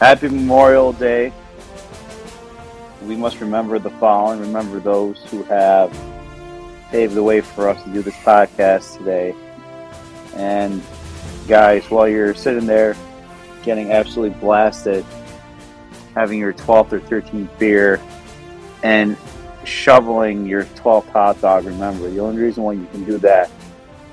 [0.00, 1.30] Happy Memorial Day.
[3.02, 5.94] We must remember the fallen, remember those who have
[6.90, 9.34] paved the way for us to do this podcast today.
[10.36, 10.82] And
[11.46, 12.96] guys, while you're sitting there
[13.62, 15.04] getting absolutely blasted,
[16.14, 18.00] having your 12th or 13th beer,
[18.82, 19.18] and
[19.64, 23.50] shoveling your 12th hot dog, remember, the only reason why you can do that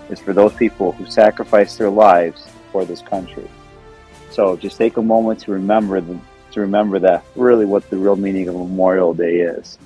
[0.09, 3.49] is for those people who sacrificed their lives for this country.
[4.29, 8.15] So just take a moment to remember them, to remember that really what the real
[8.15, 9.77] meaning of Memorial Day is.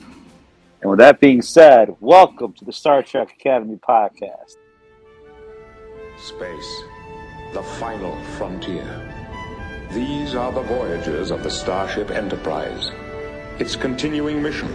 [0.82, 4.58] And with that being said, welcome to the Star Trek Academy podcast.
[6.18, 6.84] Space,
[7.54, 9.08] the final frontier.
[9.92, 12.92] These are the voyages of the Starship Enterprise.
[13.60, 14.70] Its continuing mission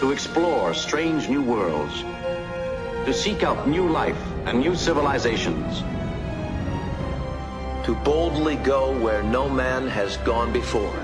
[0.00, 2.02] to explore strange new worlds,
[3.06, 5.82] to seek out new life and new civilizations,
[7.84, 10.96] to boldly go where no man has gone before.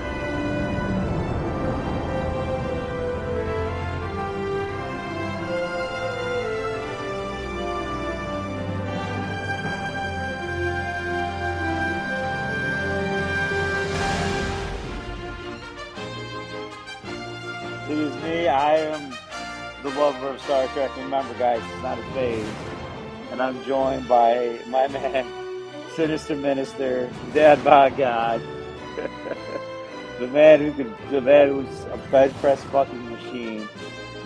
[17.87, 18.47] It is me.
[18.47, 19.13] I am
[19.83, 20.89] the lover of Star Trek.
[20.97, 22.47] Remember, guys, it's not a phase.
[23.31, 25.40] And I'm joined by my man,
[25.95, 28.41] Sinister Minister, Dad by God.
[30.19, 33.67] the man who could, the man who's a bed press fucking machine,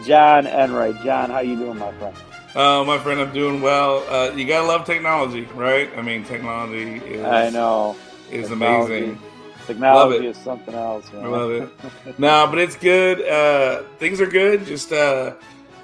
[0.06, 1.02] John Enright.
[1.04, 2.16] John, how you doing, my friend?
[2.56, 4.06] Uh, my friend, I'm doing well.
[4.10, 5.90] Uh, you gotta love technology, right?
[5.98, 7.96] I mean, technology is I know
[8.32, 8.98] is Technology.
[8.98, 9.22] amazing.
[9.68, 11.12] technology is something else.
[11.14, 11.26] Man.
[11.26, 11.70] I love it.
[12.20, 13.22] no, but it's good.
[13.22, 14.66] Uh, things are good.
[14.66, 15.34] Just uh,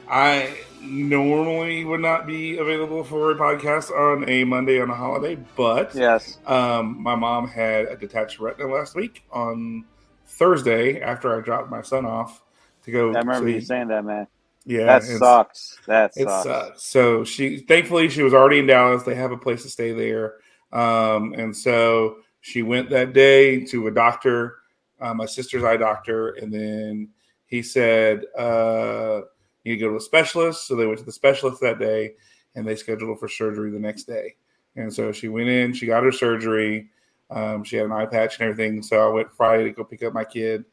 [0.09, 5.37] I normally would not be available for a podcast on a Monday on a holiday,
[5.55, 6.39] but Yes.
[6.47, 9.85] um, my mom had a detached retina last week on
[10.25, 12.43] Thursday after I dropped my son off
[12.83, 13.13] to go.
[13.13, 14.27] I remember see- you saying that, man.
[14.63, 15.79] Yeah, that sucks.
[15.87, 16.43] That sucks.
[16.43, 16.83] sucks.
[16.83, 19.01] So she, thankfully, she was already in Dallas.
[19.01, 20.35] They have a place to stay there,
[20.71, 24.57] um, and so she went that day to a doctor,
[24.99, 27.09] uh, my sister's eye doctor, and then
[27.47, 29.21] he said, uh,
[29.63, 32.13] "You need to go to a specialist." So they went to the specialist that day,
[32.55, 34.35] and they scheduled for surgery the next day.
[34.75, 35.73] And so she went in.
[35.73, 36.89] She got her surgery.
[37.29, 38.81] Um, she had an eye patch and everything.
[38.81, 40.65] So I went Friday to go pick up my kid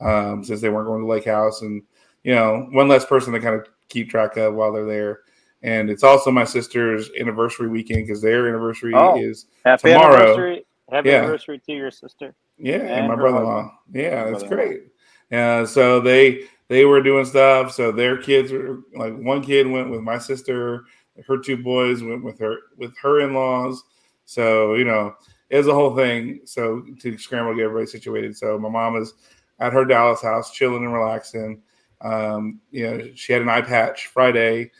[0.00, 1.82] um, since they weren't going to Lake House, and
[2.22, 5.20] you know, one less person to kind of keep track of while they're there.
[5.62, 9.18] And it's also my sister's anniversary weekend because their anniversary Oh.
[9.18, 10.16] is Happy tomorrow.
[10.16, 10.66] anniversary.
[10.90, 11.18] Happy Yeah.
[11.20, 12.34] anniversary to your sister.
[12.58, 13.72] yeah, and, And my brother-in-law.
[13.92, 14.56] Yeah, that's Brother-in-law.
[14.56, 14.82] great.
[15.30, 17.72] Yeah, so they they were doing stuff.
[17.72, 20.84] So their kids were like one kid went with my sister,
[21.26, 23.82] her two boys went with her with her in-laws.
[24.24, 25.14] So you know,
[25.50, 26.40] it was a whole thing.
[26.44, 28.36] So to scramble to get everybody situated.
[28.36, 29.14] So my mom is
[29.60, 31.62] at her Dallas house, chilling and relaxing.
[32.00, 34.70] Um, you know, she had an eye patch Friday,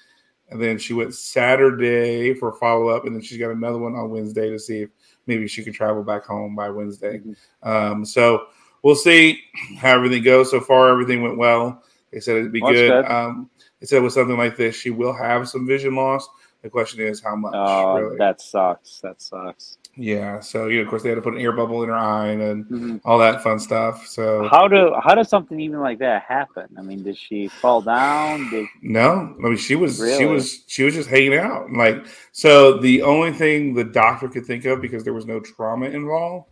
[0.51, 4.11] and then she went Saturday for follow up, and then she's got another one on
[4.11, 4.91] Wednesday to see if
[5.27, 7.23] maybe she can travel back home by Wednesday.
[7.63, 8.47] Um, so
[8.85, 9.41] we'll see
[9.79, 10.51] how everything goes.
[10.53, 11.83] So far, everything went well.
[12.13, 12.91] They said it'd be that's good.
[13.05, 13.11] good.
[13.11, 13.51] Um,
[13.81, 16.29] they said with something like this, she will have some vision loss.
[16.63, 17.53] The question is how much.
[17.55, 18.17] Oh, really.
[18.19, 19.01] that sucks.
[19.01, 19.77] That sucks.
[19.97, 20.41] yeah.
[20.41, 22.29] So you know, of course, they had to put an air bubble in her eye
[22.29, 23.01] and Mhm.
[23.05, 24.07] all that fun stuff.
[24.07, 26.67] So How do how does something even like that happen?
[26.79, 28.49] I mean, did she fall down?
[28.51, 31.71] Did No, I mean she was she was she was just hanging out.
[31.71, 35.87] Like so, the only thing the doctor could think of because there was no trauma
[35.87, 36.49] involved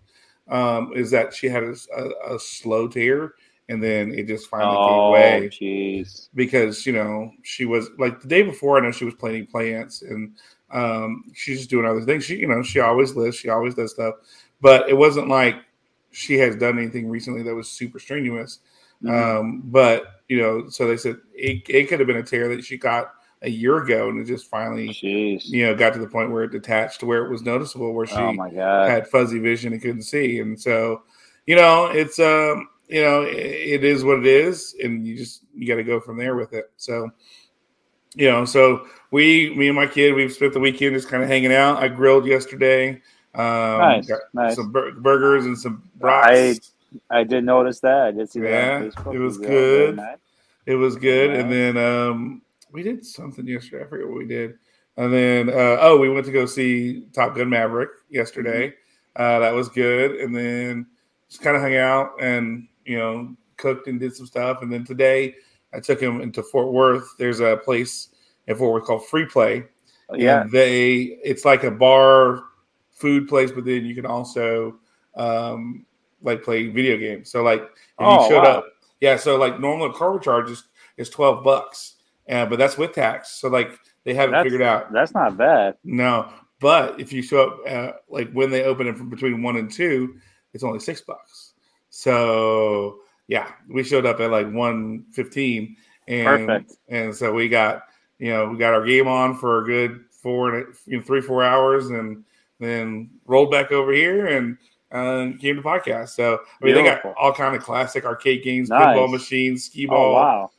[0.49, 3.35] um, is that she had a, a, a slow tear,
[3.69, 6.29] and then it just finally came oh, away jeez.
[6.35, 8.79] because you know she was like the day before.
[8.79, 10.35] I know she was planting plants and
[10.71, 12.25] um, she's just doing other things.
[12.25, 14.17] She you know she always lives, she always does stuff,
[14.61, 15.57] but it wasn't like
[16.11, 18.59] she has done anything recently that was super strenuous.
[19.03, 19.41] Mhm.
[19.41, 22.65] Um, but you know, so they said it, it could have been a tear that
[22.65, 25.45] she got a year ago, and it just finally, Jeez.
[25.47, 28.07] you know, got to the point where it detached to where it was noticeable, where
[28.07, 28.49] she oh
[28.87, 31.03] had fuzzy vision and couldn't see, and so,
[31.47, 35.43] you know, it's um, you know, it, it is what it is, and you just
[35.55, 36.71] you got to go from there with it.
[36.77, 37.11] So,
[38.15, 41.29] you know, so we, me and my kid, we've spent the weekend just kind of
[41.29, 41.83] hanging out.
[41.83, 43.03] I grilled yesterday.
[43.35, 44.57] Um, Nice, got nice.
[44.57, 46.73] Some bur- burgers and some brats.
[47.11, 48.03] I did notice that.
[48.03, 49.97] I did see that Yeah, on it was Yeah, very good.
[49.97, 50.19] nice.
[50.67, 51.31] It was good.
[51.31, 52.42] And then um,
[52.73, 53.85] we did something yesterday.
[53.85, 54.55] I forget what we did.
[54.97, 58.69] And then uh, oh, we went to go see Top Gun Maverick yesterday.
[58.69, 59.23] Mm-hmm.
[59.23, 60.13] Uh, that was good.
[60.13, 60.87] And then
[61.29, 64.63] just kind of hung out and you know cooked and did some stuff.
[64.63, 65.35] And then today
[65.73, 67.15] I took him into Fort Worth.
[67.19, 68.09] There's a place
[68.47, 69.65] in Fort Worth called Free Play.
[70.15, 70.43] Yeah.
[70.43, 72.45] And they it's like a bar
[72.91, 74.77] food place, but then you can also
[75.17, 75.87] um,
[76.23, 77.31] like play video games.
[77.31, 78.59] So like if Oh, you showed wow.
[78.59, 78.67] up,
[79.01, 79.17] yeah.
[79.17, 80.65] So like normal car charge is,
[80.97, 81.95] is twelve bucks,
[82.29, 83.31] uh, but that's with tax.
[83.41, 84.93] So like they haven't That's- figured out.
[84.93, 85.77] That's not bad.
[85.85, 86.29] No,
[86.61, 89.71] but if you show up uh, like when they open it from between one and
[89.71, 90.17] two,
[90.55, 91.55] it's only six bucks.
[91.91, 92.99] So
[93.29, 95.77] yeah, we showed up at like one fifteen,
[96.09, 96.77] and Perfect.
[96.89, 97.85] and so we got
[98.19, 101.21] you know we got our game on for a good four and you know, three
[101.21, 102.25] four hours, and
[102.61, 104.57] then rolled back over here and
[104.91, 106.11] uh, came to podcast.
[106.11, 108.97] So I mean, they got all kind of classic arcade games, Nice.
[108.97, 110.13] pinball machines, skee Oh ball.
[110.15, 110.51] wow.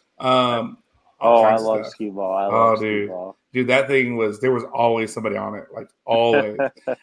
[0.60, 0.78] Um,
[1.24, 1.92] Oh, I love stuff.
[1.94, 2.34] skee ball.
[2.36, 3.06] I Oh, love dude.
[3.06, 3.38] skee ball.
[3.54, 6.58] dude that thing was there was always somebody on it like always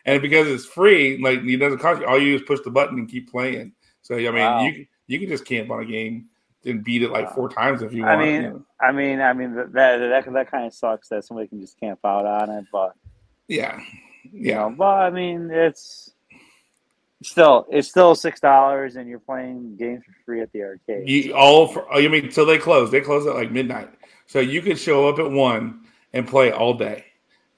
[0.06, 2.70] and because it's free like it doesn't cost you all you do is push the
[2.70, 3.72] button and keep playing
[4.02, 4.64] so i mean Wow.
[4.64, 6.26] you you can just camp on a game
[6.64, 7.34] and beat it like Wow.
[7.34, 8.64] four times if you I want mean, you know.
[8.80, 11.78] I mean, I mean that that that, that kind of sucks that somebody can just
[11.80, 12.92] camp out on it, but
[13.48, 13.80] yeah
[14.32, 16.10] you yeah know, but I mean, it's
[17.22, 21.08] still it's still six dollars, and you're playing games for free at the arcade.
[21.08, 23.90] you all for oh, you mean till they close they close at like midnight
[24.26, 25.80] so you could show up at one
[26.12, 27.04] and play all day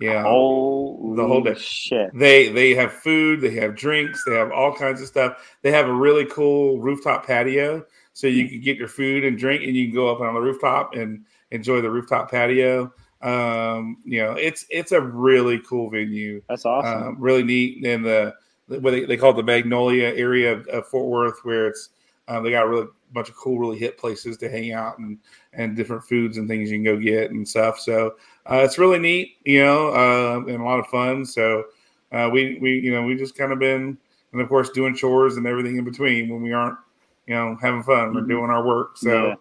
[0.00, 1.54] yeah Holy The whole day.
[1.54, 2.10] shit!
[2.14, 5.56] They they have food, they have drinks, they have all kinds of stuff.
[5.62, 9.62] They have a really cool rooftop patio, so you can get your food and drink,
[9.62, 12.92] and you can go up on the rooftop and enjoy the rooftop patio.
[13.20, 17.02] Um, you know, it's it's a really cool venue, That's awesome.
[17.08, 17.84] um, really neat.
[17.86, 18.34] And the
[18.66, 21.90] what they, they call it the Magnolia area of, of Fort Worth, where it's
[22.28, 25.18] um, they got a really bunch of cool, really hit places to hang out and
[25.52, 27.78] and different foods and things you can go get and stuff.
[27.78, 28.14] So
[28.50, 31.26] uh, it's really neat, you know, uh, and a lot of fun.
[31.26, 31.64] So
[32.12, 33.98] uh, we we you know we just kind of been
[34.32, 36.78] and of course doing chores and everything in between when we aren't
[37.26, 38.28] you know having fun or Mhm.
[38.28, 38.96] doing our work.
[38.96, 39.36] So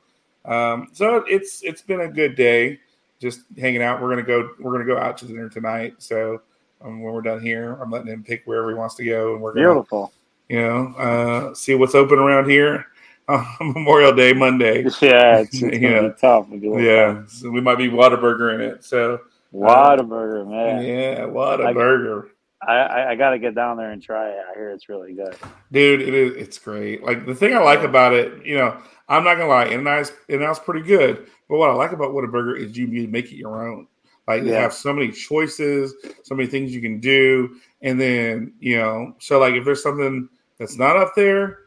[0.45, 2.79] um, so it's it's been a good day,
[3.19, 4.01] just hanging out.
[4.01, 5.95] We're gonna go we're gonna go out to dinner tonight.
[5.99, 6.41] So
[6.83, 9.41] um, when we're done here, I'm letting him pick wherever he wants to go, and
[9.41, 10.11] we're gonna Beautiful.
[10.49, 12.85] you know uh, see what's open around here
[13.27, 14.83] on Memorial Day Monday.
[15.01, 16.47] Yeah, it's, it's be tough.
[16.51, 18.83] Yeah, so we might be Whataburger in it.
[18.83, 19.19] So
[19.53, 20.83] Whataburger, man.
[20.83, 22.29] yeah, Whataburger.
[22.67, 24.37] I, I, I got to get down there and try it.
[24.49, 25.35] I hear it's really good.
[25.71, 28.77] dude it is it's great like the thing i like about it you know
[29.09, 32.11] i'm not gonna lie and i's and that's pretty good but what i like about
[32.11, 33.87] Whataburger is you make it your own
[34.27, 38.77] like they have so many choices so many things you can do and then you
[38.77, 40.27] know so like if there's something
[40.57, 41.59] that's not up there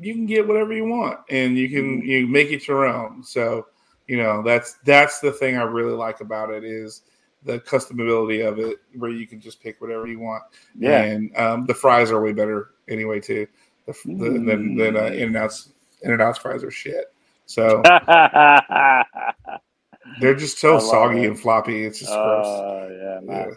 [0.00, 2.06] you can get whatever you want and you can Mhm.
[2.06, 3.66] you make it your own so
[4.06, 7.02] you know that's that's the thing i really like about it is
[7.44, 10.42] the customability of it where you can just pick whatever you want
[10.76, 11.02] Yeah.
[11.02, 13.46] and um, the fries are way better anyway too.
[13.86, 17.12] The, the, than than uh, In and Out's In and Out's fries are shit.
[17.46, 17.82] So
[20.20, 21.26] they're just so soggy it.
[21.28, 21.84] and floppy.
[21.84, 22.46] It's just gross.
[22.46, 23.54] Oh yeah, not, Yeah.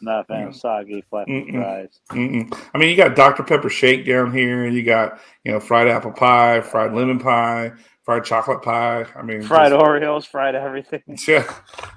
[0.00, 0.46] not a fan Yeah.
[0.48, 1.52] of soggy Mm-mm.
[1.52, 2.00] fries.
[2.10, 2.58] Mm-mm.
[2.74, 4.66] I mean, you got Dr Pepper shake down here.
[4.66, 7.72] You got you know fried apple pie, fried lemon pie,
[8.04, 9.06] fried chocolate pie.
[9.16, 11.02] I mean, Fried just- Oreos, fried everything.
[11.28, 11.44] Yeah.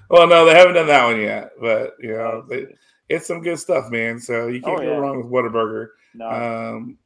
[0.10, 2.68] Well, no, they haven't done that one yet, but you know, they,
[3.10, 4.20] it's some good stuff, man.
[4.20, 4.98] So you can't Oh, go yeah.
[4.98, 5.88] wrong with Whataburger.
[6.16, 6.98] No, um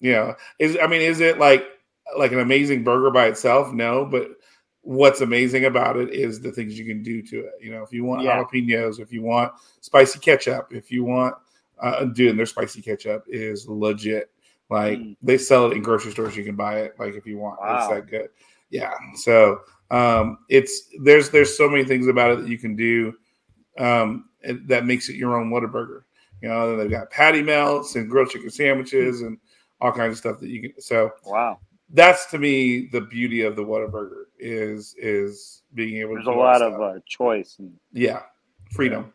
[0.00, 1.64] you know is i mean is it like
[2.18, 4.28] like an amazing burger by itself no but
[4.84, 7.92] what's amazing about it is the things you can do to it you know if
[7.92, 8.36] you want Yeah.
[8.42, 11.34] jalapenos if you want spicy ketchup if you want
[11.80, 14.30] uh dude their spicy ketchup is legit
[14.70, 15.16] like Mm.
[15.22, 17.88] they sell it in grocery stores you can buy it like if you want it's
[17.88, 18.28] that good
[18.70, 19.60] yeah so
[19.90, 23.12] um it's there's there's so many things about it that you can do
[23.78, 24.28] um
[24.66, 26.02] that makes it your own Whataburger.
[26.42, 29.38] You know, they've got patty melts and grilled chicken sandwiches and
[29.80, 30.80] all kinds of stuff that you can.
[30.82, 31.58] So wow.
[31.94, 36.34] that's to me the beauty of the Whataburger is is being able There's to a
[36.34, 38.20] lot of uh, choice and yeah
[38.72, 39.12] freedom,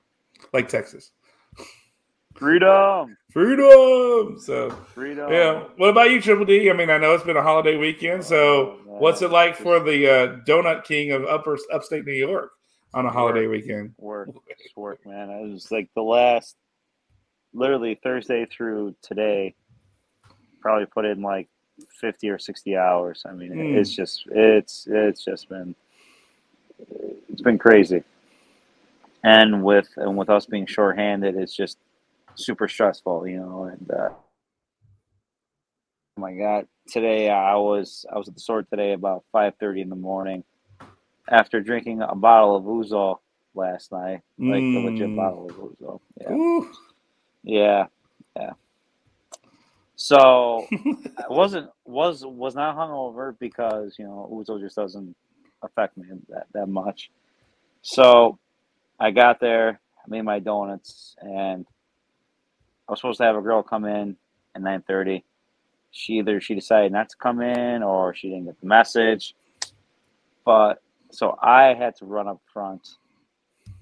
[0.53, 1.11] like Texas
[2.35, 3.15] freedom.
[3.31, 4.39] freedom.
[4.39, 5.31] So Freedom.
[5.31, 6.69] yeah, what about you, Triple D?
[6.69, 8.23] I mean, I know it's been a holiday weekend.
[8.23, 12.51] So Oh, what's it like for the uh, Donut King of Upper Upstate New York
[12.93, 13.93] on a holiday weekend?
[13.97, 14.29] work?
[14.47, 15.29] It's work, man.
[15.29, 16.55] It was like the last,
[17.53, 19.55] literally Thursday through today.
[20.61, 21.49] Probably put in like
[21.99, 23.23] fifty or sixty hours.
[23.27, 23.75] I mean, Mm.
[23.75, 25.75] it's just it's it's just been
[27.29, 28.03] it's been crazy.
[29.23, 31.77] And with and with us being shorthanded, it's just
[32.35, 33.63] super stressful, you know.
[33.65, 34.31] And uh, oh
[36.21, 39.89] my God, today I was I was at the store today about five thirty in
[39.89, 40.43] the morning
[41.29, 43.17] after drinking a bottle of Ouzo
[43.55, 45.15] last night, like the legit Mm.
[45.15, 45.99] bottle of Ouzo.
[46.21, 46.71] Yeah, Ooh.
[47.43, 47.85] yeah,
[48.35, 48.51] yeah.
[50.01, 50.65] So
[51.17, 55.13] I wasn't was was not hungover because you know Ouzo just doesn't
[55.61, 57.11] affect me that that much.
[57.81, 58.39] So
[58.97, 61.65] I got there, I made my donuts, and
[62.87, 64.15] I was supposed to have a girl come in
[64.55, 65.25] at nine thirty.
[65.91, 69.35] she either she decided not to come in or she didn't get the message.
[70.45, 72.87] But so I had to run up front,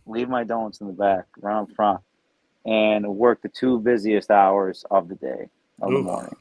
[0.08, 2.02] leave my donuts in the back, run up front,
[2.66, 5.50] and work the two busiest hours of the day
[5.82, 6.36] of the morning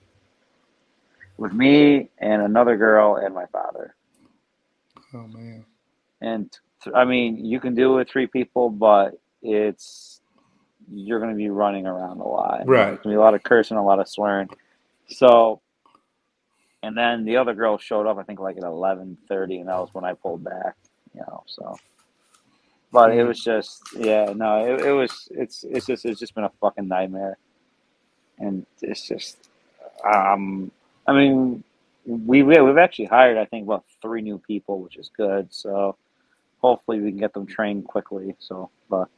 [1.37, 3.95] with me and another girl and my father.
[5.13, 5.65] Oh man.
[6.21, 6.51] And
[6.83, 10.21] th- I mean, you can do it with three people, but it's
[10.91, 12.67] you're going to be running around a lot.
[12.67, 12.87] Right.
[12.87, 14.49] There's going to be a lot of cursing, a lot of swearing.
[15.09, 15.61] So,
[16.83, 19.79] and then the other girl showed up, I think, like at eleven thirty, and that
[19.79, 20.77] was when I pulled back.
[21.15, 21.77] You know, so.
[22.93, 23.29] But it mm-hmm.
[23.29, 26.87] was just, yeah, no, it, it was, it's, it's just, it's just been a fucking
[26.87, 27.37] nightmare,
[28.39, 29.49] and it's just,
[30.05, 30.71] um,
[31.07, 31.63] I mean,
[32.05, 35.53] we we- we've actually hired, I think, about three new people, which is good.
[35.53, 35.97] So
[36.59, 38.35] hopefully we can get them trained quickly.
[38.39, 39.09] So, but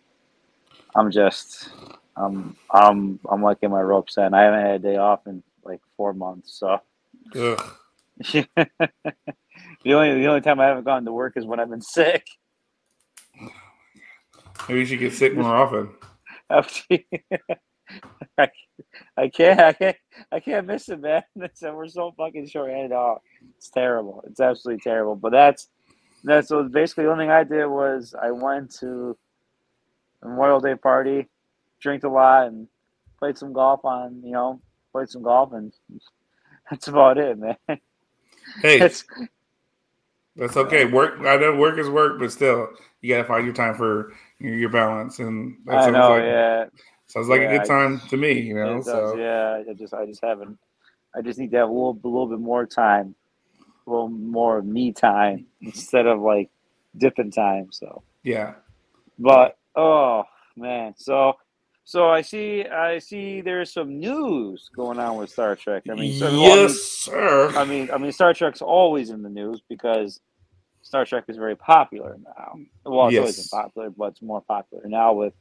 [0.94, 1.70] I'm just,
[2.16, 5.42] um, I'm I'm like in my ropes and I haven't had a day off in
[5.64, 6.54] like four months.
[6.58, 6.80] So
[7.36, 7.74] Ugh.
[8.32, 8.48] the
[9.94, 12.26] only the only time I haven't gone to work is when I've been sick.
[14.68, 15.90] Maybe you should get sick more often.
[18.38, 18.48] I,
[19.16, 19.96] I can't, I can't,
[20.32, 21.22] I can't miss it, man.
[21.36, 22.92] It's, uh, we're so fucking short-handed.
[22.92, 23.20] Oh,
[23.56, 24.24] it's terrible.
[24.26, 25.16] It's absolutely terrible.
[25.16, 25.68] But that's
[26.24, 29.16] that's so basically the only thing I did was I went to
[30.22, 31.28] a Memorial Day party,
[31.80, 32.68] drank a lot, and
[33.18, 34.60] played some golf on, you know,
[34.92, 35.72] played some golf, and
[36.70, 37.56] that's about it, man.
[38.62, 39.04] Hey, It's,
[40.36, 40.84] that's okay.
[40.84, 41.20] Work.
[41.20, 42.68] I know work is work, but still,
[43.00, 46.64] you gotta find your time for your, your balance, and that I know, like yeah.
[47.08, 48.32] Sounds like Yeah, a good I- time to me.
[48.40, 49.62] You know, does, so yeah.
[49.68, 50.58] I just I just haven't.
[51.16, 53.14] I just need to have a little a little bit more time,
[53.86, 56.50] a little more me time instead of like
[56.96, 57.68] dipping time.
[57.72, 58.54] So, yeah.
[59.18, 60.24] but oh
[60.56, 61.34] man, so
[61.84, 65.84] so I see I see there's some news going on with Star Trek.
[65.90, 67.50] I mean, so, I yes, sir.
[67.56, 70.20] I mean, I mean, Star Trek's always in the news because
[70.82, 72.58] Star Trek is very popular now.
[72.84, 75.32] Well, it's always been popular, but it's more popular now with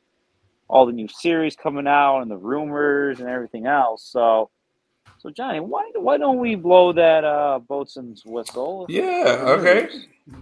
[0.69, 4.07] all the new series coming out and the rumors and everything else.
[4.11, 4.49] So,
[5.19, 8.85] so Johnny, why why don't we blow that uh, boatswain's whistle?
[8.89, 9.89] Yeah, okay.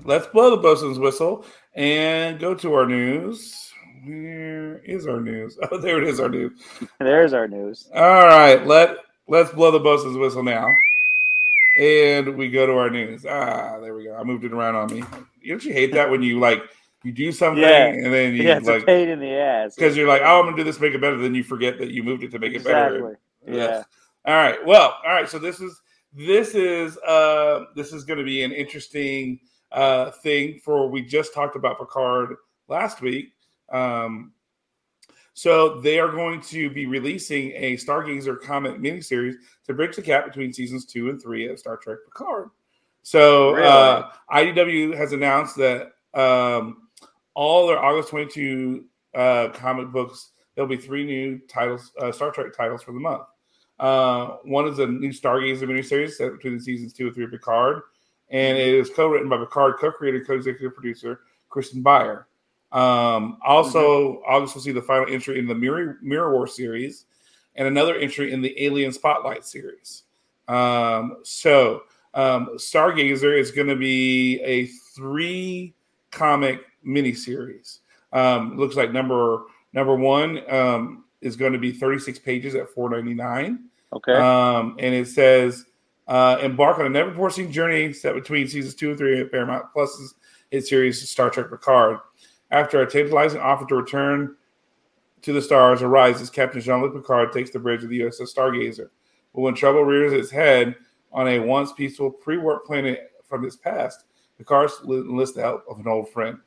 [0.04, 3.72] Let's blow the bosun's whistle and go to our news.
[4.04, 5.58] Where is our news?
[5.72, 6.20] Oh, there it is.
[6.20, 6.60] Our news.
[7.00, 7.88] There's our news.
[7.94, 10.76] All right, let let's blow the bosun's whistle now,
[11.78, 13.26] and we go to our news.
[13.26, 14.16] Ah, there we go.
[14.16, 15.04] I moved it around on me.
[15.42, 16.62] You don't you hate that when you like
[17.06, 17.88] you do something Yeah.
[17.88, 19.76] and then you Yeah, it's a like pain in the ass.
[19.76, 21.18] because you're like, oh, I'm gonna do this, make it better.
[21.18, 22.96] Then you forget that you moved it to make it better.
[22.96, 23.58] exactly.
[23.58, 23.84] Yeah.
[24.26, 24.66] All right.
[24.66, 25.30] Well, all right.
[25.30, 25.80] So this is
[26.14, 29.40] this is uh this is going to be an interesting
[29.72, 32.36] uh thing for we just talked about Picard
[32.68, 33.34] last week.
[33.72, 34.32] Um
[35.34, 39.36] so they are going to be releasing a Stargazer comic miniseries
[39.66, 42.50] to bridge the gap between seasons two and three of Star Trek Picard.
[43.04, 46.85] So uh, IDW has announced that um,
[47.36, 52.48] all their August 22 uh, comic books, there'll be three new titles, uh, Star Trek
[52.56, 53.24] titles for the month.
[53.80, 57.32] Uh, one is a new Stargazer miniseries set between the seasons two and three of
[57.32, 57.82] Picard,
[58.30, 62.28] and it is co-written by Picard co-creator, co-executive producer Kirsten Beyer.
[62.72, 67.06] Um, also, August will see the final entry in the Mirror, Mirror War series,
[67.56, 70.04] and another entry in the Alien Spotlight series.
[70.48, 75.74] Um, so, um, Stargazer is going to be a three
[76.12, 77.80] comic miniseries.
[78.14, 83.60] Um, looks like number number one um, is going to be 36 pages at 4.99.
[83.94, 84.14] Okay.
[84.14, 85.66] Um, and it says,
[86.08, 89.32] uh, embark on a never before seen journey set between seasons two and three of
[89.32, 90.16] Paramount Plus's
[90.52, 91.98] hit series Star Trek Picard.
[92.52, 94.36] After a tantalizing offer to return
[95.24, 98.90] to the stars arises, Captain Jean Luc Picard takes the bridge of the USS Stargazer.
[99.34, 100.76] But when trouble rears its head
[101.12, 104.04] on a once peaceful pre warp planet from its past,
[104.38, 106.38] Picard enlists the help of an old friend.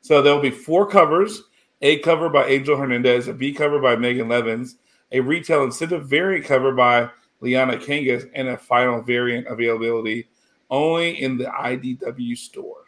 [0.00, 1.42] So there will be four covers
[1.80, 4.76] a cover by Angel Hernandez, a B cover by Megan Levens,
[5.12, 7.08] a retail incentive variant cover by
[7.40, 10.28] Liana Kangas, and a final variant availability
[10.70, 12.84] only in the IDW store.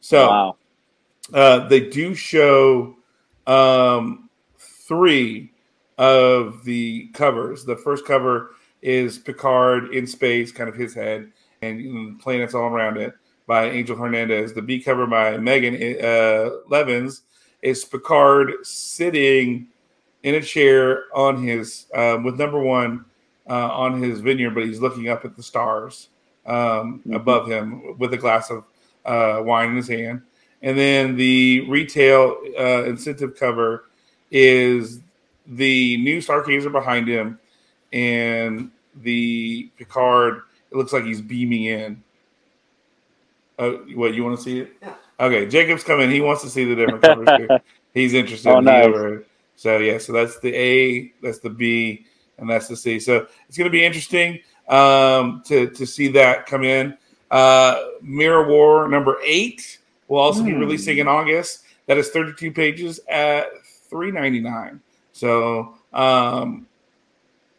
[0.00, 0.56] So wow.
[1.34, 2.96] uh, they do show
[3.46, 5.52] um, three
[5.98, 7.64] of the covers.
[7.64, 11.30] The first cover is Picard in space, kind of his head,
[11.60, 13.14] and you know, planets all around it
[13.50, 14.52] by Angel Hernandez.
[14.52, 17.22] The B cover by Megan uh, Levens
[17.62, 19.66] is Picard sitting
[20.22, 23.04] in a chair on his um, with number one
[23.48, 26.10] uh, on his vineyard, but he's looking up at the stars
[26.46, 27.16] um, Mhm.
[27.16, 28.62] above him with a glass of
[29.04, 30.22] uh, wine in his hand.
[30.62, 33.86] And then the retail uh, incentive cover
[34.30, 35.00] is
[35.44, 37.40] the new Stargazer behind him,
[37.92, 38.70] and
[39.02, 40.42] the Picard.
[40.70, 42.00] It looks like he's beaming in.
[43.60, 44.72] Oh, what you want to see it?
[44.82, 44.94] Yeah.
[45.20, 46.10] Okay, Jacob's coming.
[46.10, 47.28] He wants to see the different covers.
[47.36, 47.48] too.
[47.94, 48.48] He's interested.
[48.50, 48.86] Oh, in nice.
[48.86, 49.24] over-
[49.56, 52.06] So yeah, so that's the A, that's the B,
[52.38, 52.98] and that's the C.
[52.98, 56.96] So it's going to be interesting um, to to see that come in.
[57.30, 60.60] Uh, Mirror War number eight will also be Hmm.
[60.60, 61.64] releasing in August.
[61.86, 63.46] That is 32 pages at
[63.92, 64.80] 3.99.
[65.12, 66.66] So um,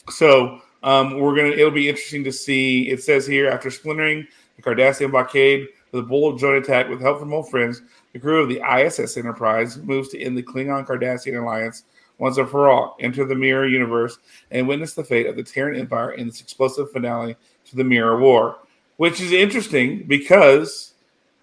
[0.09, 1.49] so um, we're gonna.
[1.49, 2.89] It'll be interesting to see.
[2.89, 7.19] It says here after splintering the Cardassian blockade with a bold joint attack with help
[7.19, 7.81] from old friends,
[8.13, 11.83] the crew of the ISS Enterprise moves to end the Klingon Cardassian alliance
[12.17, 12.95] once and for all.
[12.99, 14.17] Enter the Mirror universe
[14.51, 18.19] and witness the fate of the Terran Empire in this explosive finale to the Mirror
[18.19, 18.57] War,
[18.97, 20.93] which is interesting because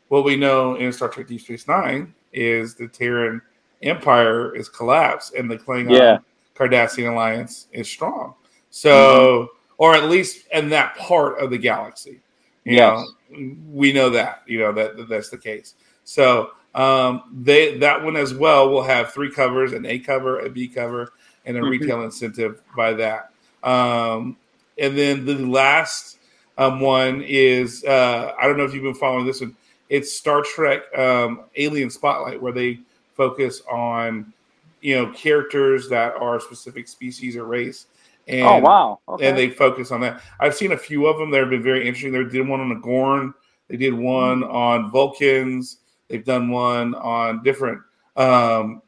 [0.08, 3.42] what we know in Star Trek Deep Space Nine is the Terran
[3.82, 6.18] Empire is collapsed and the Klingon Yeah.
[6.54, 8.34] Cardassian alliance is strong.
[8.70, 9.74] So, mm-hmm.
[9.78, 12.20] or at least in that part of the galaxy,
[12.64, 12.78] you Yes.
[12.78, 15.74] know, we know that you know that, that that's the case.
[16.04, 20.50] So, um, they that one as well will have three covers: an A cover, a
[20.50, 21.12] B cover,
[21.44, 21.70] and a Mhm.
[21.70, 23.32] retail incentive by that.
[23.62, 24.36] Um,
[24.78, 26.18] and then the last
[26.56, 29.56] um, one is uh, I don't know if you've been following this one.
[29.88, 32.80] It's Star Trek um, Alien Spotlight, where they
[33.14, 34.32] focus on
[34.80, 37.86] you know characters that are specific species or race.
[38.28, 39.00] And, oh wow.
[39.08, 39.26] Okay.
[39.28, 40.20] and they focus on that.
[40.38, 42.12] I've seen a few of them that have been very interesting.
[42.12, 43.32] They did one on the Gorn.
[43.68, 44.54] They did one Mm-hmm.
[44.54, 45.78] on Vulcans.
[46.08, 47.80] They've done one on different
[48.16, 48.82] um,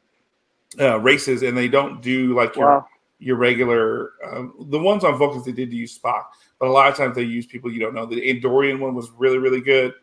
[0.79, 2.87] uh, races, and they don't do like your wow.
[3.19, 4.11] your regular.
[4.25, 6.23] Um, the ones on Vulcans they did use Spock,
[6.59, 8.05] but a lot of times they use people you don't know.
[8.05, 9.93] The Andorian one was really really good.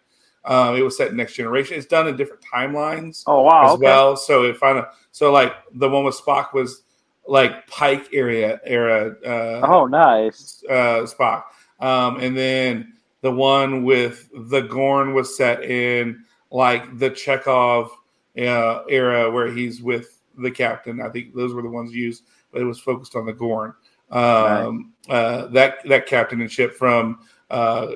[0.45, 1.76] Um, it was set in Next Generation.
[1.76, 3.66] It's done in different timelines Oh wow.
[3.66, 3.83] as okay.
[3.85, 4.16] well.
[4.16, 6.83] So if I so like the one with Spock was
[7.28, 9.14] like Pike area era.
[9.24, 10.64] Uh, Oh nice.
[10.68, 11.44] uh, Spock.
[11.78, 17.90] Um, and then the one with the Gorn was set in like the Chekov
[18.38, 21.00] uh, era where he's with the captain.
[21.00, 23.74] I think those were the ones used, but it was focused on the Gorn.
[24.10, 27.88] Um, uh, that that captain and ship from uh,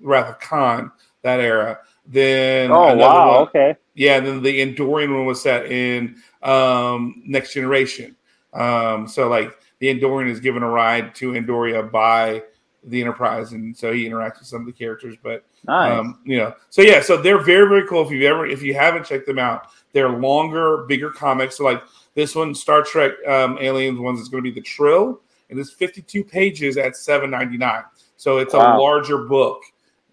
[0.00, 0.90] Wrath of Khan
[1.22, 1.80] that era.
[2.06, 3.28] Then Oh wow.
[3.28, 3.76] one- Okay.
[3.94, 8.16] yeah, and then the Andorian one was set in um, Next Generation.
[8.52, 12.42] Um, so like the Andorian is given a ride to Andoria by
[12.84, 15.16] the Enterprise, and so he interacts with some of the characters.
[15.22, 15.98] But Nice.
[15.98, 18.02] um, you know, so yeah, so they're very very cool.
[18.04, 21.56] If you've ever if you haven't checked them out, they're longer, bigger comics.
[21.58, 21.82] So like
[22.14, 25.72] this one, Star Trek um, Aliens ones is going to be the Trill, and it's
[25.72, 27.84] 52 pages at 7.99.
[28.16, 29.62] So it's a larger book.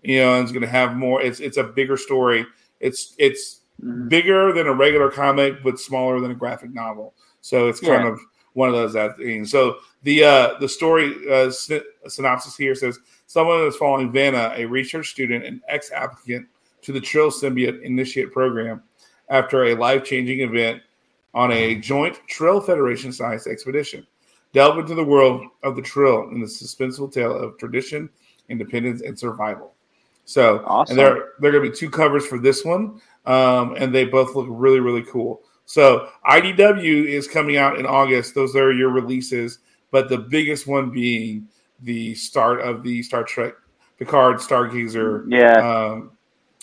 [0.04, 1.22] You know, and it's going to have more.
[1.22, 2.46] It's it's a bigger story.
[2.80, 4.10] It's it's Mhm.
[4.10, 7.14] bigger than a regular comic, but smaller than a graphic novel.
[7.48, 8.12] So it's kind Yeah.
[8.12, 8.20] of
[8.54, 9.52] one of those that things.
[9.52, 14.66] So the uh, the story uh, syn- synopsis here says someone is following Vanna, a
[14.66, 16.48] research student and ex applicant
[16.82, 18.84] to the Trill Symbiote Initiate program,
[19.30, 20.82] after a life changing event
[21.34, 24.06] on a joint Trill Federation science expedition.
[24.54, 28.10] Delve into the world of the Trill in the suspenseful tale of tradition,
[28.50, 29.74] independence, and survival.
[30.26, 30.94] So, Awesome.
[30.94, 34.04] and there there are going to be two covers for this one, um, and they
[34.06, 35.44] both look really really cool.
[35.68, 38.34] So IDW is coming out in August.
[38.34, 39.60] Those are your releases,
[39.92, 41.48] but the biggest one being
[41.82, 43.54] the start of the Star Trek
[44.00, 45.58] Picard Stargazer Yeah.
[45.58, 46.12] um,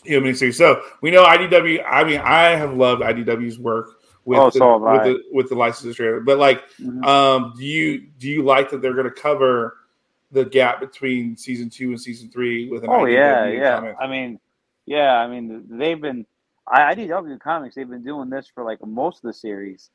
[0.04, 0.54] you know, miniseries.
[0.54, 1.84] So we know IDW.
[1.86, 3.90] I mean, I have loved IDW's work
[4.24, 5.08] with Oh, the, so with I.
[5.08, 6.20] the with the licensed trailer.
[6.20, 7.04] But like, Mhm.
[7.04, 9.76] um, do you do you like that they're going to cover
[10.32, 13.76] the gap between season two and season three with an Oh IDW yeah, yeah.
[13.76, 13.96] comic?
[14.00, 14.40] I mean,
[14.86, 15.12] yeah.
[15.18, 16.24] I mean, they've been
[16.66, 17.74] I IDW Comics.
[17.74, 19.90] They've been doing this for like most of the series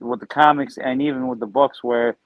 [0.00, 2.16] with the comics and even with the books, where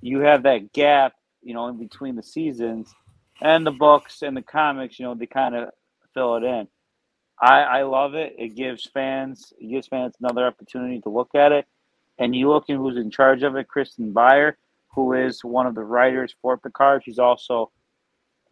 [0.00, 2.94] you have that gap, you know, in between the seasons
[3.40, 4.98] and the books and the comics.
[4.98, 5.70] You know, they kind of
[6.14, 6.68] fill it in.
[7.40, 8.34] I I love it.
[8.38, 11.66] It gives fans it gives fans another opportunity to look at it.
[12.18, 14.56] And you look at who's in charge of it, Kirsten Beyer,
[14.88, 17.02] who is one of the writers for Picard.
[17.04, 17.70] She's also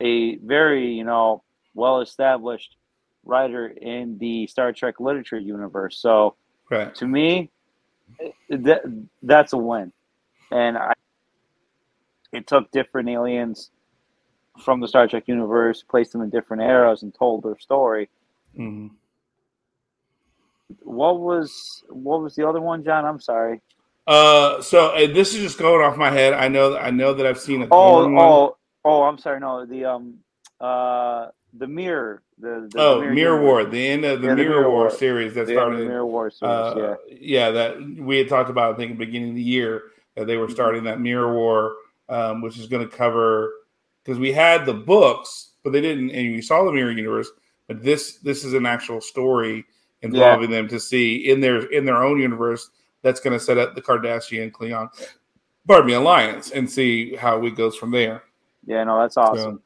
[0.00, 1.42] a very you know
[1.74, 2.76] well established
[3.24, 5.98] writer in the Star Trek literature universe.
[5.98, 6.36] So
[6.70, 6.94] right.
[6.96, 7.50] to me,
[8.50, 8.82] that
[9.22, 9.92] that's a win.
[10.52, 10.94] And I,
[12.32, 13.70] it took different aliens
[14.64, 18.10] from the Star Trek universe, placed them in different eras, and told their story.
[18.58, 18.90] Mhm.
[20.82, 23.04] What was what was the other one, John?
[23.04, 23.62] I'm sorry.
[24.06, 26.34] Uh, so uh, this is just going off my head.
[26.34, 28.44] I know I know that I've seen a Oh, Gorn one.
[28.50, 29.04] oh, oh!
[29.04, 29.40] I'm sorry.
[29.40, 30.16] No, the um,
[30.60, 32.23] uh, the mirror.
[32.38, 33.42] The, the Oh, the Mirror.
[33.42, 34.90] War, the end of the Yeah, the Mirror, Mirror War, War.
[34.90, 35.86] series that The started.
[35.86, 36.52] Mirror War series.
[36.52, 37.16] uh, yeah.
[37.20, 38.74] yeah, that we had talked about.
[38.74, 39.82] I think at the beginning of the year
[40.16, 40.54] that they were Mm-hmm.
[40.54, 41.76] starting that Mirror War,
[42.08, 43.52] um, which is going to cover
[44.02, 47.30] because we had the books, but they didn't, and we saw the mirror universe.
[47.68, 49.64] But this this is an actual story
[50.02, 52.68] involving them to see in their in their own universe
[53.02, 54.88] that's going to set up the Kardashian Cleon,
[55.66, 58.24] pardon me, alliance and see how it goes from there.
[58.66, 59.56] Yeah, no, that's awesome.
[59.56, 59.62] So,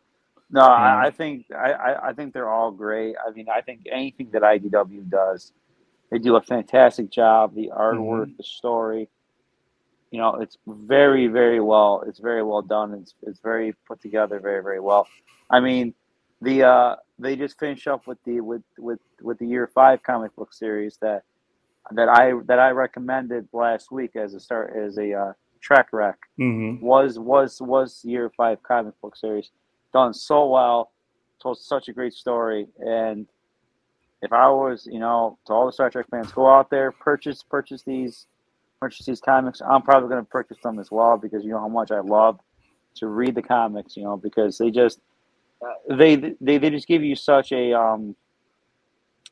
[0.50, 0.66] no, yeah.
[0.66, 3.16] I, I think I, I, think they're all great.
[3.24, 5.52] I mean, I think anything that IDW does,
[6.10, 7.54] they do a fantastic job.
[7.54, 9.08] The artwork, the story,
[10.10, 12.02] you know, it's very, very well.
[12.06, 12.94] It's very well done.
[12.94, 15.06] It's it's very put together, very, very well.
[15.50, 15.94] I mean,
[16.40, 20.34] the uh, they just finished up with the with with with the year five comic
[20.34, 21.24] book series that
[21.92, 26.18] that I that I recommended last week as a start as a uh, track wreck
[26.38, 26.80] Mhm.
[26.80, 29.50] was was was year five comic book series
[29.92, 30.92] done so well
[31.42, 32.66] told such a great story.
[32.78, 33.26] And
[34.22, 37.42] if i was you know to all the star trek fans go out there purchase
[37.42, 38.26] purchase these
[38.80, 39.60] purchase these comics.
[39.60, 42.38] I'm probably going to purchase them as well because you know how much i love
[42.96, 45.00] to read the comics you know because they just
[45.64, 48.14] uh, they they they just give you such a um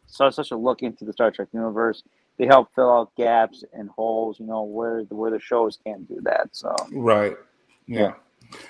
[0.06, 2.02] such such a look into the star trek universe.
[2.38, 6.06] They help fill out gaps and holes you know where the where the shows can't
[6.08, 6.74] do that so.
[6.92, 7.36] Right.
[7.86, 8.14] Yeah.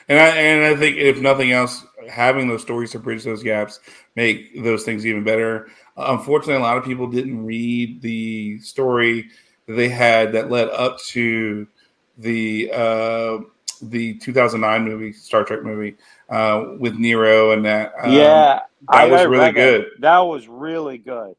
[0.08, 3.80] And I and I think if nothing else, having those stories to bridge those gaps
[4.14, 5.68] make those things even better.
[5.96, 9.28] Unfortunately, a lot of people didn't read the story
[9.66, 11.66] that they had that led up to
[12.18, 13.38] the uh,
[13.82, 15.96] the 2009 movie, Star Trek movie,
[16.30, 17.92] uh, with Nero and that.
[18.00, 19.54] um, yeah, that was really that.
[19.54, 19.86] good.
[20.00, 21.34] That was really good.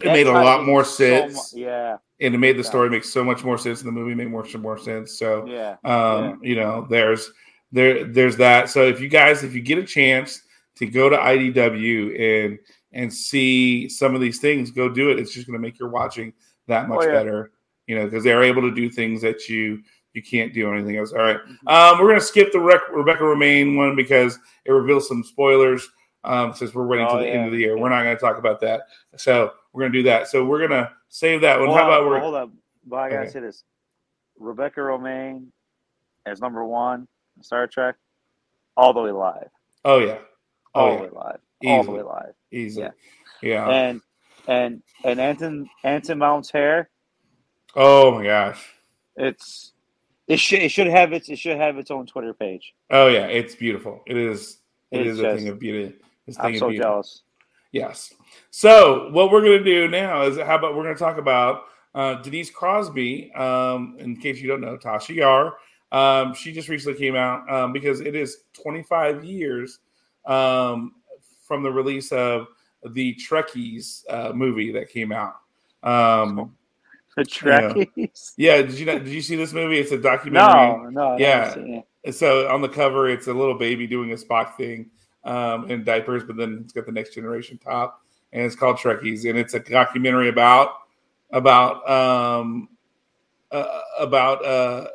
[0.00, 2.90] It made a lot more in so mu- sense, yeah, and it made the story
[2.90, 5.18] make so much more sense, and the movie made more more sense.
[5.18, 5.76] So, yeah.
[5.84, 7.30] um, you know, there's
[7.76, 8.68] there there's that.
[8.70, 10.42] So if you guys, if you get a chance
[10.76, 12.58] to go to IDW and
[12.92, 15.18] and see some of these things, go do it.
[15.18, 16.32] It's just going to make your watching
[16.66, 17.12] that much Oh, yeah.
[17.12, 17.52] better,
[17.86, 19.82] you know, because they're able to do things that you
[20.14, 21.12] you can't do anything else.
[21.12, 25.06] All right, um, we're going to skip the Rec- Rebecca Romijn one because it reveals
[25.08, 25.88] some spoilers.
[26.24, 28.20] Um, since we're waiting Oh, to the end of the year, we're not going to
[28.20, 28.88] talk about that.
[29.16, 30.26] So we're going to do that.
[30.26, 31.68] So we're going to save that one.
[31.68, 32.50] Hold How on, about we're hold up?
[32.84, 33.30] But I gotta Okay.
[33.30, 33.62] say this:
[34.38, 35.46] Rebecca Romijn
[36.24, 37.06] as number one
[37.42, 37.96] Star Trek,
[38.76, 39.48] all the way live,
[39.84, 40.18] Oh yeah,
[40.74, 42.34] all oh the way live, all the way live.
[42.52, 42.80] easy.
[42.80, 42.90] Yeah.
[43.42, 43.68] Yeah.
[43.68, 44.00] And
[44.48, 46.90] and and Anton Anton Mount's hair,
[47.74, 48.64] Oh my gosh.
[49.16, 49.72] it's
[50.28, 52.74] it should it should have its it should have its own Twitter page.
[52.90, 54.02] Oh yeah, it's beautiful.
[54.06, 54.58] It is.
[54.90, 55.94] It It's is a thing of beauty.
[56.26, 56.82] It's I'm so beauty.
[56.82, 57.22] jealous.
[57.72, 58.14] Yes.
[58.50, 61.64] So what we're going to do now is how about we're going to talk about
[61.94, 63.32] uh, Denise Crosby.
[63.34, 65.54] Um, in case you don't know, Tasha Yar.
[65.92, 69.78] Um, she just recently came out um, because it is 25 years
[70.26, 70.94] um,
[71.42, 72.48] from the release of
[72.90, 75.36] the Trekkies uh, movie that came out.
[75.82, 76.56] Um,
[77.16, 78.32] The Trekkies.
[78.36, 79.78] yeah, did you not, did you see this movie?
[79.78, 80.54] It's a documentary.
[80.54, 81.46] No, no, Yeah.
[81.46, 82.12] haven't seen it.
[82.14, 84.90] So on the cover, it's a little baby doing a Spock thing
[85.24, 88.00] um, in diapers, but then it's got the next generation top,
[88.32, 90.70] and it's called Trekkies, and it's a documentary about
[91.32, 92.68] about um,
[93.50, 94.86] uh, about uh,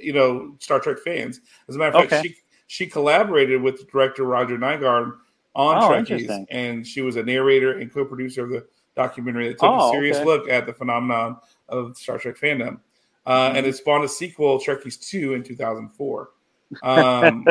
[0.00, 1.40] you know Star Trek fans.
[1.68, 5.16] As a matter of fact, she she collaborated with director Roger Nygard
[5.54, 9.70] on Oh, Trekkies, and she was a narrator and co-producer of the documentary that took
[9.70, 10.24] Oh, a serious okay.
[10.24, 11.36] look at the phenomenon
[11.68, 12.80] of Star Trek fandom.
[13.26, 13.56] Uh, Mm-hmm.
[13.58, 16.30] and it spawned a sequel, Trekkies 2, in 2004.
[16.82, 17.44] Um,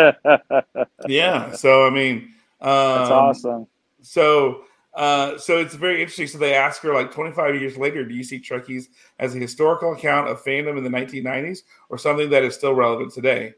[1.07, 1.51] yeah.
[1.53, 3.67] So I mean, um, That's awesome.
[4.01, 4.63] So,
[4.95, 6.27] uh, so it's very interesting.
[6.27, 8.87] So they ask her like 25 years later, do you see Trekkies
[9.19, 13.13] as a historical account of fandom in the 1990s or something that is still relevant
[13.13, 13.53] today?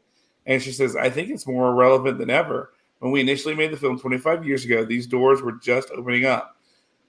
[0.46, 2.72] And she says, I think it's more relevant than ever.
[2.98, 6.56] When we initially made the film 25 years ago, these doors were just opening up.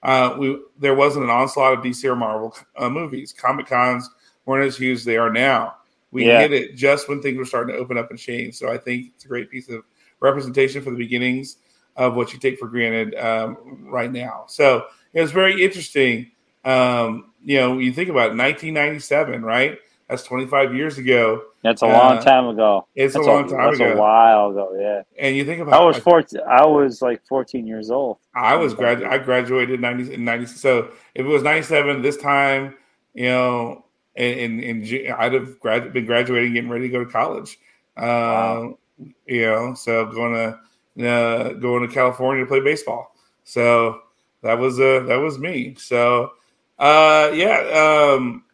[0.02, 3.32] Uh, we there wasn't an onslaught of DC or Marvel uh, movies.
[3.32, 4.08] Comic cons
[4.46, 5.74] weren't as huge as they are now.
[6.12, 6.40] We Yeah.
[6.40, 8.54] hit it just when things were starting to open up and change.
[8.54, 9.82] So I think it's a great piece of
[10.20, 11.56] representation for the beginnings
[11.96, 13.56] of what you take for granted um,
[13.90, 14.44] right now.
[14.48, 16.30] So it was very interesting.
[16.64, 19.78] Um, you know, you think about it, 1997, right?
[20.08, 22.86] That's 25 years ago, That's a long uh, time ago.
[22.96, 23.84] it's a That's long time that's ago.
[23.84, 24.76] That's a while ago.
[24.76, 26.40] Yeah, and you think about I was fourteen.
[26.48, 28.18] I was like fourteen years old.
[28.34, 29.04] I was grad.
[29.04, 30.46] I graduated in 90, in 90.
[30.46, 32.74] So if it was 97 this time,
[33.14, 33.84] you know,
[34.16, 37.58] in, in, in I'd have grad, been graduating, getting ready to go to college.
[37.96, 38.78] Um, Wow.
[39.26, 40.58] You know, so going to
[40.98, 43.14] uh, going to California to play baseball.
[43.44, 44.00] So
[44.42, 45.74] that was uh, that was me.
[45.78, 46.32] So
[46.78, 48.44] uh, yeah, um,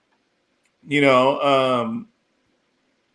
[0.87, 2.09] you know, um,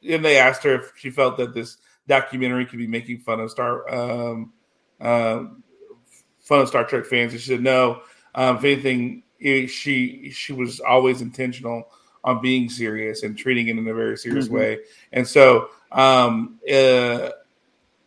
[0.07, 3.51] and they asked her if she felt that this documentary could be making fun of
[3.51, 4.53] Star um,
[4.99, 5.45] uh,
[6.39, 7.33] fun of Star Trek fans.
[7.33, 8.01] And she said no.
[8.35, 11.89] Um, if anything, it, she she was always intentional
[12.23, 14.51] on being serious and treating it in a very serious Mhm.
[14.51, 14.79] way.
[15.11, 17.29] And so, um, uh,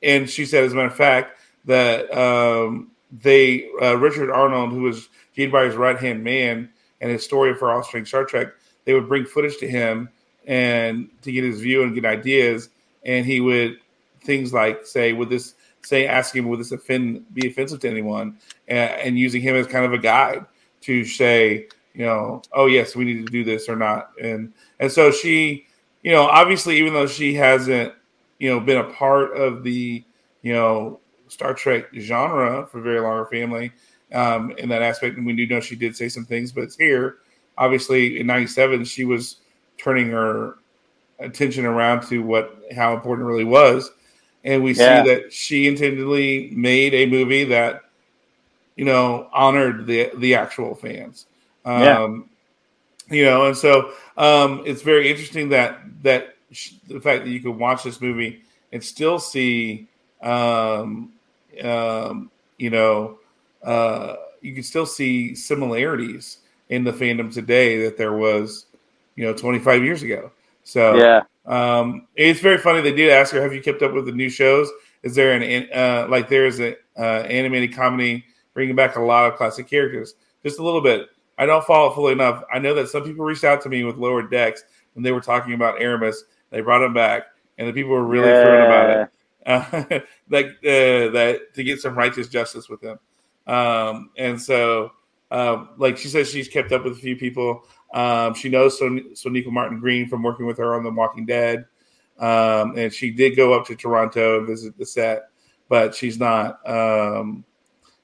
[0.05, 4.83] and she said, as a matter of fact, that um, they uh, Richard Arnold, who
[4.83, 6.69] was Gene Roddenberry's right hand man
[7.01, 8.49] and historian for all Star Trek,
[8.85, 10.09] they would bring footage to him
[10.47, 12.69] and to get his view and get ideas,
[13.05, 13.79] and he would
[14.23, 18.39] things like say, "Would this say asking would this offend be offensive to anyone?"
[18.69, 20.45] and, and using him as kind of a guide
[20.83, 24.93] to say, you know, oh yes, we need to do this or not, and and
[24.93, 25.67] so she,
[26.03, 27.95] you know, obviously, even though she hasn't,
[28.39, 30.05] you know, been a part of the,
[30.43, 33.73] you know, Star Trek genre for very long, her family,
[34.13, 36.77] um, in that aspect, and we do know she did say some things, but it's
[36.77, 37.17] here.
[37.59, 39.37] Obviously, in '97, she was
[39.79, 40.57] turning her
[41.19, 43.91] attention around to what how important it really was,
[44.45, 45.03] and we Yeah.
[45.03, 47.83] see that she intentionally made a movie that
[48.77, 51.27] you know honored the the actual fans.
[51.65, 53.17] Um, Yeah.
[53.17, 56.34] You know, and so um, it's very interesting that that
[56.89, 59.89] the fact that you could watch this movie and still see,
[60.23, 61.13] um,
[61.63, 63.19] um, you know,
[63.63, 68.67] uh, you can still see similarities in the fandom today that there was,
[69.17, 70.31] you know, 25 years ago.
[70.65, 71.23] So Yeah.
[71.47, 72.81] um, it's very funny.
[72.81, 74.71] They did ask her, "Have you kept up with the new shows?
[75.03, 79.37] Is there an uh, like there's an uh, animated comedy bringing back a lot of
[79.37, 80.15] classic characters?
[80.43, 81.09] Just a little bit.
[81.37, 82.43] I don't follow it fully enough.
[82.53, 85.21] I know that some people reached out to me with Lower Decks when they were
[85.21, 86.17] talking about Armus.
[86.55, 87.25] They brought him back,
[87.59, 89.11] and the people were really thrilled about it.
[89.45, 92.97] Uh, like uh, that to get some righteous justice with him.
[93.47, 94.93] Um, and so,
[95.33, 97.67] um, like she says, she's kept up with a few people.
[97.93, 101.27] Um, she knows so so Sonequa Martin Green from working with her on The Walking
[101.27, 101.65] Dead.
[102.21, 105.25] Um, and she did go up to Toronto and visit the set,
[105.69, 107.45] but she's not, um,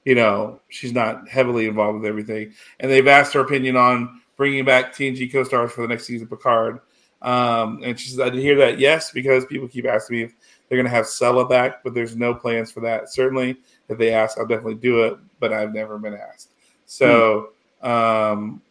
[0.03, 2.51] you know, she's not heavily involved with everything.
[2.81, 6.29] And they've asked her opinion on bringing back TNG co-stars for the next season of
[6.29, 6.81] Picard.
[7.21, 10.33] Um, and she says, I did hear that, yes, because people keep asking me if
[10.67, 13.13] they're going to have Sela back, but there's no plans for that.
[13.13, 13.57] Certainly,
[13.89, 16.49] if they ask, I'll definitely do it, but I've never been asked.
[16.85, 17.49] So,
[17.81, 18.61] um,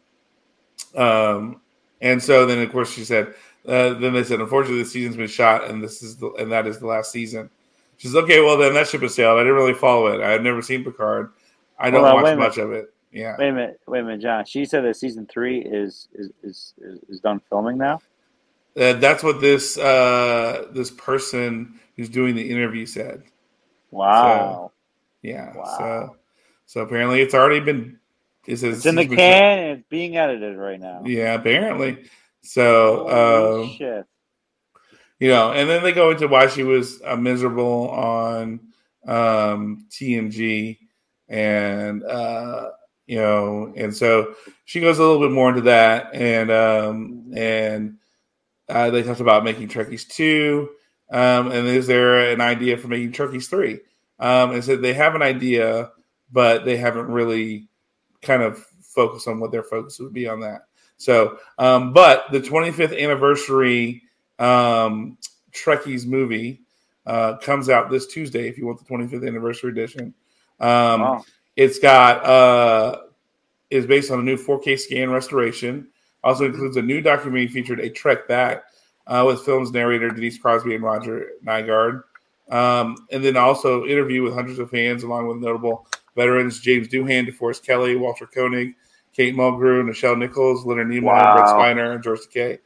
[0.96, 1.60] um,
[2.00, 3.34] and so then of course she said,
[3.66, 6.66] uh, then they said, unfortunately, the season's been shot, and this is the and that
[6.66, 7.50] is the last season.
[7.98, 8.40] She's okay.
[8.40, 9.38] Well, then that ship has sailed.
[9.38, 10.22] I didn't really follow it.
[10.22, 11.32] I've never seen Picard.
[11.78, 12.94] I don't on, watch much of it.
[13.12, 13.80] Yeah, Wait a minute.
[13.86, 14.44] Wait a minute, John.
[14.46, 16.74] She said that season three is is, is,
[17.08, 18.00] is done filming now.
[18.76, 23.24] Uh, that's what this uh, this person who's doing the interview said.
[23.90, 24.72] Wow.
[25.22, 25.54] Yeah.
[25.56, 25.76] Wow.
[25.78, 26.16] So
[26.66, 27.98] so apparently it's already been.
[28.46, 31.02] It says it's in the can and it's being edited right now.
[31.04, 32.04] Yeah, apparently.
[32.42, 34.06] So Holy um, shit.
[35.18, 38.60] you know, and then they go into why she was uh, miserable on
[39.06, 40.78] um, TNG,
[41.28, 42.70] and uh,
[43.06, 47.98] you know, and so she goes a little bit more into that, and um, and
[48.70, 50.70] uh, they talked about making Trekkies two,
[51.10, 53.80] um, and is there an idea for making Trekkies three?
[54.18, 55.90] Um, and said they have an idea,
[56.30, 57.68] but they haven't really
[58.22, 60.62] kind of focused on what their focus would be on that.
[60.98, 64.02] So, um, but the 25th anniversary
[64.38, 65.16] um,
[65.52, 66.60] Trekkies movie
[67.06, 68.48] uh, comes out this Tuesday.
[68.48, 70.14] If you want the 25th anniversary edition,
[70.60, 71.24] um, Wow.
[71.56, 73.00] it's got uh,
[73.70, 75.88] is based on a new 4K scan restoration.
[76.22, 78.64] Also includes a new documentary featured a trek back
[79.06, 82.02] uh, with film's narrator Denise Crosby and Roger Nygard,
[82.50, 87.28] um, and then also interview with hundreds of fans along with notable veterans James Doohan,
[87.28, 88.74] DeForest Kelley, Walter Koenig,
[89.12, 91.34] Kate Mulgrew, Nichelle Nichols, Leonard Nimoy, Wow.
[91.34, 92.58] Brent Spiner, and George Takei.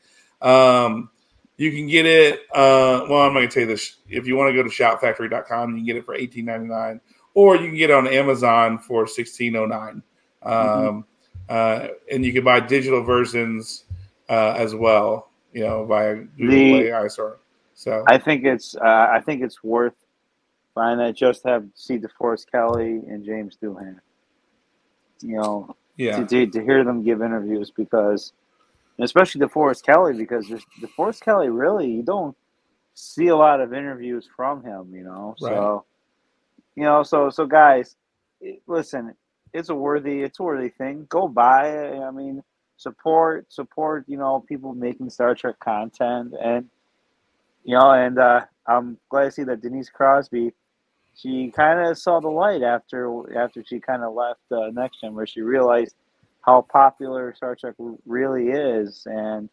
[0.42, 1.10] Um,
[1.56, 2.40] you can get it.
[2.52, 3.96] Uh, well, I'm not going to tell you this.
[4.08, 7.00] If you want to go to shoutfactory.com, you can get it for $18.99,
[7.34, 10.02] or you can get it on Amazon for $16.09.
[10.42, 11.06] Um,
[11.48, 13.84] uh, and you can buy digital versions
[14.28, 17.36] uh, as well, you know, via Google The- Play iStore.
[17.74, 19.94] So, I think it's uh, I think it's worth
[20.74, 23.98] buying that just to have see DeForest Kelley and James Doohan.
[25.20, 26.18] You know, yeah.
[26.18, 28.32] to, to, to hear them give interviews because,
[29.00, 30.46] especially DeForest Kelley, because
[30.80, 32.36] DeForest Kelley really you don't
[32.94, 34.94] see a lot of interviews from him.
[34.94, 35.84] You know, so
[36.76, 37.96] you know, so so guys,
[38.66, 39.14] listen,
[39.54, 41.06] it's a worthy it's a worthy thing.
[41.08, 41.98] Go buy it.
[42.00, 42.42] I mean,
[42.76, 46.68] support support you know people making Star Trek content and
[47.62, 50.52] you know and uh, I'm glad to see that Denise Crosby.
[51.16, 55.14] She kind of saw the light after after she kind of left uh, Next Gen,
[55.14, 55.94] where she realized
[56.40, 59.48] how popular Star Trek really is, and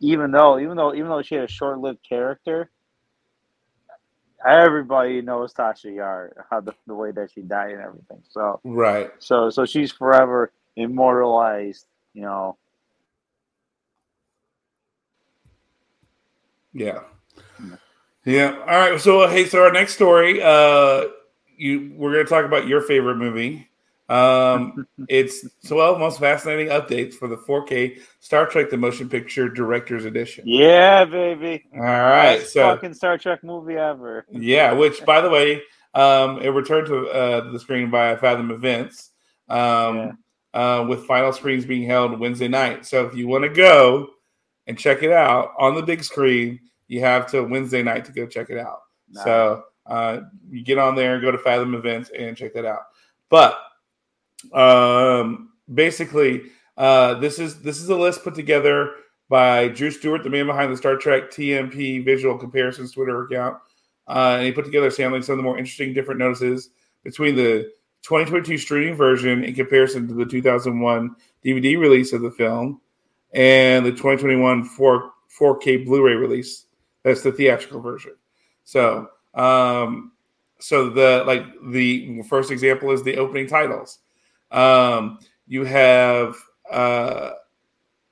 [0.00, 2.70] even though even though even though she had a short-lived character,
[4.44, 8.22] everybody knows Tasha Yar, how the, the way that she died and everything.
[8.28, 9.10] So Right.
[9.18, 12.56] so so she's forever immortalized, you know.
[16.72, 17.00] Yeah.
[18.24, 18.58] Yeah.
[18.60, 19.00] All right.
[19.00, 21.04] So hey, so our next story, uh,
[21.56, 23.68] you we're gonna talk about your favorite movie.
[24.08, 30.04] Um, it's 12 most fascinating updates for the 4K Star Trek: The Motion Picture Director's
[30.04, 30.44] Edition.
[30.46, 31.64] Yeah, baby.
[31.74, 32.38] All right.
[32.38, 34.26] Best so fucking Star Trek movie ever.
[34.30, 35.62] yeah, which by the way,
[35.94, 39.10] um, it returned to uh, the screen by Fathom Events.
[39.48, 40.18] Um,
[40.56, 42.86] uh, with final screens being held Wednesday night.
[42.86, 44.08] So if you want to go
[44.66, 48.26] and check it out on the big screen, you have to Wednesday night to go
[48.26, 48.78] check it out.
[49.10, 49.24] Nice.
[49.24, 52.84] So uh, you get on there and go to Fathom Events and check that out.
[53.28, 53.58] But
[54.52, 56.42] um, basically,
[56.76, 58.92] uh, this is this is a list put together
[59.28, 63.56] by Drew Stewart, the man behind the Star Trek TMP Visual Comparisons Twitter account.
[64.08, 66.70] Uh, and he put together sampling some of the more interesting different notices
[67.02, 72.80] between the 2022 streaming version in comparison to the 2001 DVD release of the film
[73.34, 76.66] and the 2021 4, 4K Blu-ray release.
[77.02, 78.12] That's the theatrical version.
[78.64, 80.12] So, um,
[80.58, 83.98] so the like the first example is the opening titles.
[84.50, 86.36] Um, you have
[86.70, 87.30] uh,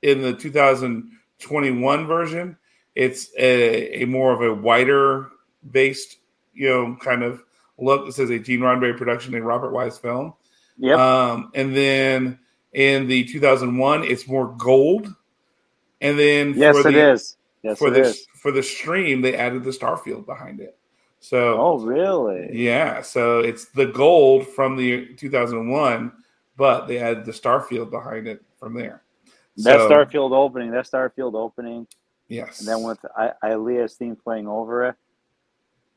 [0.03, 2.57] in the 2021 version,
[2.95, 5.31] it's a, a more of a wider
[5.71, 6.19] based,
[6.53, 7.43] you know, kind of
[7.79, 8.07] look.
[8.07, 10.35] This is a Gene Roddenberry production and Robert Wise film.
[10.79, 10.99] Yep.
[10.99, 12.39] Um, and then
[12.73, 15.13] in the 2001, it's more gold.
[16.01, 17.37] And then yes, for the, is.
[17.63, 20.77] Yes, for it the for the stream, they added the Starfield behind it.
[21.21, 22.51] So Oh, really?
[22.53, 26.13] yeah, so it's the gold from the 2001,
[26.57, 29.03] but they added the Starfield behind it from there.
[29.59, 31.87] That So, Starfield opening, that Starfield opening,
[32.29, 34.95] yes, and then with I- Ilia's theme playing over it,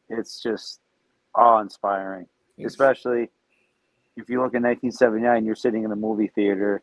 [0.10, 0.80] it's just
[1.36, 2.28] awe-inspiring.
[2.58, 2.72] Yes.
[2.72, 3.30] Especially
[4.15, 6.82] if you look in 1979, you're sitting in a movie theater,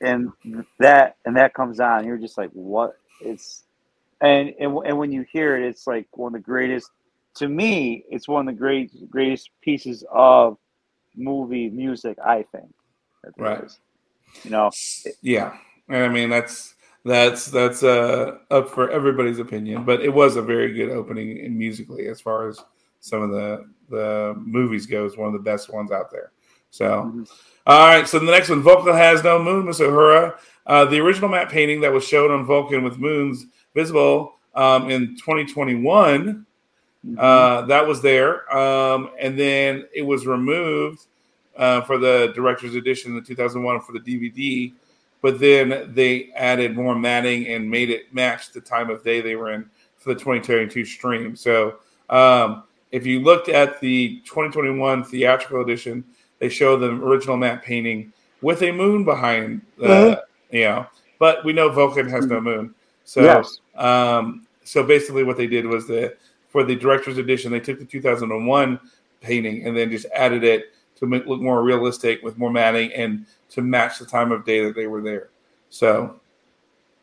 [0.00, 0.32] and
[0.78, 2.96] that and that comes on, you're just like, what?
[3.20, 3.64] It's
[4.20, 6.90] and and and when you hear it, it's like one of the greatest.
[7.36, 10.58] To me, it's one of the great greatest pieces of
[11.16, 12.18] movie music.
[12.24, 12.72] I think.
[13.36, 13.64] Right.
[13.64, 13.78] is.
[14.44, 14.70] You know,
[15.20, 15.56] yeah,
[15.88, 20.42] and I mean that's that's that's uh up for everybody's opinion, but it was a
[20.42, 22.58] very good opening in musically as far as
[23.00, 25.16] some of the the movies goes.
[25.16, 26.32] One of the best ones out there.
[26.70, 26.84] So.
[27.14, 27.30] Mhm.
[27.64, 30.36] All right, so the next one, Vulcan has no moon, Miss Uhura.
[30.66, 35.14] Uh, the original matte painting that was shown on Vulcan with moons visible um, in
[35.16, 36.44] 2021,
[37.06, 37.18] Mm-hmm.
[37.18, 38.52] uh, that was there.
[38.56, 41.06] Um, and then it was removed
[41.56, 44.72] uh, for the director's edition in 2001 for the DVD.
[45.20, 49.36] But then they added more matting and made it match the time of day they
[49.36, 51.36] were in for the 2022 stream.
[51.36, 51.76] So
[52.10, 56.04] um, if you looked at the 2021 theatrical edition,
[56.40, 60.20] they show the original matte painting with a moon behind, the, Mhm.
[60.50, 60.86] you know.
[61.20, 63.60] But we know Vulcan has no moon, so Yes.
[63.76, 66.16] um, so basically what they did was the
[66.48, 68.78] for the director's edition they took the 2001
[69.20, 70.71] painting and then just added it
[71.02, 74.64] to make look more realistic with more matting and to match the time of day
[74.64, 75.30] that they were there.
[75.68, 76.20] So,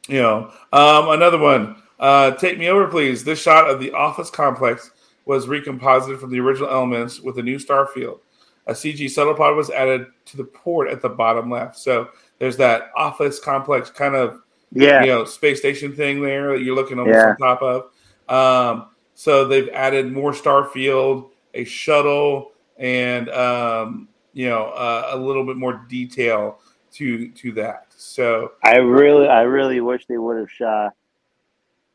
[0.07, 1.75] you know, um, another one.
[1.99, 3.25] Uh, take me over, please.
[3.25, 4.91] This shot of the office complex
[5.25, 8.21] was recomposited from the original elements with a new star field.
[8.67, 11.77] A CG shuttle pod was added to the port at the bottom left.
[11.77, 12.07] So
[12.39, 15.01] there's that office complex kind of Yeah.
[15.01, 17.31] you know space station thing there that you're looking almost Yeah.
[17.31, 17.89] on top of.
[18.29, 25.17] Um, so they've added more star field, a shuttle, and um, you know uh, a
[25.17, 26.59] little bit more detail
[26.93, 27.87] to to that.
[27.95, 30.93] So I really, I really wish they would have shot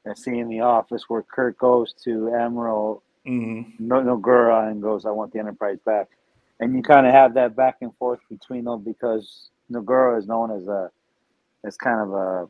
[0.07, 5.05] a scene in the office where Kirk goes to Admiral mm, no Nogura and goes,
[5.07, 6.09] "I want the Enterprise back,"
[6.61, 10.51] and you kind of have that back and forth between them because Nogura is known
[10.51, 10.91] as a
[11.65, 12.49] as kind of a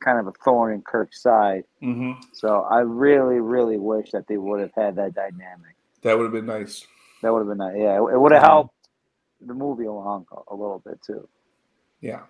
[0.00, 1.64] kind of a thorn in Kirk's side.
[1.80, 5.74] hmm So I really, really wish that they would have had that dynamic.
[6.02, 6.86] that would have been nice.
[7.26, 7.74] That would have been nice.
[7.76, 8.88] Yeah, it would have helped
[9.44, 11.28] the movie along a, a little bit too.
[12.00, 12.20] Yeah.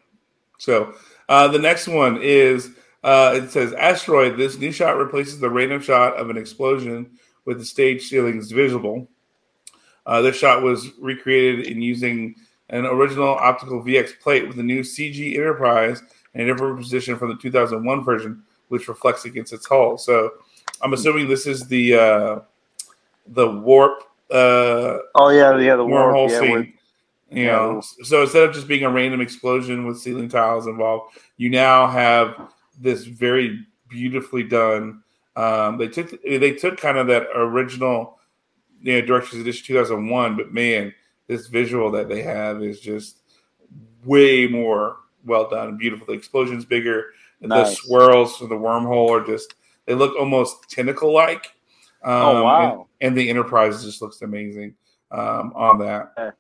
[0.57, 0.95] So
[1.29, 2.71] uh, the next one is
[3.05, 4.39] uh, it says asteroid.
[4.39, 7.11] This new shot replaces the random shot of an explosion
[7.45, 9.07] with the stage ceilings visible.
[10.07, 12.35] Uh, this shot was recreated in using
[12.71, 17.29] an original optical VX plate with a new CG Enterprise and a different position from
[17.29, 19.99] the 2001 version, which reflects against its hull.
[19.99, 20.31] So
[20.81, 22.41] I'm assuming this is the uh,
[23.27, 26.75] the warp uh, Oh yeah, yeah, the wormhole yeah, scene.
[27.31, 31.17] you yeah, know, so instead of just being a random explosion with ceiling tiles involved,
[31.37, 35.03] you now have this very beautifully done.
[35.37, 38.19] Um, they took they took kind of that original,
[38.81, 40.95] you know, director's edition 2001, but man,
[41.27, 43.19] this visual that they have is just
[44.05, 46.07] way more well done and beautiful.
[46.07, 47.07] The explosion's bigger,
[47.43, 49.55] and the swirls from the wormhole are just
[49.87, 51.53] they look almost tentacle like.
[52.03, 52.87] Um, Oh, wow.
[53.01, 54.75] And, and the Enterprise just looks amazing
[55.11, 56.35] um, on that.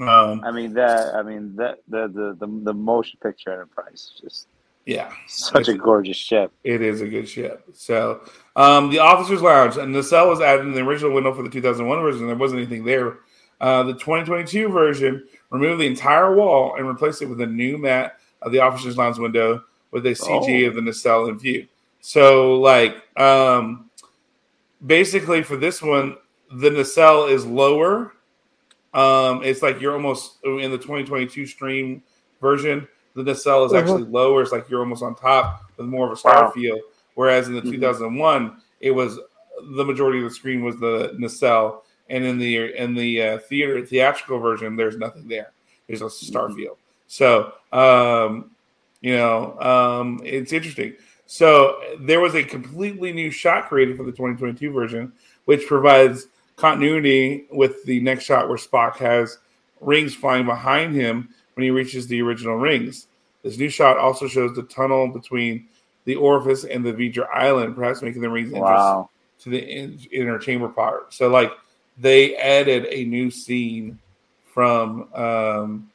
[0.00, 1.14] Um, I mean that.
[1.14, 1.78] I mean that.
[1.88, 4.48] The the the, the motion picture Enterprise is just
[4.86, 6.50] yeah, such a gorgeous ship.
[6.64, 7.64] it is a good ship.
[7.74, 8.20] So
[8.56, 11.50] um, the Officers Lounge and the cell was added in the original window for the
[11.50, 12.26] 2001 version.
[12.26, 13.18] There wasn't anything there.
[13.60, 18.16] Uh, the 2022 version removed the entire wall and replaced it with a new matte
[18.42, 20.68] of the Officers Lounge window with a CG Oh.
[20.68, 21.66] of the nacelle in view.
[22.00, 23.87] So, like, um,
[24.86, 26.16] basically for this one,
[26.52, 28.12] the nacelle is lower.
[28.94, 32.02] Um, it's like you're almost in the 2022 stream
[32.40, 32.86] version.
[33.14, 34.42] The nacelle is actually lower.
[34.42, 36.50] It's like you're almost on top with more of a star Wow.
[36.50, 36.80] feel.
[37.14, 37.72] Whereas in the Mhm.
[37.72, 39.18] 2001, it was
[39.76, 43.84] the majority of the screen was the nacelle, and in the in the uh, theater
[43.84, 45.50] theatrical version, there's nothing there.
[45.88, 46.54] There's a star Mhm.
[46.56, 46.76] field.
[47.08, 48.52] So, um,
[49.00, 50.94] you know, um, it's interesting.
[51.30, 55.12] So there was a completely new shot created for the 2022 version,
[55.44, 56.26] which provides
[56.56, 59.38] continuity with the next shot where Spock has
[59.82, 63.08] rings flying behind him when he reaches the original rings.
[63.42, 65.68] This new shot also shows the tunnel between
[66.06, 69.10] the orifice and the V'ger island, perhaps making the rings Wow.
[69.40, 71.12] to the in, inner chamber part.
[71.12, 71.52] So like
[71.98, 73.98] they added a new scene
[74.54, 75.90] from um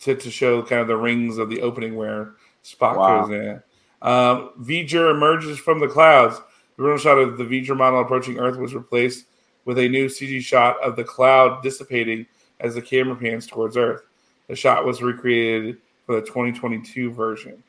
[0.00, 2.32] to, to show kind of the rings of the opening where
[2.64, 3.22] Spock Wow.
[3.22, 3.62] goes in.
[4.02, 6.40] Um V'ger emerges from the clouds.
[6.76, 9.26] The original shot of the V'ger model approaching Earth was replaced
[9.64, 12.26] with a new CG shot of the cloud dissipating
[12.60, 14.02] as the camera pans towards Earth.
[14.48, 17.62] The shot was recreated for the 2022 version.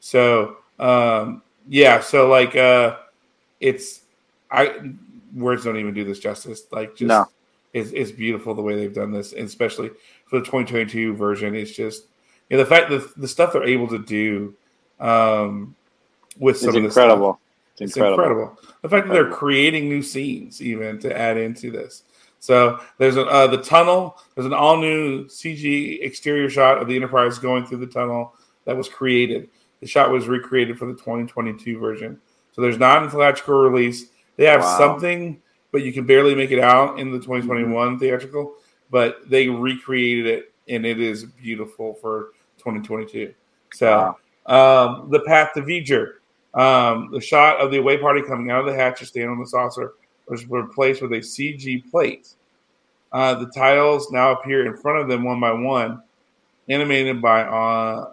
[0.00, 2.96] So um yeah, so like uh
[3.60, 4.00] it's
[4.50, 4.92] I
[5.34, 6.64] words don't even do this justice.
[6.72, 7.26] Like just No.
[7.72, 9.90] it's, it's beautiful the way they've done this, and especially
[10.26, 11.54] for the 2022 version.
[11.54, 12.04] It's just
[12.50, 14.54] you know the fact that the stuff they're able to do
[15.02, 15.74] um,
[16.38, 17.38] with It's some of this incredible.
[17.72, 18.22] It's it's incredible.
[18.24, 18.58] incredible.
[18.82, 22.04] The fact that they're creating new scenes even to add into this.
[22.38, 24.18] So there's a, uh, the tunnel.
[24.34, 28.34] There's an all new CG exterior shot of the Enterprise going through the tunnel
[28.64, 29.48] that was created.
[29.80, 32.20] The shot was recreated for the 2022 version.
[32.52, 34.06] So there's not a theatrical release.
[34.36, 34.78] They have Wow.
[34.78, 35.40] something,
[35.72, 37.26] but you can barely make it out in the Mm-hmm.
[37.26, 38.54] 2021 theatrical.
[38.90, 43.32] But they recreated it, and it is beautiful for 2022.
[43.72, 46.14] So um, the path to V'ger.
[46.54, 49.38] Um, the shot of the away party coming out of the hatch to stand on
[49.38, 49.94] the saucer
[50.28, 52.34] was replaced with a CG plate.
[53.12, 56.02] Uh, the tiles now appear in front of them one by one,
[56.68, 58.12] animated by uh,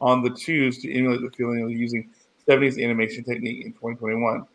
[0.00, 2.08] on the twos to emulate the feeling of using
[2.46, 4.46] 70s animation technique in 2021.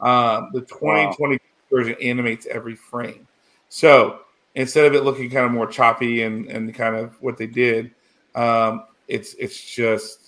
[0.00, 1.38] Um, the 2020
[1.70, 3.26] version animates every frame.
[3.68, 4.20] So
[4.54, 7.92] instead of it looking kind of more choppy and, and kind of what they did,
[8.34, 10.27] um, it's it's just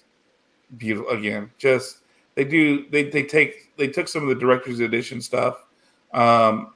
[0.77, 1.51] beautiful again.
[1.59, 1.99] Just
[2.35, 5.67] they do they they take they took some of the director's edition stuff,
[6.13, 6.73] um,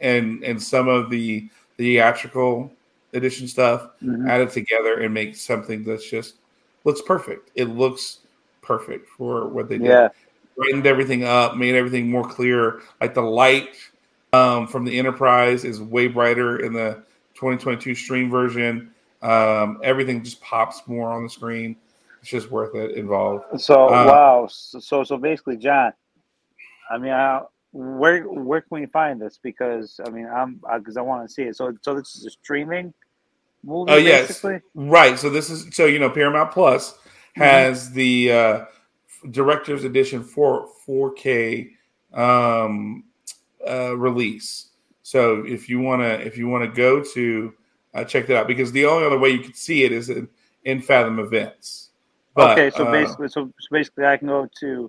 [0.00, 2.70] and and some of the theatrical
[3.14, 4.28] edition stuff Mhm.
[4.28, 6.36] added together and make something that's just
[6.84, 7.50] looks perfect.
[7.54, 8.20] It looks
[8.62, 9.86] perfect for what they did.
[9.88, 10.08] Yeah.
[10.56, 12.80] Brightened everything up, made everything more clear.
[13.00, 13.76] Like the light
[14.34, 17.02] um, from the Enterprise is way brighter in the
[17.34, 18.90] 2022 stream version.
[19.22, 21.76] Um, everything just pops more on the screen.
[22.20, 23.60] It's just worth it involved.
[23.60, 24.48] So Uh, wow.
[24.48, 25.92] So, so basically, John.
[26.90, 27.42] I mean, I,
[27.72, 29.38] where where can we find this?
[29.42, 31.56] Because I mean, I'm because I want to see it.
[31.56, 32.94] So so this is a streaming
[33.62, 33.92] movie.
[33.92, 34.60] Oh yes, basically?
[34.74, 35.18] right.
[35.18, 36.98] So this is so you know Paramount Plus
[37.34, 38.64] has the uh,
[39.30, 41.70] director's edition for 4K
[42.14, 43.04] um,
[43.68, 44.70] uh, release.
[45.02, 47.54] So if you want to if you want to go to
[47.94, 50.28] uh, check that out because the only other way you could see it is in,
[50.64, 51.87] in Fathom Events.
[52.38, 54.88] But, okay, so uh, basically, so, so basically, I can go to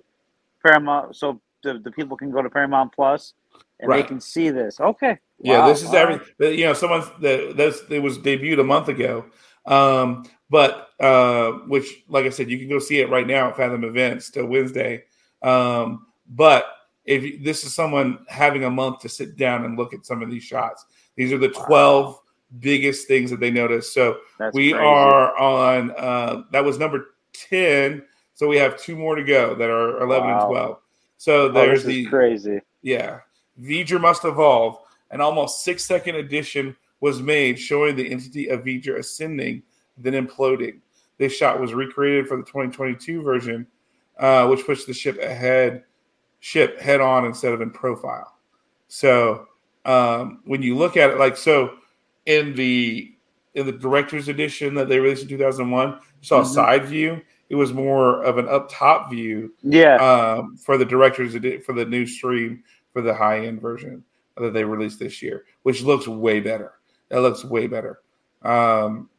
[0.64, 1.16] Paramount.
[1.16, 3.34] So the, the people can go to Paramount Plus,
[3.80, 4.78] and they can see this.
[4.78, 5.18] Okay.
[5.40, 6.20] Yeah, Wow, this is right.
[6.38, 6.74] every you know.
[6.74, 9.24] Someone that this it was debuted a month ago,
[9.66, 13.56] um, but uh, which, like I said, you can go see it right now at
[13.56, 15.02] Fathom Events till Wednesday.
[15.42, 16.66] Um, but
[17.04, 20.22] if you, this is someone having a month to sit down and look at some
[20.22, 20.86] of these shots,
[21.16, 22.20] these are the twelve
[22.60, 23.92] biggest things that they noticed.
[23.94, 24.84] So That's we crazy.
[24.84, 28.02] are on uh, that was number ten.
[28.34, 30.40] So we have two more to go that are eleven Wow.
[30.40, 30.78] and twelve.
[31.18, 32.60] So Oh, there's is the crazy.
[32.82, 33.20] yeah.
[33.60, 34.78] V'ger must evolve.
[35.10, 39.62] An almost six second edition was made showing the entity of V'ger ascending,
[39.98, 40.80] then imploding.
[41.18, 43.66] This shot was recreated for the 2022 version,
[44.18, 45.84] uh, which pushed the ship ahead,
[46.38, 48.36] ship head on instead of in profile.
[48.88, 49.46] So
[49.84, 51.74] um, when you look at it, like so,
[52.26, 53.12] in the
[53.54, 56.46] in the director's edition that they released in 2001, you saw a Mhm.
[56.54, 57.20] side view.
[57.48, 59.96] It was more of an up top view Yeah.
[59.96, 62.62] um, for the directors edi- for the new stream
[62.92, 64.04] for the high end version
[64.36, 66.74] that they released this year, which looks way better.
[67.08, 68.00] That looks way better.
[68.42, 69.10] Um,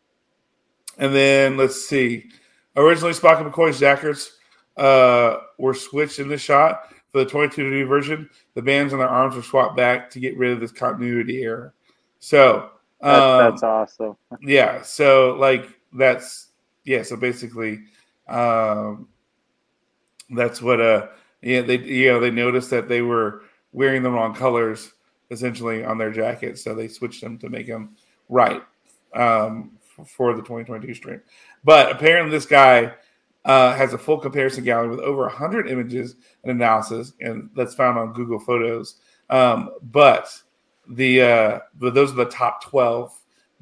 [0.97, 2.29] and then let's see.
[2.75, 4.37] Originally, Spock and McCoy's jackets
[4.77, 8.29] uh, were switched in the shot for the 22 version.
[8.55, 11.73] The bands on their arms were swapped back to get rid of this continuity error.
[12.19, 12.69] So
[13.01, 14.15] That's, um, that's awesome.
[14.41, 14.81] yeah.
[14.81, 16.50] So like that's
[16.84, 17.03] yeah.
[17.03, 17.82] So basically,
[18.27, 19.07] um,
[20.29, 21.07] that's what uh
[21.41, 24.93] yeah they you know they noticed that they were wearing the wrong colors
[25.29, 27.95] essentially on their jackets, so they switched them to make them
[28.29, 28.61] right
[29.13, 29.71] um,
[30.05, 31.21] for the 2022 stream.
[31.63, 32.93] But apparently, this guy
[33.45, 37.97] uh, has a full comparison gallery with over 100 images and analysis, and that's found
[37.97, 38.95] on Google Photos.
[39.29, 40.29] Um, but
[40.89, 43.17] the uh, but those are the top 12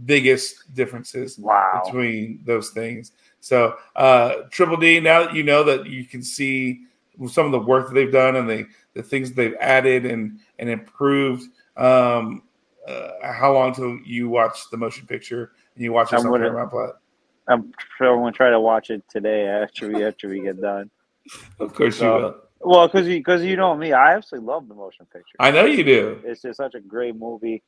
[0.06, 1.82] biggest differences Wow.
[1.86, 3.12] between those things.
[3.42, 6.82] So, uh, Triple D, now that you know that you can see
[7.28, 10.70] some of the work that they've done and the, the things they've added and, and
[10.70, 11.44] improved,
[11.78, 12.44] um,
[12.88, 16.40] uh, how long till you watch the motion picture and you watch I'm on gonna-
[16.46, 16.92] Paramount Plus?
[17.48, 20.90] I'm sure I'm gonna try to watch it today after we after we get done.
[21.60, 22.36] Of course you will.
[22.62, 25.36] Well, because you because you know me, I absolutely love the motion picture.
[25.40, 26.22] I know you do.
[26.24, 27.64] It's just such a great movie,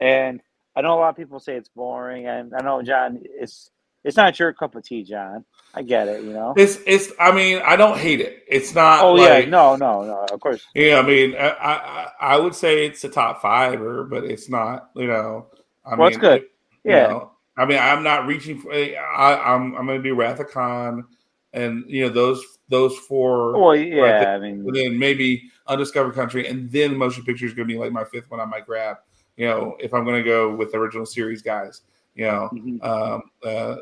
[0.00, 0.40] and
[0.78, 3.72] I know a lot of people say it's boring, and I know John, it's
[4.04, 5.44] it's not your cup of tea, John.
[5.74, 6.54] I get it, you know.
[6.56, 8.44] It's, it's, I mean, I don't hate it.
[8.48, 10.24] It's not Oh like, yeah, no, no, no.
[10.32, 14.22] Of course, Yeah, I mean, I, I I would say it's a top fiver, but
[14.22, 14.90] it's not.
[14.94, 15.48] You know,
[15.84, 16.42] I Well, mean, it's good.
[16.84, 17.08] you Yeah.
[17.08, 18.72] know, I mean, I'm not reaching for.
[18.72, 21.04] Eh, I, I'm I'm going to do Wrath of Khan,
[21.52, 23.52] and you know those those four.
[23.54, 24.20] well, right yeah.
[24.20, 24.34] there.
[24.36, 27.90] I mean, then maybe Undiscovered Country, and then Motion Picture is going to be like
[27.90, 28.98] my fifth one I might grab.
[29.38, 31.82] You know, if I'm going to go with the original series guys,
[32.16, 32.84] you know, mhm.
[32.84, 33.76] um, uh,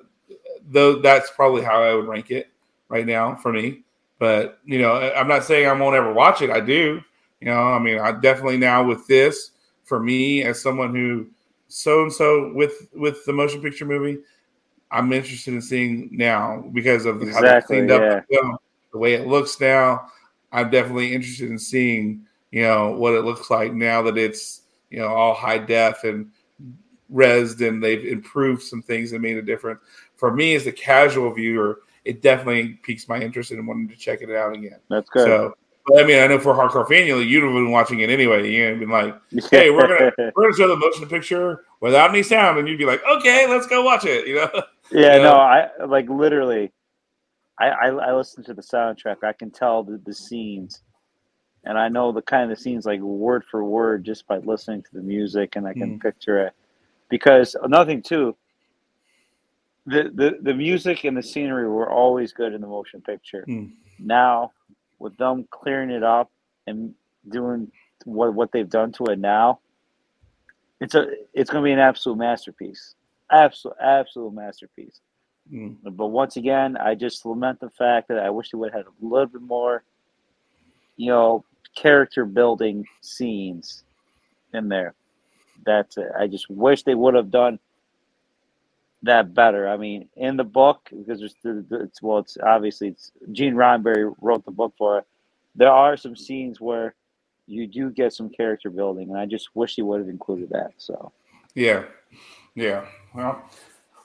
[0.69, 2.51] though that's probably how I would rank it
[2.89, 3.83] right now for me.
[4.19, 6.51] But you know, I'm not saying I won't ever watch it.
[6.51, 7.01] I do.
[7.41, 9.53] You know, I mean, I definitely now with this
[9.85, 11.27] for me as someone who
[11.69, 14.19] so and so with with the motion picture movie,
[14.91, 18.59] I'm interested in seeing now because of the how they Exactly, cleaned up the film,
[18.93, 20.11] the way it looks now.
[20.53, 24.99] I'm definitely interested in seeing you know what it looks like now that it's you
[24.99, 26.31] know all high def and
[27.13, 29.81] resed and they've improved some things and made a difference.
[30.17, 34.23] For me as a casual viewer, it definitely piques my interest in wanting to check
[34.23, 34.79] it out again.
[34.89, 35.27] that's good.
[35.27, 35.55] So,
[35.97, 38.51] I mean, I know for hardcore fan, you you'd have been watching it anyway.
[38.51, 39.17] You'd been like,
[39.51, 42.85] "Hey, we're gonna we're gonna show the motion picture without any sound," and you'd be
[42.85, 44.51] like, "Okay, let's go watch it." You know?
[44.91, 45.35] yeah, you no.
[45.35, 46.73] I like literally.
[47.59, 49.23] I, I I listen to the soundtrack.
[49.23, 50.83] I can tell the, the scenes,
[51.67, 54.95] and I know the kind of scenes like word for word just by listening to
[54.95, 56.01] the music, and I can Mm.
[56.01, 56.55] picture it.
[57.09, 58.37] Because another thing too,
[59.85, 63.45] the, the the music and the scenery were always good in the motion picture.
[63.49, 63.73] Mm.
[63.99, 64.53] Now,
[64.99, 66.31] with them clearing it up
[66.67, 66.95] and
[67.29, 67.71] doing
[68.05, 69.61] what what they've done to it now,
[70.81, 72.95] it's a it's going to be an absolute masterpiece.
[73.31, 75.01] Absolute absolute masterpiece.
[75.53, 75.77] Mm.
[75.83, 78.87] But once again, I just lament the fact that I wish they would have had
[78.87, 79.85] a little bit more,
[80.97, 81.45] you know,
[81.77, 83.85] character building scenes
[84.53, 84.95] in there.
[85.65, 86.09] That's it.
[86.19, 87.59] I just wish they would have done
[89.03, 89.69] that better.
[89.69, 94.45] I mean, in the book, because the- it's well, it's obviously it's Gene Roddenberry wrote
[94.45, 95.05] the book for it.
[95.55, 96.95] There are some scenes where
[97.47, 100.73] you do get some character building, and I just wish he would have included that.
[100.79, 101.13] So
[101.55, 101.85] Yeah,
[102.55, 102.87] yeah.
[103.15, 103.49] Well,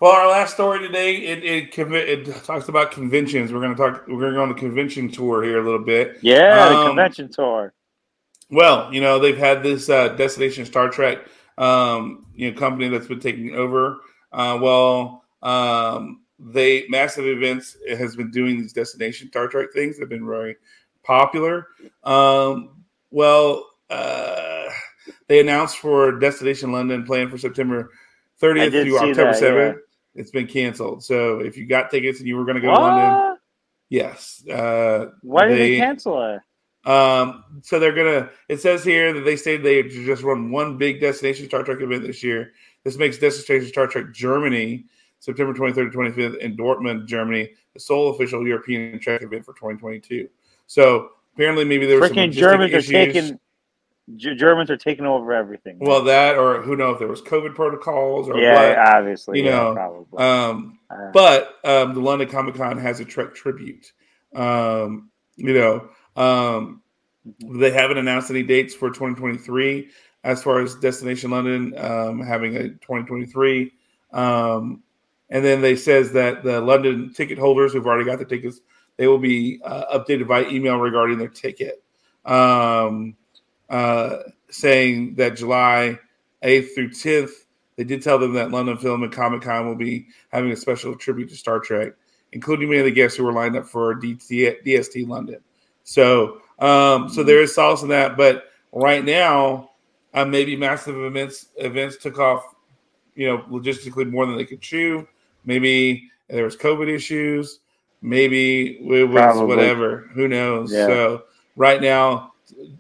[0.02, 3.54] well, our last story today it it, it talks about conventions.
[3.54, 4.08] We're gonna talk.
[4.08, 6.18] We're gonna go on the convention tour here a little bit.
[6.22, 7.74] yeah, the Um, convention tour.
[8.50, 11.20] Well, you know they've had this uh, Destination Star Trek,
[11.60, 14.00] um, you know, company that's been taking over.
[14.34, 20.00] Uh, well, um, they massive events has been doing these Destination Star Trek things.
[20.00, 20.56] They've been very
[21.04, 21.68] popular.
[22.04, 24.66] Um, well, uh,
[25.28, 27.92] they announced for Destination London planned for September
[28.42, 29.80] 30th did through October that, 7th.
[30.16, 31.04] It's been canceled.
[31.04, 33.40] So if you got tickets and you were going to go to London, What?
[33.90, 36.90] yes, uh, Why did they, they- cancel it?
[36.90, 38.30] um, so they're gonna.
[38.50, 42.04] It says here that they stated they just run one big destination Star Trek event
[42.04, 42.54] this year.
[42.84, 44.86] This makes Destination Star Trek Germany
[45.20, 50.28] September 23rd to 25th in Dortmund, Germany, the sole official European Trek event for 2022.
[50.66, 52.92] So apparently, maybe there were some Freaking logistic Germans are issues.
[52.92, 53.40] taking.
[54.16, 55.78] G- Germans are taking over everything.
[55.80, 59.52] well, that or who knows if there was COVID protocols or yeah, obviously, you yeah,
[59.52, 60.06] know, probably.
[60.10, 60.24] what.
[60.24, 63.92] Um, Uh, but um, the London Comic Con has a Trek tribute.
[64.36, 65.90] Um, you know,
[66.22, 66.82] um,
[67.40, 69.90] they haven't announced any dates for 2023
[70.24, 73.72] as far as Destination London um, having a 2023.
[74.14, 74.84] Um,
[75.30, 78.60] and then they says that the London ticket holders who've already got the tickets,
[78.98, 81.82] they will be uh, updated by email regarding their ticket.
[82.26, 83.16] Um,
[83.72, 84.18] uh,
[84.50, 85.98] saying that July
[86.44, 87.32] 8th through 10th,
[87.78, 90.96] they did tell them that London Film and Comic Con will be having a special
[90.96, 91.94] tribute to Star Trek,
[92.34, 95.40] including many of the guests who were lined up for DT, DST London.
[95.84, 98.18] So, um, so there is solace in that.
[98.18, 99.72] But right now,
[100.14, 102.44] uh, maybe massive events events took off,
[103.16, 105.08] you know, logistically more than they could chew.
[105.46, 107.62] Maybe there was COVID issues.
[108.02, 109.46] Maybe it was Probably.
[109.46, 110.10] whatever.
[110.14, 110.74] Who knows?
[110.74, 110.88] Yeah.
[110.88, 111.24] So
[111.56, 112.34] right now,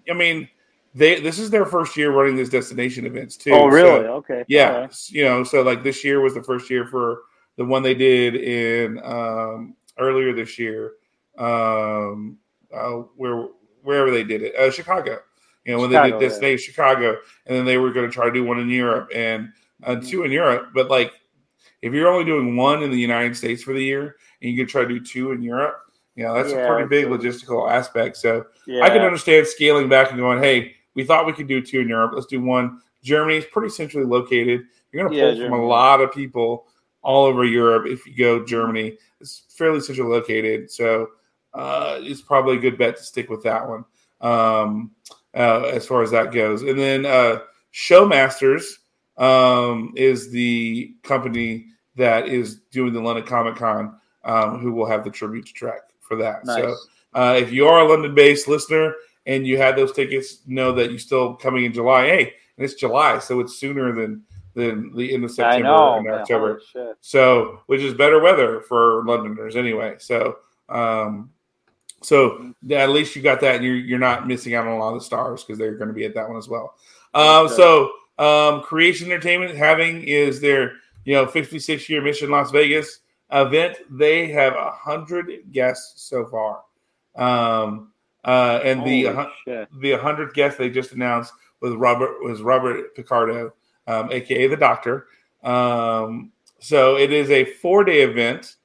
[0.09, 0.49] I mean,
[0.93, 3.51] they this is their first year running these destination events too.
[3.53, 4.01] oh, really?
[4.03, 4.43] So, okay.
[4.47, 7.21] yeah, s- you know, so like this year was the first year for
[7.57, 10.93] the one they did in um, earlier this year,
[11.37, 12.37] um,
[12.73, 13.47] uh, where
[13.83, 15.19] wherever they did it, uh, Chicago.
[15.65, 16.19] You know, when Chicago, they yeah.
[16.19, 19.09] did Destination Chicago, and then they were going to try to do one in Europe
[19.13, 19.49] and
[19.83, 20.07] uh, Mm-hmm.
[20.09, 20.69] two in Europe.
[20.73, 21.11] But like,
[21.81, 24.67] if you're only doing one in the United States for the year, and you can
[24.67, 25.77] try to do two in Europe,
[26.15, 28.17] you know, that's a pretty big logistical aspect.
[28.17, 28.83] So Yeah.
[28.83, 31.89] I can understand scaling back and going, hey, we thought we could do two in
[31.89, 32.11] Europe.
[32.13, 32.81] Let's do one.
[33.03, 34.63] Germany is pretty centrally located.
[34.91, 36.67] You're going to Yeah, pull from a lot of people
[37.01, 38.97] all over Europe if you go Germany.
[39.19, 40.69] It's fairly centrally located.
[40.71, 41.09] So
[41.53, 43.85] uh, it's probably a good bet to stick with that one
[44.21, 44.91] um,
[45.35, 46.61] uh, as far as that goes.
[46.61, 47.39] And then uh,
[47.73, 48.63] Showmasters
[49.17, 55.03] um, is the company that is doing the London Comic Con, um, who will have
[55.03, 56.45] the tribute to Trek for that.
[56.45, 56.63] Nice.
[56.63, 56.75] So
[57.13, 58.93] uh, if you are a London based listener
[59.25, 62.05] and you had those tickets, know that you're still coming in July.
[62.07, 65.95] Hey, and it's July, so it's sooner than than the end of September know.
[65.95, 66.61] and man, October.
[66.99, 69.95] So, which is better weather for Londoners anyway.
[69.99, 70.37] So,
[70.69, 71.31] um,
[72.01, 74.93] so at least you got that, and you're you're not missing out on a lot
[74.93, 76.75] of the stars because they're going to be at that one as well.
[77.13, 77.55] Um, Okay.
[77.55, 80.73] so, um, Creation Entertainment having is their
[81.05, 82.99] you know 56 year Mission Las Vegas
[83.31, 83.77] event.
[83.89, 86.61] They have a hundred guests so far,
[87.15, 87.90] um,
[88.25, 89.67] uh, and the Holy hun- shit.
[89.81, 93.53] the 100th guest they just announced was Robert was Robert Picardo,
[93.87, 95.07] um, aka the Doctor.
[95.43, 98.55] Um, so it is a four day event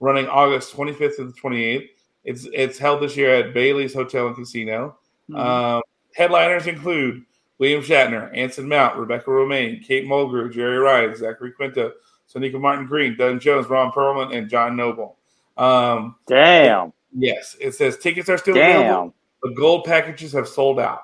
[0.00, 1.88] running August 25th to the 28th.
[2.24, 4.96] It's it's held this year at Bally's Hotel and Casino.
[5.30, 5.38] Mhm.
[5.38, 5.82] Um,
[6.14, 7.24] headliners include
[7.58, 11.92] William Shatner, Anson Mount, Rebecca Romijn, Kate Mulgrew, Jeri Ryan, Zachary Quinto,
[12.32, 15.16] Sonequa Martin Green, Doug Jones, Ron Perlman, and John Noble.
[15.56, 16.92] Um, Damn.
[17.16, 19.12] Yes, it says tickets are still available.
[19.42, 19.50] Damn.
[19.50, 21.02] The gold packages have sold out.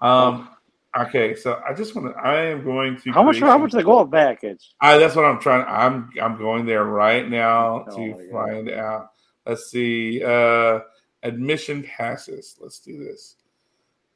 [0.00, 0.48] Um,
[0.98, 2.20] okay, so I just want to.
[2.20, 3.12] I am going to.
[3.12, 3.38] How much?
[3.38, 4.74] How much the gold package?
[4.80, 5.64] I, that's what I'm trying.
[5.68, 9.10] I'm I'm going there right now Oh to find out.
[9.46, 10.22] Let's see.
[10.22, 10.80] Uh,
[11.22, 12.56] admission passes.
[12.60, 13.36] Let's do this.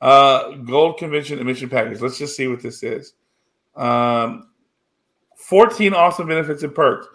[0.01, 2.01] Uh, gold convention admission package.
[2.01, 3.15] Let's just see what this is.
[3.77, 4.49] Um,
[5.37, 7.07] 14 awesome benefits and perks.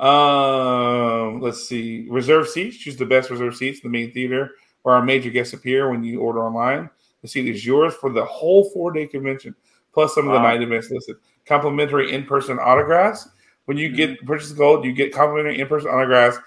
[0.00, 2.06] Um, let's see.
[2.08, 2.76] Reserve seats.
[2.78, 6.02] Choose the best reserve seats in the main theater where our major guests appear when
[6.02, 6.88] you order online.
[7.22, 9.54] The seat is yours for the whole four day convention,
[9.92, 10.44] plus some of the Wow.
[10.48, 11.16] night events listed.
[11.44, 13.28] Complimentary in person autographs.
[13.66, 16.38] When you get purchase gold, you get complimentary in person autographs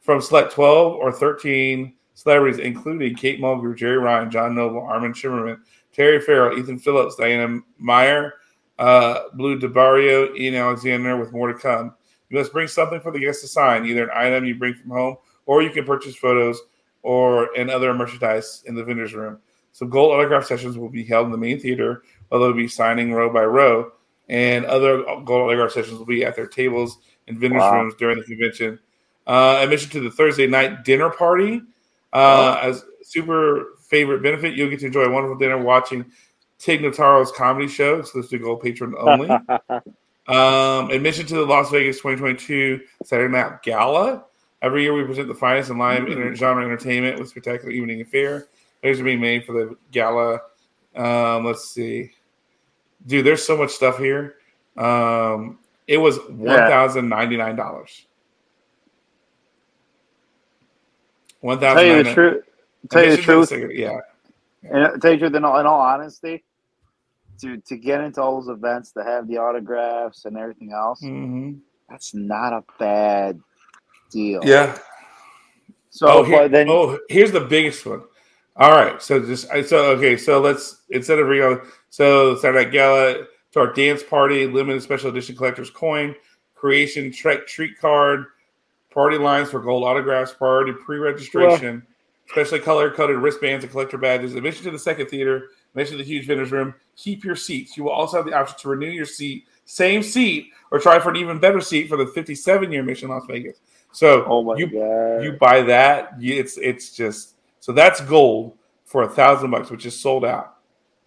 [0.00, 5.60] from select 12 or 13 celebrities, including Kate Mulgrew, Jeri Ryan, John Noble, Armin Shimerman,
[5.92, 8.34] Terry Farrell, Ethan Phillips, Diana Meyer,
[8.80, 11.94] uh, Blu del Barrio, Ian Alexander, with more to come.
[12.30, 14.90] You must bring something for the guests to sign, either an item you bring from
[14.90, 15.16] home,
[15.46, 16.60] or you can purchase photos
[17.02, 19.38] or and other merchandise in the vendor's room.
[19.72, 23.12] So gold autograph sessions will be held in the main theater, where they'll be signing
[23.12, 23.92] row by row,
[24.28, 26.98] and other gold autograph sessions will be at their tables
[27.28, 27.82] and vendors' Wow.
[27.82, 28.78] rooms during the convention.
[29.26, 31.60] Uh, admission to the Thursday night dinner party
[32.14, 34.54] uh, as super favorite benefit.
[34.54, 36.04] You'll get to enjoy a wonderful dinner watching
[36.58, 39.28] Tig Notaro's comedy show, exclusive to Gold Patron only.
[40.28, 44.24] um, admission to the Las Vegas 2022 Saturday Night Gala.
[44.60, 48.48] Every year we present the finest in live inter- genre entertainment with spectacular evening affair.
[48.82, 50.40] Those are being made for the gala.
[50.94, 52.12] Um, let's see,
[53.06, 53.24] dude.
[53.24, 54.36] There's so much stuff here.
[54.76, 58.06] Um, it was one thousand ninety nine dollars.
[61.40, 62.14] One tell you the thousand.
[62.14, 62.44] truth.
[62.90, 63.52] Tell you the truth.
[63.72, 64.00] Yeah.
[64.62, 65.34] And tell you the truth.
[65.34, 66.44] In all, in all honesty,
[67.40, 71.54] to to get into all those events, to have the autographs and everything else, hmm
[71.88, 73.40] that's not a bad
[74.10, 74.40] deal.
[74.44, 74.76] Yeah.
[75.90, 78.02] So, oh, here- but then oh, here's the biggest one.
[78.56, 81.60] All right, so just I so okay, so let's instead of real,
[81.90, 83.14] so Saturday Night Gala
[83.52, 86.14] to our dance party, limited special edition collector's coin,
[86.54, 88.26] creation trek treat card,
[88.92, 91.86] party lines for gold autographs, priority pre-registration,
[92.26, 95.50] specially color coded wristbands and collector badges, admission to the second theater,
[95.86, 96.74] to the huge vendors room.
[96.96, 97.76] Keep your seats.
[97.76, 101.10] You will also have the option to renew your seat, same seat, or try for
[101.10, 103.60] an even better seat for the 57 year mission Las Vegas.
[103.92, 109.02] So oh my you god, you buy that, it's it's just so that's gold for
[109.02, 110.56] a thousand bucks, which is sold out.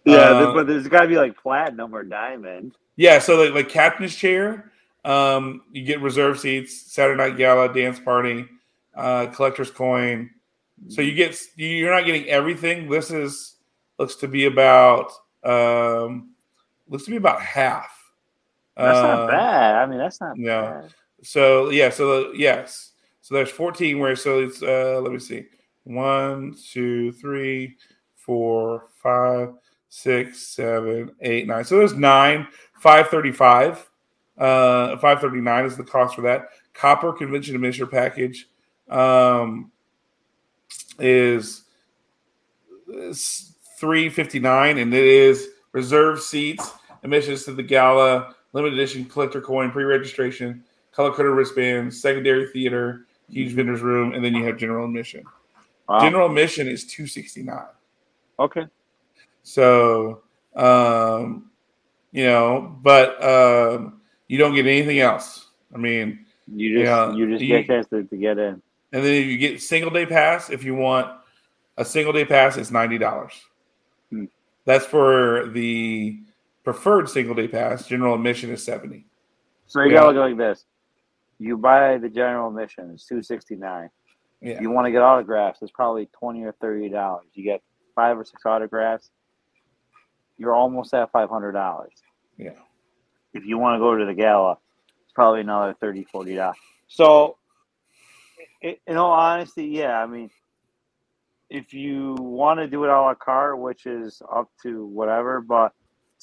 [0.04, 2.76] Yeah, Uh, but there's got to be like platinum or diamond.
[2.96, 4.72] Yeah, so like, like captain's chair,
[5.04, 8.46] um, you get reserve seats, Saturday night gala, dance party,
[8.96, 10.30] uh, collector's coin.
[10.88, 12.88] So you get you're not getting everything.
[12.88, 13.51] This is
[14.02, 15.12] looks to be about
[15.44, 16.30] um,
[16.88, 17.96] looks to be about half.
[18.76, 19.74] That's Uh, not bad.
[19.76, 20.62] I mean, that's not no.
[20.62, 20.94] bad.
[21.22, 25.44] So yeah, so yes, so there's 14 where so it's uh let me see,
[25.84, 27.76] one, two, three,
[28.16, 29.54] four, five,
[29.88, 31.64] six, seven, eight, nine.
[31.64, 32.48] So there's nine,
[32.80, 33.88] 535.
[34.36, 36.48] Uh 539 is the cost for that.
[36.74, 38.48] Copper convention admission package
[38.90, 39.70] um
[40.98, 41.62] is,
[42.88, 43.51] is
[43.86, 46.70] 359 and it is reserved seats,
[47.02, 50.62] admissions to the gala, limited edition collector coin, pre-registration,
[50.92, 55.24] color coded wristbands, secondary theater, huge vendors room, and then you have general admission.
[55.88, 55.98] Wow.
[55.98, 57.58] General admission is 269.
[58.38, 58.66] Okay.
[59.42, 60.22] So
[60.54, 61.50] um
[62.12, 65.48] you know, but um you don't get anything else.
[65.74, 68.62] I mean, You just Yeah, you just you- get a chance to, to get in.
[68.92, 71.10] and then you get single day pass, if you want
[71.76, 73.32] a single day pass, it's ninety dollars.
[74.12, 74.24] Hmm.
[74.66, 76.20] That's for the
[76.64, 77.86] preferred single day pass.
[77.88, 79.06] General admission is seventy.
[79.66, 80.00] So you Yeah.
[80.00, 80.64] gotta look like this.
[81.38, 83.90] You buy the general admission, it's two sixty nine.
[84.40, 87.26] Yeah, you want to get autographs, it's probably twenty or thirty dollars.
[87.34, 87.62] You get
[87.94, 89.10] five or six autographs,
[90.36, 91.92] you're almost at five hundred dollars.
[92.36, 92.50] yeah,
[93.32, 94.58] If you want to go to the gala,
[95.04, 96.56] it's probably another 30 40 dollars.
[96.88, 97.38] So,
[98.60, 100.30] in all honesty, yeah, I mean,
[101.52, 105.42] if you want to do it all a la carte, which is up to whatever,
[105.42, 105.72] but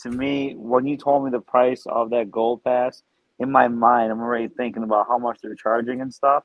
[0.01, 3.03] to me, when you told me the price of that gold pass,
[3.39, 6.43] in my mind, I'm already thinking about how much they're charging and stuff.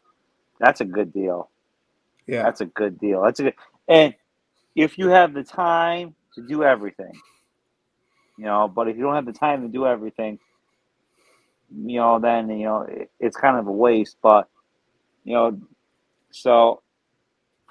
[0.61, 1.51] That's a good deal.
[2.27, 2.43] yeah.
[2.43, 3.23] That's a good deal.
[3.23, 3.55] That's a good,
[3.89, 4.15] and
[4.77, 7.13] if you have the time to do everything,
[8.39, 10.39] you know, but if you don't have the time to do everything,
[11.75, 14.19] you know, then you know it, it's kind of a waste.
[14.23, 14.49] But
[15.25, 15.61] you know,
[16.33, 16.83] so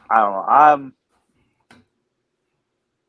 [0.09, 0.45] I don't know.
[0.49, 0.93] I'm.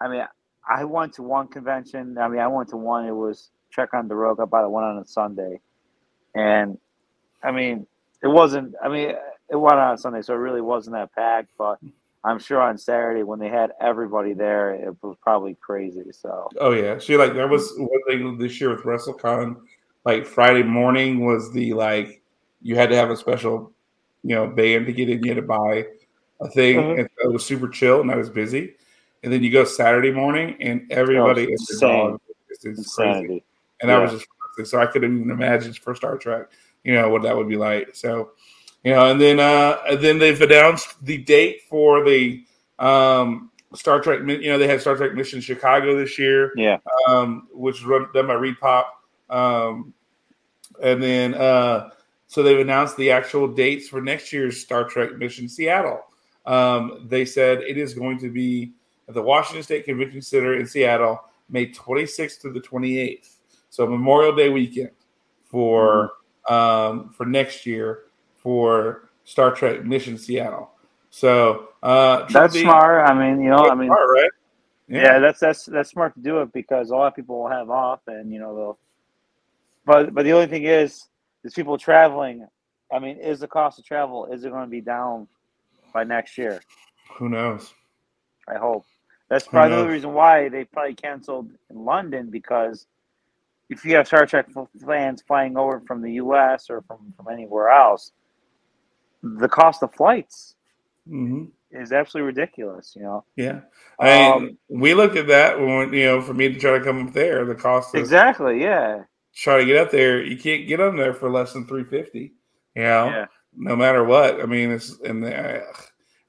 [0.05, 0.25] I mean,
[0.69, 2.19] I went to one convention.
[2.19, 3.07] I mean, I went to one.
[3.07, 4.39] It was Check on the Rogue.
[4.39, 5.61] I bought one on a Sunday,
[6.35, 6.79] and
[7.43, 7.87] I mean,
[8.23, 8.75] it wasn't.
[8.83, 9.11] I mean,
[9.51, 11.51] it went on Sunday, so it really wasn't that packed.
[11.57, 11.79] But
[12.23, 16.05] I'm sure on Saturday when they had everybody there, it was probably crazy.
[16.13, 16.99] So Oh yeah.
[16.99, 19.57] See, like there was one thing this year with WrestleCon.
[20.05, 22.23] Like Friday morning was the like
[22.63, 23.73] you had to have a special,
[24.23, 25.23] you know, band to get in.
[25.25, 25.87] You had to buy
[26.41, 27.01] a thing, Mhm.
[27.01, 28.77] and so it was super chill, and I was busy.
[29.25, 32.19] And then you go Saturday morning, and everybody is insane.
[32.51, 33.43] It's, it's crazy.
[33.81, 34.19] and I was Yeah.
[34.59, 36.47] just so I couldn't even imagine for Star Trek,
[36.85, 37.97] you know, what that would be like.
[37.97, 38.33] So,
[38.85, 42.45] you know, and then uh and then they've announced the date for the
[42.79, 44.21] um Star Trek.
[44.21, 46.79] You know, they had Star Trek Mission Chicago this year, Yeah.
[47.09, 48.85] um, which was run, done by ReedPop,
[49.31, 49.93] um,
[50.83, 51.89] and then uh
[52.27, 56.01] so they've announced the actual dates for next year's Star Trek Mission Seattle.
[56.47, 58.73] Um, they said it is going to be
[59.09, 63.37] at the Washington State Convention Center in Seattle, May 26th to the 28th.
[63.71, 64.91] So Memorial Day weekend
[65.45, 66.13] for
[66.49, 68.05] um, for next year
[68.37, 70.71] for Star Trek Mission Seattle.
[71.11, 73.09] So uh, That's smart.
[73.09, 74.31] I mean, you know, I mean, smart, right?
[74.89, 75.19] yeah.
[75.19, 78.01] that's that's that's smart to do it because a lot of people will have off,
[78.07, 78.79] and you know they'll.
[79.87, 81.07] But but the only thing is,
[81.45, 82.47] is people traveling.
[82.93, 85.27] I mean, is the cost of travel is it going to be down
[85.93, 86.61] by next year?
[87.17, 87.73] Who knows?
[88.49, 88.85] I hope.
[89.31, 92.87] That's probably the reason why they probably canceled in London because
[93.71, 94.49] if you have Star Trek
[94.87, 96.71] fans flying over from the U.S.
[96.71, 98.13] or from, from anywhere else,
[99.23, 100.57] the cost of flights
[101.09, 102.95] hmm is absolutely ridiculous.
[102.97, 103.63] You know Yeah,
[104.01, 106.85] I mean, Um, we looked at that when you know for me to try to
[106.85, 108.61] come up there, the cost of exactly.
[108.63, 109.05] Yeah.
[109.35, 112.35] try to get up there, you can't get on there for less than three fifty.
[112.77, 113.27] You know, Yeah.
[113.57, 114.41] no matter what.
[114.43, 115.61] I mean, it's and uh,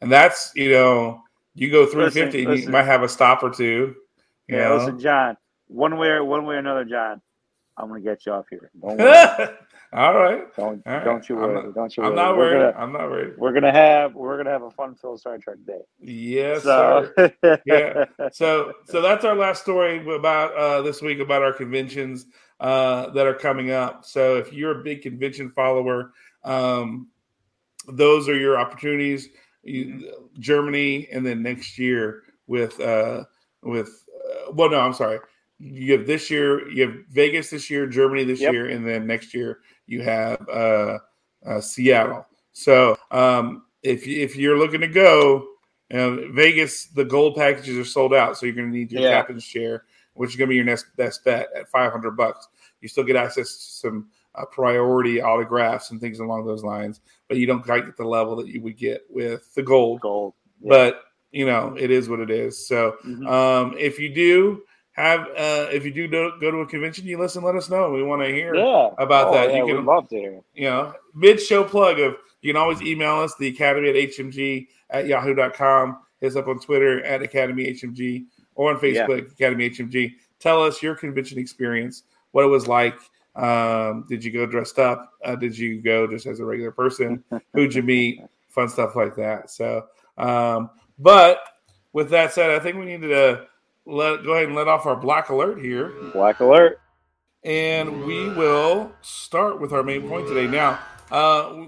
[0.02, 1.22] and that's you know,
[1.56, 3.95] you go three Listen, fifty, you might have a stop or two.
[4.47, 4.70] Yeah.
[4.70, 4.78] know?
[4.78, 5.38] Listen, John.
[5.68, 7.22] One way, or one way or another, John.
[7.78, 8.70] I'm gonna get you off here.
[8.80, 9.47] Don't worry.
[9.93, 11.03] All right, don't All right.
[11.06, 11.64] don't you I'm worry.
[11.64, 12.10] not- don't you worry.
[12.10, 12.74] I'm not worried.
[12.74, 13.34] Gonna, I'm not worried.
[13.38, 15.80] we're gonna have we're gonna have a fun filled Star Trek day.
[15.99, 17.62] Yes, so sir.
[17.66, 18.06] Yeah.
[18.32, 22.26] so so that's our last story about uh, this week about our conventions
[22.60, 24.06] uh, that are coming up.
[24.06, 26.12] So if you're a big convention follower,
[26.43, 27.08] um,
[27.88, 29.30] those are your opportunities.
[29.66, 33.24] You, Germany, and then next year with uh,
[33.63, 33.89] with
[34.47, 35.20] uh, well, no, I'm sorry.
[35.57, 38.53] You have this year, you have Vegas this year, Germany this Yep.
[38.53, 40.99] year, and then next year you have uh,
[41.45, 42.26] uh, Seattle.
[42.53, 45.47] So um, if if you're looking to go,
[45.93, 49.11] uh, Vegas, the gold packages are sold out, so you're going to need your Yeah.
[49.11, 49.86] captain's chair.
[50.18, 52.47] which is going to be your next best bet at 500 bucks.
[52.80, 54.07] You still get access to some
[54.38, 58.36] uh, priority autographs and things along those lines, but you don't quite get the level
[58.38, 60.02] that you would get with the gold.
[60.02, 60.34] Gold.
[60.62, 60.70] Yeah.
[60.70, 62.66] But you know, it is what it is.
[62.68, 63.28] So Mhm.
[63.30, 64.62] um, if you do
[64.94, 67.92] have, uh, if you do go to a convention, you listen, let us know.
[67.92, 68.92] We want to hear yeah.
[68.98, 69.50] about Oh, that.
[69.52, 70.42] Yeah, You can- love to hear.
[70.54, 74.68] you know, mid show plug of you can always email us, the academy at hmg
[74.92, 75.98] at yahoo.com.
[76.22, 78.26] Hit us up on Twitter at Academy HMG
[78.56, 79.06] or on Yeah.
[79.06, 80.14] Facebook, Academy HMG.
[80.40, 82.96] Tell us your convention experience, what it was like.
[83.36, 85.12] Um, did you go dressed up?
[85.24, 87.24] Uh, did you go just as a regular person?
[87.54, 88.22] Who'd you meet?
[88.50, 89.50] Fun stuff like that.
[89.52, 89.86] So,
[90.18, 90.70] um,
[91.00, 91.40] but
[91.94, 93.46] with that said, I think we need to
[93.86, 96.80] let go ahead and let off our black alert here Black alert.
[97.44, 100.48] and we will start with our main point today.
[100.48, 100.80] Now,
[101.12, 101.66] uh,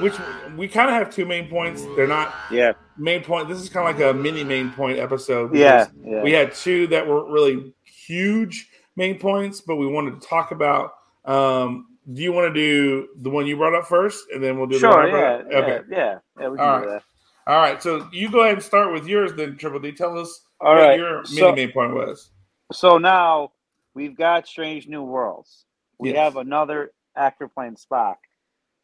[0.00, 0.14] which
[0.56, 1.84] we kind of have two main points.
[1.96, 2.72] They're not Yeah.
[2.98, 3.48] main point.
[3.48, 5.54] This is kind of like a mini main point episode.
[5.54, 5.86] Yeah.
[6.04, 6.22] Yeah.
[6.22, 10.94] we had two that were really huge main points, but we wanted to talk about.
[11.24, 14.66] Um, do you want to do the one you brought up first, and then we'll
[14.68, 14.90] do the sure.
[14.90, 15.34] one I Yeah.
[15.40, 15.46] up?
[15.50, 15.56] Yeah.
[15.58, 15.80] Okay.
[15.90, 16.18] Yeah.
[16.40, 16.48] Yeah.
[16.48, 16.88] We can All do right.
[16.88, 17.04] that.
[17.46, 17.82] All right.
[17.82, 19.92] So you go ahead and start with yours, then Triple D.
[19.92, 20.98] Tell us All what right.
[20.98, 22.30] your So, main point was.
[22.72, 23.52] so now
[23.94, 25.64] we've got Strange New Worlds.
[25.98, 26.18] We Yes.
[26.18, 28.16] have another actor playing Spock.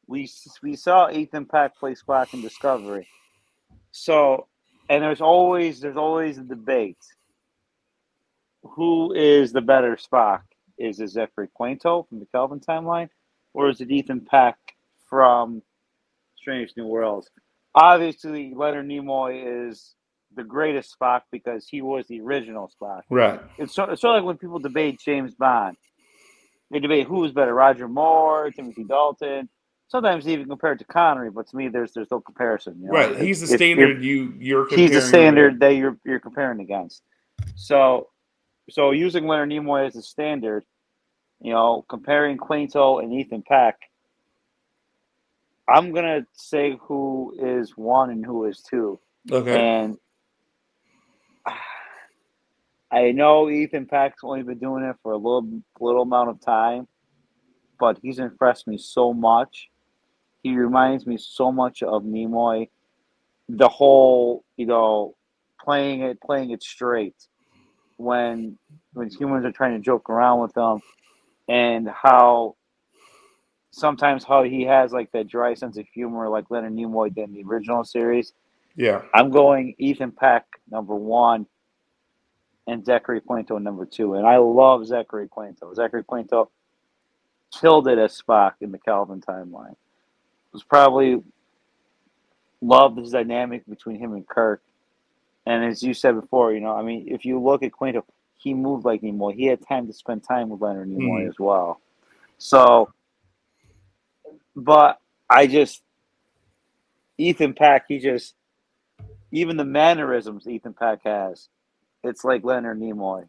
[0.07, 0.31] We
[0.63, 3.09] we saw Ethan Peck play Spock in Discovery.
[3.93, 4.49] So,
[4.89, 6.99] and there's always there's always a debate.
[8.63, 10.43] Who is the better Spock?
[10.79, 13.09] Is it Zachary Quinto from the Kelvin timeline,
[13.55, 14.57] or is it Ethan Peck
[15.09, 15.63] from
[16.37, 17.31] Strange New Worlds?
[17.75, 19.95] Obviously, Leonard Nimoy is
[20.35, 23.03] the greatest Spock because he was the original Spock.
[23.11, 23.41] Right.
[23.59, 25.77] It's sort, it's sort of like when people debate James Bond.
[26.71, 29.49] They debate who is better, Roger Moore, Timothy Dalton.
[29.89, 32.79] Sometimes even compared to Connery, but to me, there's there's no comparison.
[32.81, 32.93] you know?
[32.95, 33.19] Right.
[33.21, 34.03] He's the If- if standard.
[34.03, 37.03] You you're he's the standard that you're you're comparing against.
[37.57, 38.09] So,
[38.73, 40.65] so using Leonard Nimoy as a standard,
[41.43, 43.79] you know, comparing Quinto and Ethan Peck,
[45.69, 48.99] I'm gonna say who is one and who is two.
[49.31, 49.61] Okay.
[49.61, 49.99] And
[52.91, 56.89] I know Ethan Peck's only been doing it for a little little amount of time,
[57.79, 59.69] but he's impressed me so much.
[60.43, 62.71] He reminds me so much of Nimoy.
[63.51, 65.15] The whole, you know,
[65.63, 67.29] playing it playing it straight
[68.03, 68.59] when
[68.93, 70.81] when humans are trying to joke around with them,
[71.49, 72.57] and how
[73.71, 77.35] sometimes how he has like that dry sense of humor like Leonard Nimoy did in
[77.35, 78.33] the original series.
[78.77, 79.03] Yeah.
[79.15, 81.47] I'm going Ethan Peck number one
[82.67, 84.15] and Zachary Quinto number two.
[84.15, 85.73] And I love Zachary Quinto.
[85.75, 86.51] Zachary Quinto
[87.61, 89.73] killed it as Spock in the Kelvin timeline.
[89.73, 91.23] It was probably
[92.61, 94.63] loved his dynamic between him and Kirk.
[95.47, 98.55] And as you said before, you know, I mean, if you look at Quinto, he
[98.55, 99.35] moved like Nimoy.
[99.35, 101.29] He had time to spend time with Leonard Nimoy Mhm.
[101.29, 101.81] as well.
[102.39, 102.93] So,
[104.55, 105.83] but I just,
[107.19, 107.87] Ethan Peck.
[107.89, 108.35] he just,
[109.31, 111.49] even the mannerisms Ethan Peck has,
[112.03, 113.29] it's like Leonard Nimoy.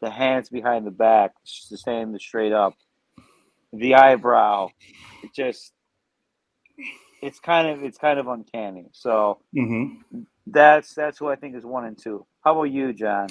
[0.00, 1.32] The hands behind the back,
[1.70, 2.74] the stand straight up,
[3.72, 4.68] the eyebrow,
[5.22, 5.72] it just,
[7.22, 8.86] it's kind of it's kind of uncanny.
[8.92, 9.86] So hmm
[10.46, 12.26] that's that's who I think is one and two.
[12.44, 13.28] How about you, John?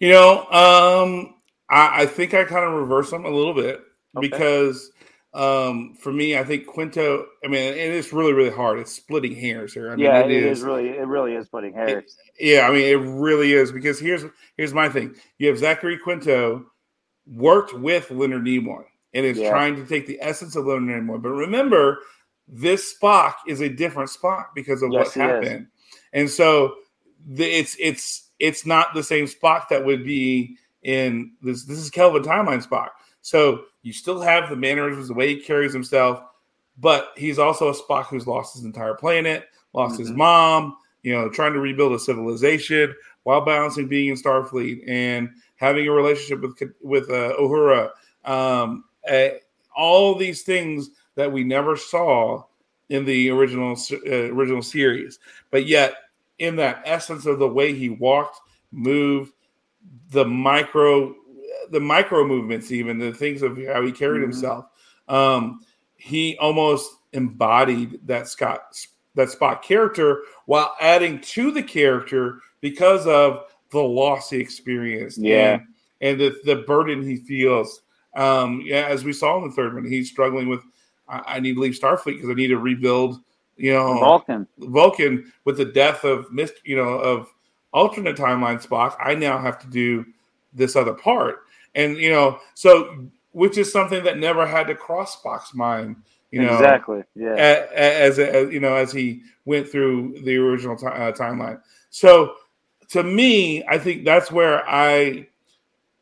[0.00, 1.34] You know, um,
[1.70, 3.80] I, I think I kind of reverse them a little bit
[4.16, 4.28] Okay.
[4.28, 4.90] because
[5.34, 7.26] um, for me, I think Quinto.
[7.44, 8.78] I mean, it is really, really hard.
[8.78, 9.90] It's splitting hairs here.
[9.90, 10.62] I mean, yeah, it is.
[10.62, 12.16] really it really is splitting hairs.
[12.38, 14.24] Yeah, I mean, it really is because here's
[14.56, 15.14] here's my thing.
[15.38, 16.66] You have Zachary Quinto
[17.26, 19.50] worked with Leonard Nimoy and is Yeah.
[19.50, 21.20] trying to take the essence of Leonard Nimoy.
[21.20, 21.98] But remember,
[22.48, 25.66] this Spock is a different Spock because of Yes, what he is.
[26.16, 26.74] And so
[27.28, 31.64] the, it's it's it's not the same Spock that would be in this.
[31.64, 32.88] This is Kelvin timeline Spock.
[33.20, 36.22] So you still have the mannerisms, the way he carries himself,
[36.78, 40.16] but he's also a Spock who's lost his entire planet, lost his Mhm.
[40.16, 42.94] mom, you know, trying to rebuild a civilization
[43.24, 47.90] while balancing being in Starfleet and having a relationship with with uh, Uhura.
[48.24, 49.28] Um, uh,
[49.76, 52.44] all these things that we never saw
[52.88, 55.18] in the original uh, original series,
[55.50, 55.94] but yet
[56.38, 58.38] in that essence of the way he walked,
[58.72, 59.32] moved,
[60.10, 61.14] the micro,
[61.70, 64.24] the micro movements, even the things of how he carried Mhm.
[64.24, 64.66] himself,
[65.08, 65.60] um,
[65.96, 68.74] he almost embodied that Scott
[69.14, 75.16] that Spock character while adding to the character because of the loss he experienced.
[75.18, 75.54] Yeah.
[75.54, 75.62] and,
[76.02, 77.80] and the, the burden he feels.
[78.14, 80.60] Um, yeah, as we saw in the third one, he's struggling with.
[81.08, 83.20] I, I need to leave Starfleet because I need to rebuild.
[83.56, 84.46] You know, Vulcan.
[84.58, 87.32] Vulcan with the death of Mist, you know, of
[87.72, 90.04] alternate timeline Spock, I now have to do
[90.52, 91.40] this other part.
[91.74, 95.96] And you know, so which is something that never had to cross Spock's mind.
[96.30, 97.02] You know, exactly.
[97.14, 97.34] Yeah.
[97.34, 101.60] As, as, you know, as he went through the original t- uh, timeline.
[101.90, 102.34] So
[102.88, 105.28] to me, I think that's where I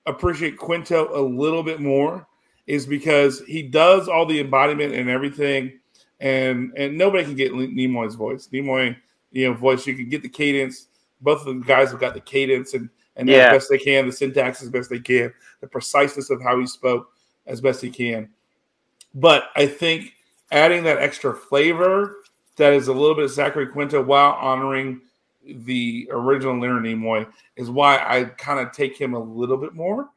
[0.07, 2.27] appreciate Quinto a little bit more
[2.67, 5.79] is because he does all the embodiment and everything,
[6.21, 8.49] and and nobody can get Nimoy's voice.
[8.53, 8.97] Nimoy,
[9.33, 10.89] you know, voice you can get the cadence.
[11.21, 13.47] Both of the guys have got the cadence and and yeah.
[13.47, 16.67] as best they can, the syntax as best they can, the preciseness of how he
[16.67, 17.13] spoke
[17.47, 18.29] as best he can.
[19.15, 20.15] But I think
[20.51, 22.17] adding that extra flavor
[22.57, 25.01] that is a little bit of Zachary Quinto while honoring
[25.45, 30.09] the original Leonard Nimoy is why I kind of take him a little bit more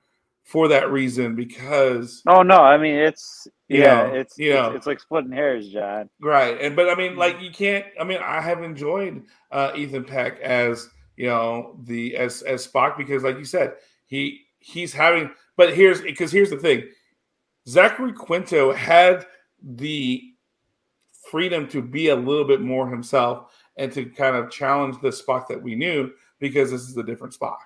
[0.47, 4.77] for that reason because oh no i mean it's yeah know, it's you know, it's,
[4.77, 6.09] it's, like splitting hairs john.
[6.21, 10.05] Right and but i mean like you can't i mean i have enjoyed uh ethan
[10.05, 13.73] peck as you know the as as spock because like you said
[14.05, 16.87] he he's having but here's because here's the thing.
[17.67, 19.25] Zachary quinto had
[19.61, 20.23] the
[21.29, 25.47] freedom to be a little bit more himself and to kind of challenge the spock
[25.47, 27.57] that we knew because this is a different spock.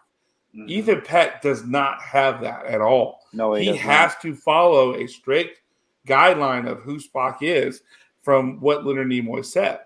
[0.56, 0.70] Mm-hmm.
[0.70, 3.20] Ethan Peck does not have that at all.
[3.34, 5.61] No, he, he has to follow a strict
[6.08, 7.82] guideline of who Spock is
[8.22, 9.80] from what Leonard Nimoy said.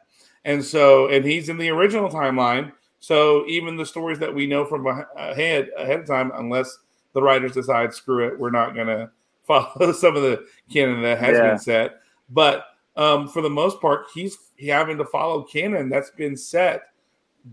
[0.43, 2.71] And so, and he's in the original timeline.
[2.99, 4.87] So even the stories that we know from
[5.17, 6.77] ahead ahead of time, unless
[7.13, 9.11] the writers decide screw it, we're not going to
[9.43, 11.49] follow some of the canon that has yeah.
[11.49, 12.01] been set.
[12.29, 16.83] But um, for the most part, he's he having to follow canon that's been set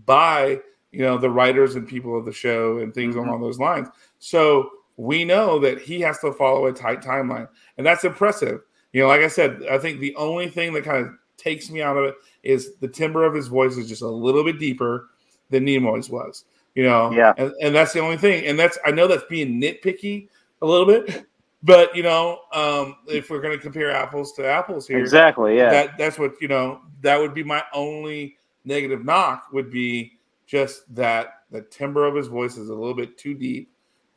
[0.05, 0.59] by
[0.91, 3.27] you know the writers and people of the show and things mm-hmm.
[3.27, 3.89] along those lines.
[4.19, 8.61] So we know that he has to follow a tight timeline, and that's impressive.
[8.91, 11.81] You know, like I said, I think the only thing that kind of takes me
[11.81, 15.09] out of it is the timbre of his voice is just a little bit deeper
[15.49, 16.45] than Nimoy's was.
[16.75, 18.45] You know, yeah, and, and that's the only thing.
[18.45, 20.27] And that's I know that's being nitpicky
[20.61, 21.25] a little bit,
[21.63, 25.69] but you know, um, if we're going to compare apples to apples here, exactly, yeah,
[25.69, 26.81] that that's what you know.
[27.01, 30.13] That would be my only negative knock would be
[30.45, 33.72] just that the timbre of his voice is a little bit too deep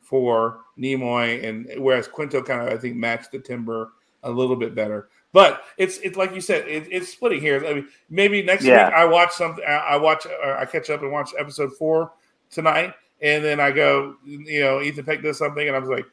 [0.07, 3.91] for Nimoy, and whereas Quinto kind of I think matched the timber
[4.23, 5.09] a little bit better.
[5.33, 7.63] But it's it's like you said, it, it's splitting here.
[7.65, 8.87] I mean, maybe next yeah.
[8.87, 9.63] week I watch something.
[9.67, 12.13] I watch, uh, I catch up and watch episode four
[12.49, 16.05] tonight, and then I go, you know, Ethan Peck does something, and I was like,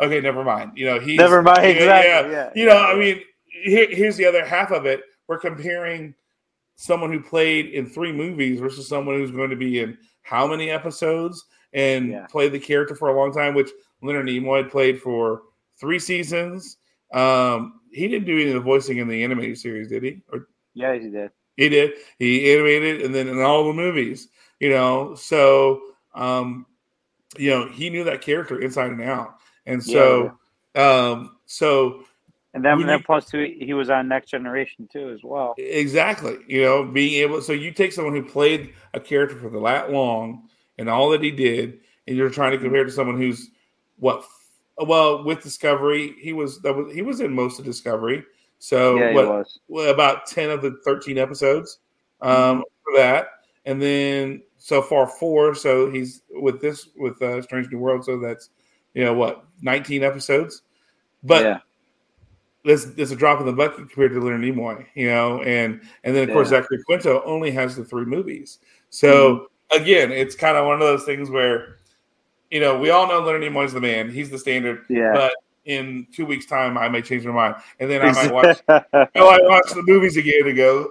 [0.00, 0.72] okay, never mind.
[0.76, 1.64] You know, he's never mind.
[1.64, 2.30] Exactly.
[2.30, 2.50] Yeah, yeah.
[2.54, 5.02] You know, I mean, here, here's the other half of it.
[5.26, 6.14] We're comparing
[6.76, 10.70] someone who played in three movies versus someone who's going to be in how many
[10.70, 12.26] episodes and yeah.
[12.26, 13.70] play the character for a long time, which
[14.02, 15.42] Leonard Nimoy played for
[15.78, 16.78] three seasons.
[17.12, 20.22] Um, he didn't do any of the voicing in the animated series, did he?
[20.32, 21.30] Or yeah, he did.
[21.56, 21.92] He did.
[22.18, 24.28] He animated and then in all the movies,
[24.60, 25.14] you know.
[25.14, 25.80] So
[26.14, 26.66] um,
[27.36, 29.36] you know, he knew that character inside and out.
[29.66, 30.36] And so
[30.74, 31.10] yeah.
[31.10, 32.04] um so
[32.52, 35.54] and then, then plus two, he was on Next Generation too, as well.
[35.56, 36.38] Exactly.
[36.48, 37.42] You know, being able.
[37.42, 40.48] So you take someone who played a character for the that long
[40.80, 41.78] and all that he did,
[42.08, 43.50] and you're trying to compare to someone who's
[43.98, 44.24] what?
[44.78, 48.24] Well, with Discovery, he was that was he was in most of Discovery.
[48.58, 49.12] So yeah,
[49.68, 49.88] what?
[49.88, 51.78] About ten of the thirteen episodes
[52.22, 52.60] um, mm-hmm.
[52.60, 53.26] for that,
[53.66, 55.54] and then so far four.
[55.54, 58.04] So he's with this with uh, Strange New World.
[58.04, 58.48] So that's
[58.94, 60.62] you know what, nineteen episodes.
[61.22, 61.58] But yeah
[62.64, 66.14] this is a drop in the bucket compared to Leonard Nimoy, you know, and and
[66.14, 66.34] then of yeah.
[66.34, 68.58] course Zachary Quinto only has the three movies.
[68.90, 69.44] So mm-hmm.
[69.72, 71.76] Again, it's kind of one of those things where,
[72.50, 74.84] you know, we all know Leonard Nimoy's the man; he's the standard.
[74.88, 75.12] Yeah.
[75.14, 75.32] But
[75.64, 78.60] in two weeks' time, I may change my mind, and then I might watch.
[78.68, 80.90] I might watch the movies again and go.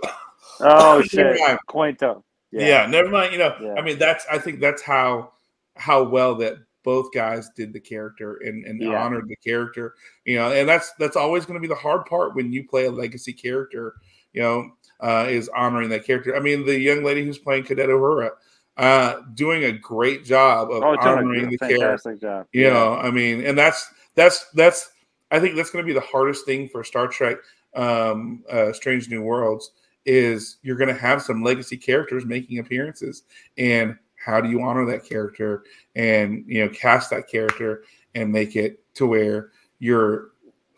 [0.60, 2.24] Oh shit, Quinto.
[2.52, 2.68] Yeah.
[2.68, 2.86] yeah.
[2.88, 3.34] never mind.
[3.34, 3.76] You know, yeah.
[3.76, 5.32] I mean, that's I think that's how
[5.76, 9.02] how well that both guys did the character and, and yeah.
[9.02, 12.36] honored the character you know and that's that's always going to be the hard part
[12.36, 13.96] when you play a legacy character
[14.34, 14.70] you know
[15.02, 18.32] uh, is honoring that character i mean the young lady who's playing cadet uhura
[18.80, 22.48] uh, doing a great job of oh, honoring the character job.
[22.54, 22.70] you yeah.
[22.70, 24.92] know i mean and that's that's that's
[25.32, 27.38] i think that's going to be the hardest thing for star trek
[27.76, 29.72] um, uh, strange new worlds
[30.06, 33.24] is you're going to have some legacy characters making appearances
[33.58, 35.64] and how do you honor that character
[35.96, 37.84] and you know cast that character
[38.16, 40.30] and make it to where you're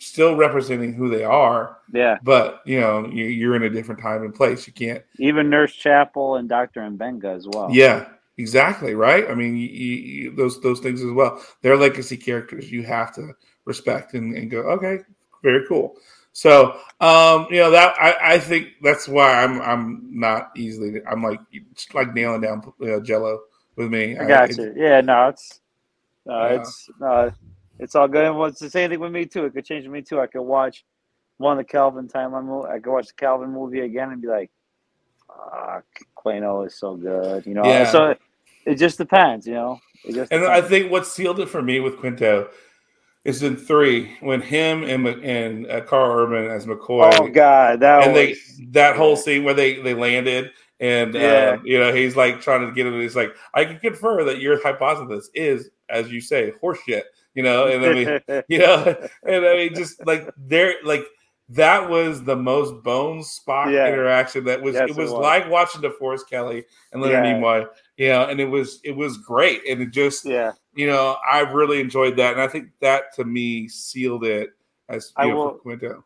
[0.01, 1.77] still representing who they are.
[1.93, 2.17] Yeah.
[2.23, 4.67] But you know you, are in a different time and place.
[4.67, 7.69] You can't even Nurse Chapel and Doctor Mbenga as well.
[7.71, 8.07] Yeah.
[8.37, 9.29] Exactly right.
[9.29, 11.43] I mean, you, you, those those things as well.
[11.61, 12.71] They're legacy characters.
[12.71, 13.33] You have to
[13.65, 14.61] respect and, and go.
[14.61, 14.99] Okay,
[15.43, 15.97] very cool.
[16.33, 21.21] So, um, you know that I, I think that's why I'm I'm not easily I'm
[21.21, 21.39] like
[21.93, 23.41] like nailing down uh, Jello
[23.75, 24.17] with me.
[24.17, 24.73] I got I, you.
[24.75, 25.59] Yeah, no, it's
[26.25, 26.61] No, Yeah.
[26.61, 27.33] it's no,
[27.81, 28.33] it's all good.
[28.33, 29.45] Well, it's the same thing with me too.
[29.45, 30.21] It could change me too.
[30.21, 30.85] I could watch
[31.37, 32.69] one of the Kelvin timeline movie.
[32.69, 34.51] I could watch the Kelvin movie again and be like,
[35.27, 37.65] "Fuck, Quinto is so good." You know.
[37.65, 37.91] Yeah.
[37.91, 38.15] So
[38.65, 39.47] it just depends.
[39.47, 39.79] You know.
[40.05, 42.49] It just And I think what sealed it for me with Quinto
[43.23, 48.07] is in three when him and and uh, Karl Urban as McCoy oh God, that
[48.07, 48.35] and they
[48.69, 51.57] that whole scene where they they landed and Yeah.
[51.59, 52.99] um, you know he's like trying to get him.
[52.99, 57.03] He's like, I can confer that your hypothesis is, as you say, horseshit.
[57.33, 61.03] You know, and I mean, you know, and I mean, just like there, like
[61.49, 63.87] that was the most bones Spock Yeah.
[63.87, 64.43] interaction.
[64.45, 65.19] That was Yes, it it was was.
[65.19, 67.33] like watching DeForest Kelley and Leonard Yeah.
[67.33, 67.67] Nimoy.
[67.97, 70.51] You know, and it was it was great, and it just yeah.
[70.75, 74.51] you know I really enjoyed that, and I think that to me sealed it
[74.89, 76.03] as I know, will- Quinto.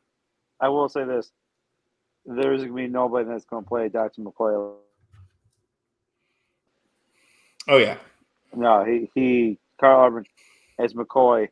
[0.59, 1.31] I will say this:
[2.25, 4.75] there's gonna be nobody that's gonna play Doctor McCoy.
[7.67, 7.97] Oh yeah,
[8.55, 10.25] No, he he Karl Urban
[10.79, 11.47] as McCoy.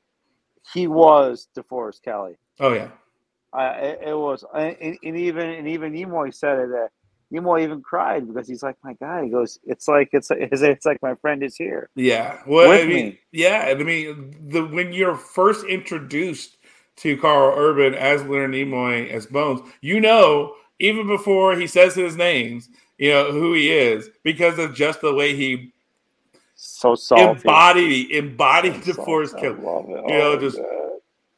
[0.74, 2.36] He was DeForest Kelley.
[2.60, 2.90] oh yeah,
[3.54, 6.70] I it, it was, and, and even and even Nimoy said it.
[6.70, 6.90] That
[7.34, 9.24] Nimoy even cried because he's like, my God.
[9.24, 11.90] He goes, it's like it's it's, it's like my friend is here.
[11.96, 12.40] Yeah.
[12.48, 13.20] Well, I mean, me.
[13.32, 13.66] yeah.
[13.68, 16.58] I mean, the when you're first introduced
[16.98, 22.16] to Karl Urban as Leonard Nimoy as Bones, you know, even before he says his
[22.16, 25.73] names, you know who he is because of just the way he
[26.66, 27.24] So salty.
[27.24, 29.48] embodied embodied So the Force salty.
[29.48, 29.60] Kill.
[29.70, 29.92] I love it.
[30.10, 30.70] You know, Oh, just- God.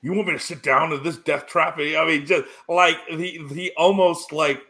[0.03, 1.79] You want me to sit down to this death trap?
[1.79, 4.61] I mean, just like he he almost like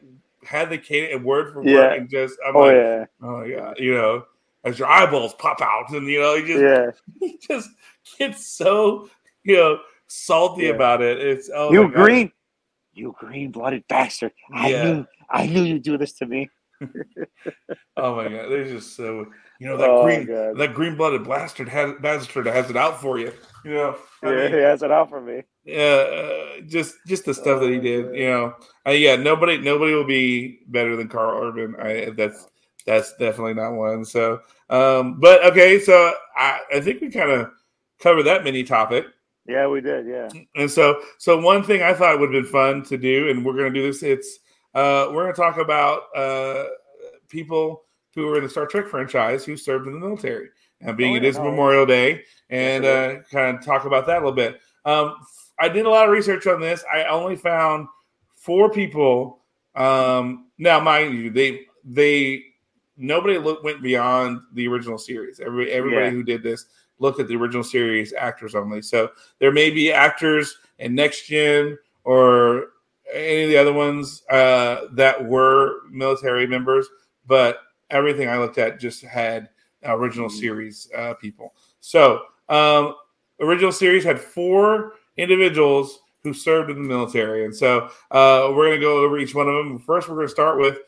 [0.45, 3.95] had the cadence word for word and just I'm oh like, yeah, oh yeah, you
[3.95, 4.23] know,
[4.63, 6.91] as your eyeballs pop out and you know, he just yeah.
[7.19, 7.69] he just
[8.17, 9.09] gets so
[9.43, 10.69] you know salty Yeah.
[10.69, 11.19] about it.
[11.19, 12.31] It's oh you green,
[12.93, 14.31] you green blooded bastard.
[14.53, 14.83] I Yeah.
[14.85, 16.49] knew, I knew you'd do this to me.
[17.97, 19.27] Oh my god, they're just so
[19.59, 20.57] you know that Oh, green God.
[20.57, 23.33] that green blooded bastard has bastard has it out for you.
[23.63, 25.43] You know, I Yeah, mean, he has it out for me.
[25.67, 28.13] uh, just just the stuff that he Oh, did.
[28.15, 28.55] You know,
[28.87, 31.75] uh, yeah, nobody nobody will be better than Karl Urban.
[31.79, 32.47] I that's
[32.85, 34.05] that's definitely not one.
[34.05, 37.51] So, um, but okay, so I I think we kind of
[37.99, 39.05] covered that mini topic.
[39.47, 40.07] Yeah, we did.
[40.07, 40.31] Yeah.
[40.55, 43.53] And so, so one thing I thought would have been fun to do, and we're
[43.57, 44.03] going to do this.
[44.03, 44.39] It's
[44.73, 46.65] uh, we're going to talk about uh,
[47.29, 47.84] people
[48.15, 50.49] who were in the Star Trek franchise who served in the military,
[50.81, 51.43] and being Oh, yeah, is no.
[51.45, 54.59] Memorial Day, and Yes, uh, kind of talk about that a little bit.
[54.85, 55.15] Um,
[55.59, 56.83] I did a lot of research on this.
[56.91, 57.87] I only found
[58.35, 59.39] four people.
[59.75, 62.43] Um, now, mind you, they they
[62.97, 65.39] nobody look, went beyond the original series.
[65.39, 66.11] Every everybody Yeah.
[66.11, 66.65] who did this
[66.99, 68.81] looked at the original series actors only.
[68.81, 72.67] So there may be actors in Next Gen or
[73.13, 76.87] any of the other ones uh, that were military members,
[77.27, 77.59] but
[77.89, 79.49] everything I looked at just had
[79.83, 81.53] original series uh, people.
[81.79, 82.95] So um,
[83.39, 88.79] original series had four individuals who served in the military, and so uh, we're going
[88.79, 89.77] to go over each one of them.
[89.79, 90.79] First, we're going to start with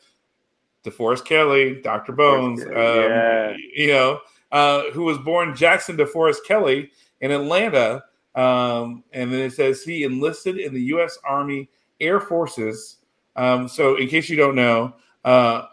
[0.84, 2.62] DeForest Kelley, Doctor Bones.
[2.62, 3.56] Um, yeah.
[3.76, 4.20] You know,
[4.50, 6.90] uh, who was born Jackson DeForest Kelley
[7.20, 8.04] in Atlanta.
[8.34, 11.18] Um, and then it says he enlisted in the U.S.
[11.24, 11.70] Army
[12.00, 12.98] Air Forces.
[13.36, 14.94] Um, so, in case you don't know,
[15.24, 15.66] uh,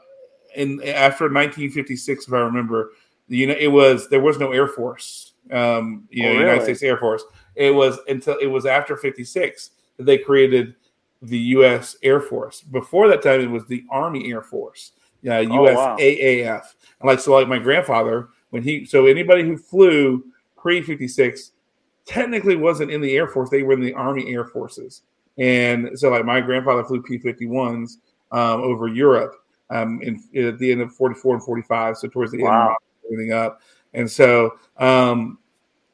[0.56, 2.91] in after 1956, if I remember,
[3.27, 5.34] you know, it was there was no Air Force.
[5.52, 6.64] Um, you Oh, know, United?
[6.64, 7.23] States Air Force.
[7.56, 10.76] It was until it was after 56 that they created
[11.22, 11.98] the U.S.
[12.03, 12.61] Air Force.
[12.61, 14.91] Before that time, it was the Army Air Force.
[15.22, 15.98] Yeah, Oh, wow.
[15.98, 16.64] USAAF.
[16.99, 20.23] And like so, like my grandfather, when he so anybody who flew
[20.57, 21.52] pre 56
[22.06, 25.02] technically wasn't in the Air Force, they were in the Army Air Forces.
[25.38, 27.98] And so, like, my grandfather flew P 51s
[28.32, 29.36] um, over Europe
[29.70, 30.16] um, in,
[30.48, 31.98] at the end of 44 and 45.
[31.98, 32.70] So, towards the Wow.
[32.70, 33.62] end, everything up.
[33.94, 35.40] And so, um,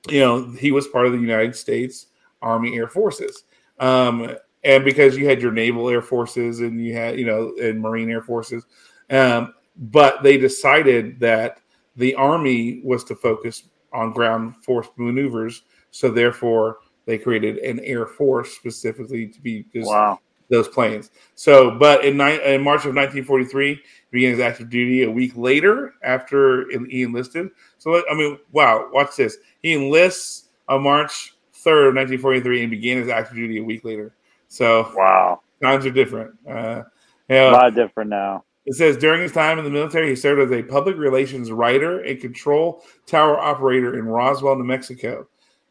[0.10, 2.07] you know, he was part of the United States
[2.41, 3.43] Army Air Forces.
[3.80, 7.81] Um, and because you had your naval air forces and you had, you know, and
[7.81, 8.65] Marine Air Forces.
[9.10, 11.60] Um, but they decided that
[11.95, 15.64] the Army was to focus on ground force maneuvers.
[15.91, 20.19] So therefore, they created an Air Force specifically to be just Wow.
[20.52, 21.10] Those planes.
[21.34, 25.32] So, but in, ni- in March of 1943, he began his active duty a week
[25.36, 27.49] later after he enlisted.
[27.80, 29.38] So, I mean, wow, watch this.
[29.64, 34.14] He enlists on March 3rd of 1943 and began his active duty a week later.
[34.49, 35.41] So, Wow.
[35.64, 36.36] times are different.
[36.48, 36.84] Uh,
[37.30, 38.44] you A lot different now.
[38.65, 41.99] it says during his time in the military, he served as a public relations writer
[42.02, 45.28] and control tower operator in Roswell, New Mexico.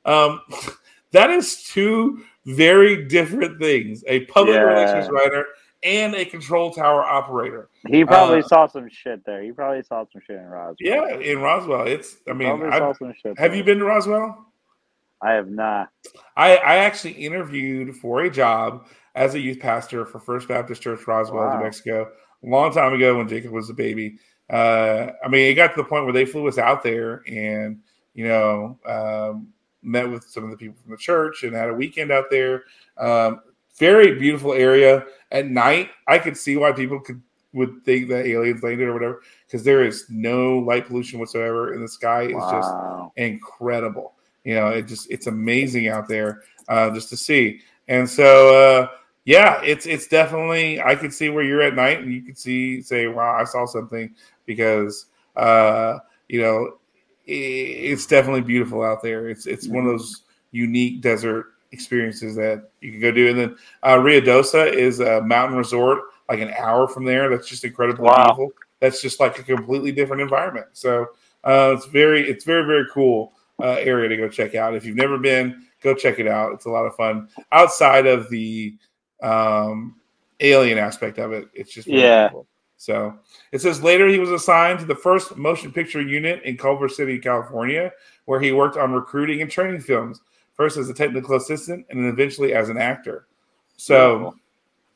[0.07, 0.41] Um,
[1.13, 4.63] that is two very different things: a public Yeah.
[4.63, 5.47] relations writer
[5.83, 7.69] and a control tower operator.
[7.89, 9.43] He probably Uh, saw some shit there.
[9.43, 10.77] He probably saw some shit in Roswell.
[10.81, 11.87] Yeah, in Roswell.
[11.87, 12.19] It's.
[12.29, 13.39] I mean, I've- saw some shit.
[13.39, 13.55] have there.
[13.59, 14.47] you been to Roswell?
[15.23, 15.91] I have not.
[16.37, 21.07] I, I actually interviewed for a job as a youth pastor for First Baptist Church
[21.07, 21.59] Roswell, Wow.
[21.59, 22.11] New Mexico,
[22.43, 24.17] a long time ago when Jacob was a baby.
[24.49, 27.81] Uh, I mean, it got to the point where they flew us out there and,
[28.15, 29.49] you know, um,
[29.83, 32.65] met with some of the people from the church and had a weekend out there.
[32.99, 33.41] Um,
[33.77, 35.05] very beautiful area.
[35.33, 37.21] At night, I could see why people could
[37.53, 41.83] would think that aliens landed or whatever, because there is no light pollution whatsoever, and
[41.83, 42.71] the sky is just
[43.17, 44.15] incredible.
[44.45, 47.61] You know, it just it's amazing out there uh, just to see.
[47.89, 48.89] And so, uh,
[49.25, 52.83] yeah, it's it's definitely I could see where you're at night, and you could see
[52.83, 54.15] say, "Wow, I saw something,"
[54.47, 55.99] because uh,
[56.29, 56.79] you know
[57.27, 59.29] it's definitely beautiful out there.
[59.29, 60.23] It's it's one of those
[60.53, 63.29] unique desert experiences that you can go do.
[63.29, 67.29] And then uh, Ruidoso is a mountain resort, like an hour from there.
[67.29, 68.25] That's just incredibly Wow.
[68.25, 68.51] beautiful.
[68.81, 70.67] That's just like a completely different environment.
[70.73, 71.09] So
[71.45, 73.33] uh, it's very it's very very cool
[73.63, 74.75] uh, area to go check out.
[74.75, 76.53] If you've never been, go check it out.
[76.53, 77.29] It's a lot of fun.
[77.53, 78.75] Outside of the
[79.23, 79.97] um,
[80.41, 82.31] alien aspect of it, it's just Yeah.
[82.31, 82.47] cool.
[82.81, 83.15] So
[83.53, 87.19] it says later he was assigned to the first motion picture unit in Culver City,
[87.19, 87.93] California,
[88.25, 90.23] where he worked on recruiting and training films.
[90.55, 93.27] First as a technical assistant, and then eventually as an actor.
[93.77, 94.35] So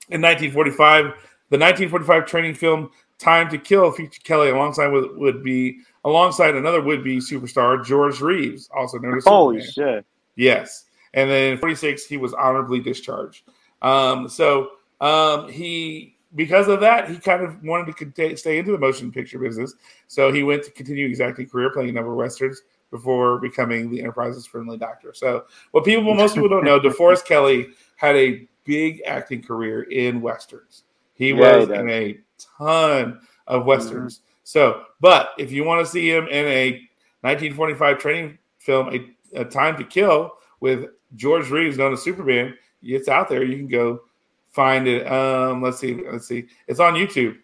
[0.09, 1.05] in 1945,
[1.51, 6.81] the 1945 training film "Time to Kill" featured Kelley alongside with would be alongside another
[6.81, 9.97] would be superstar George Reeves, also known as Holy Superman.
[9.97, 10.07] shit.
[10.37, 10.87] Yes.
[11.13, 13.43] And then in 46, he was honorably discharged.
[13.83, 14.71] Um, so
[15.03, 19.13] um, he, because of that, he kind of wanted to conta- stay into the motion
[19.13, 19.75] picture business.
[20.09, 23.91] So he went to continue his acting career, playing a number of westerns before becoming
[23.91, 25.13] the Enterprise's friendly doctor.
[25.15, 30.21] So what people, most people don't know, DeForest Kelley had a big acting career in
[30.21, 30.85] westerns.
[31.15, 32.19] He Yeah, was he in a
[32.59, 34.21] ton of westerns.
[34.43, 36.71] So, but if you want to see him in a
[37.23, 43.09] 1945 training film, a, a Time to Kill with George Reeves, known as Superman, it's
[43.09, 43.43] out there.
[43.43, 44.03] You can go
[44.55, 45.11] find it.
[45.11, 46.47] Um, let's see, let's see.
[46.67, 47.37] It's on YouTube.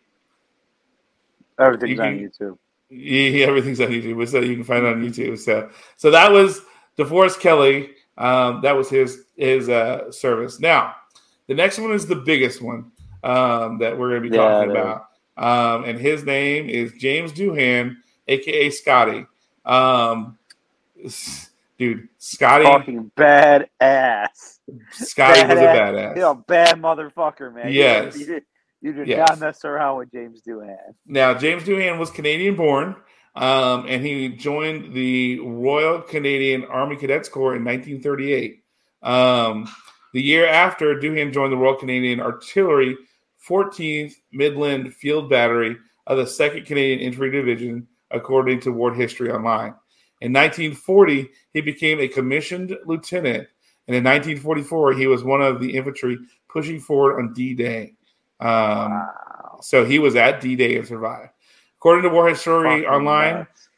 [1.58, 2.58] Everything's You on YouTube.
[2.88, 5.38] Yeah, everything's on YouTube, so you can find it on YouTube.
[5.38, 6.62] So, so that was
[6.96, 7.90] DeForest Kelley.
[8.16, 10.60] Um, that was his his uh, service.
[10.60, 10.94] Now,
[11.46, 12.90] the next one is the biggest one
[13.22, 17.32] um, that we're going to be Yeah, talking about, um, and his name is James
[17.32, 17.96] Doohan,
[18.28, 19.26] aka Scotty.
[19.64, 20.38] Um,
[21.78, 24.59] dude, Scotty, Fucking badass.
[24.92, 26.16] Scotty was a badass.
[26.16, 27.72] You're a bad motherfucker, man.
[27.72, 28.18] Yes.
[28.18, 28.42] You, did,
[28.80, 29.28] you did Yes.
[29.28, 30.76] not mess around with James Doohan.
[31.06, 32.96] Now, James Doohan was Canadian born,
[33.34, 38.62] um, and he joined the Royal Canadian Army Cadets Corps in 1938.
[39.02, 39.68] Um,
[40.12, 42.96] the year after, Doohan joined the Royal Canadian Artillery
[43.48, 45.76] 14th Midland Field Battery
[46.06, 49.74] of the 2nd Canadian Infantry Division, according to War History Online.
[50.20, 53.48] In 1940, he became a commissioned lieutenant,
[53.90, 56.16] and in 1944, he was one of the infantry
[56.48, 57.94] pushing forward on D Day.
[58.38, 58.48] Um,
[58.92, 59.58] wow.
[59.62, 61.30] so he was at D Day and survived.
[61.76, 63.68] According to War History Fucking Online, nuts.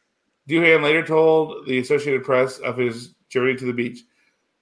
[0.47, 4.01] Doohan later told the Associated Press of his journey to the beach.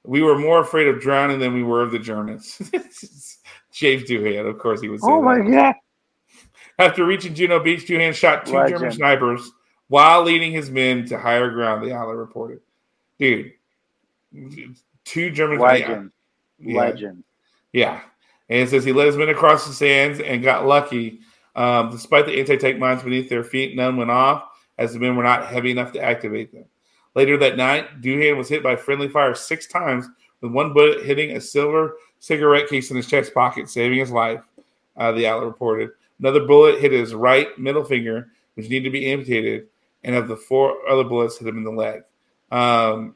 [0.06, 2.58] We were more afraid of drowning than we were of the Germans.
[3.74, 5.02] James Doohan, of course, he was.
[5.04, 5.22] Oh that.
[5.22, 5.76] my god.
[6.80, 8.80] After reaching Juno Beach, Doohan shot two Legend.
[8.80, 9.52] German snipers
[9.90, 12.62] while leading his men to higher ground, the outlet reported.
[13.20, 13.52] Dude,
[15.12, 16.12] two German Legend.
[16.60, 16.80] Yeah.
[16.80, 17.24] Legend.
[17.74, 18.02] Yeah.
[18.50, 21.20] And it says he led his men across the sands and got lucky.
[21.56, 24.44] Um, despite the anti tank mines beneath their feet, none went off
[24.78, 26.66] as the men were not heavy enough to activate them.
[27.14, 30.08] Later that night, Doohan was hit by friendly fire six times,
[30.40, 34.40] with one bullet hitting a silver cigarette case in his chest pocket, saving his life,
[34.96, 35.90] uh, the outlet reported.
[36.20, 39.68] Another bullet hit his right middle finger, which needed to be amputated,
[40.04, 42.04] and of the four other bullets hit him in the leg.
[42.50, 43.16] Um,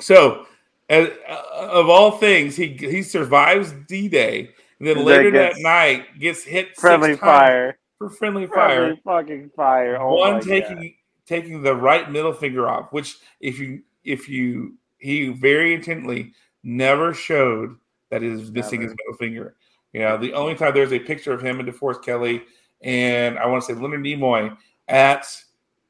[0.00, 0.46] so,
[0.88, 6.18] as, uh, of all things, he he survives D Day, and then later that night
[6.18, 7.78] gets hit six Friendly times fire.
[7.98, 8.96] for friendly fire.
[9.04, 10.00] Fucking fire.
[10.00, 10.90] Oh One taking God.
[11.26, 16.32] taking the right middle finger off, which if you if you he very intently
[16.62, 17.76] never showed
[18.10, 18.90] that he was missing Never.
[18.92, 19.56] his middle finger.
[19.92, 22.42] You know, the only time there's a picture of him and DeForest Kelley
[22.82, 24.56] and I want to say Leonard Nimoy
[24.88, 25.26] at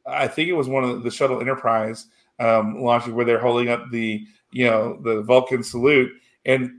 [0.06, 2.06] I think it was one of the shuttle Enterprise
[2.38, 6.12] um, launching where they're holding up the you know the Vulcan salute
[6.44, 6.70] and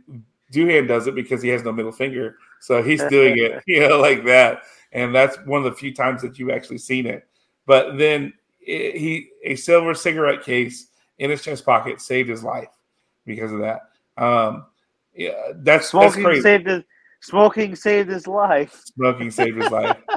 [0.54, 4.00] Doohan does it because he has no middle finger, so he's doing it you know
[4.00, 7.28] like that, and that's one of the few times that you've actually seen it.
[7.66, 10.88] But then it, he a silver cigarette case
[11.20, 12.70] in his chest pocket saved his life
[13.26, 13.90] because of that.
[14.18, 14.66] Um,
[15.16, 16.42] yeah, that's that's Smoking crazy.
[16.42, 16.84] saved his
[17.22, 18.84] Smoking saved his life.
[18.96, 19.98] Smoking saved his life.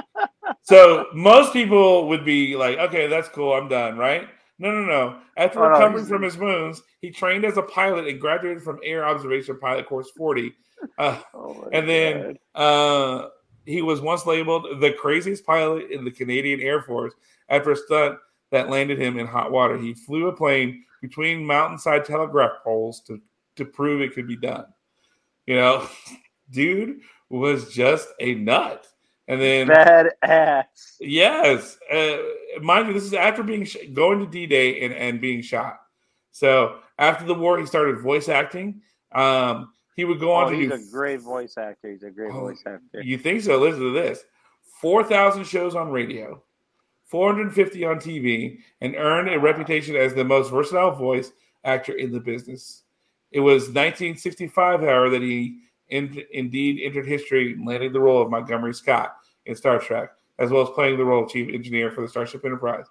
[0.61, 3.53] So most people would be like, okay, that's cool.
[3.53, 4.27] I'm done, right?
[4.59, 5.19] No, no, no.
[5.37, 8.79] After Oh, recovering he's- from his wounds, he trained as a pilot and graduated from
[8.83, 10.53] Air Observation Pilot Course 40.
[10.97, 13.29] Uh, Oh and then uh,
[13.65, 17.13] he was once labeled the craziest pilot in the Canadian Air Force
[17.47, 18.19] after a stunt
[18.51, 19.77] that landed him in hot water.
[19.77, 23.21] He flew a plane between mountainside telegraph poles to,
[23.55, 24.65] to prove it could be done.
[25.47, 25.87] You know,
[26.51, 26.99] dude
[27.29, 28.87] was just a nut.
[29.29, 30.97] And then bad ass.
[30.99, 32.17] Yes, uh,
[32.63, 35.79] mind you, this is after being sh- going to D Day and, and being shot.
[36.31, 38.81] So after the war, he started voice acting.
[39.11, 40.75] Um, he would go on Oh, to he's do.
[40.75, 41.91] a great voice actor.
[41.91, 43.03] He's a great Oh, voice actor.
[43.03, 43.57] You think so?
[43.59, 44.23] Listen to this:
[44.81, 46.41] four thousand shows on radio,
[47.05, 51.31] four hundred fifty on TV, and earned a reputation as the most versatile voice
[51.65, 52.81] actor in the business.
[53.31, 58.73] It was 1965, however, that he in, indeed entered history, landing the role of Montgomery
[58.73, 62.07] Scott in Star Trek, as well as playing the role of chief engineer for the
[62.07, 62.85] Starship Enterprise.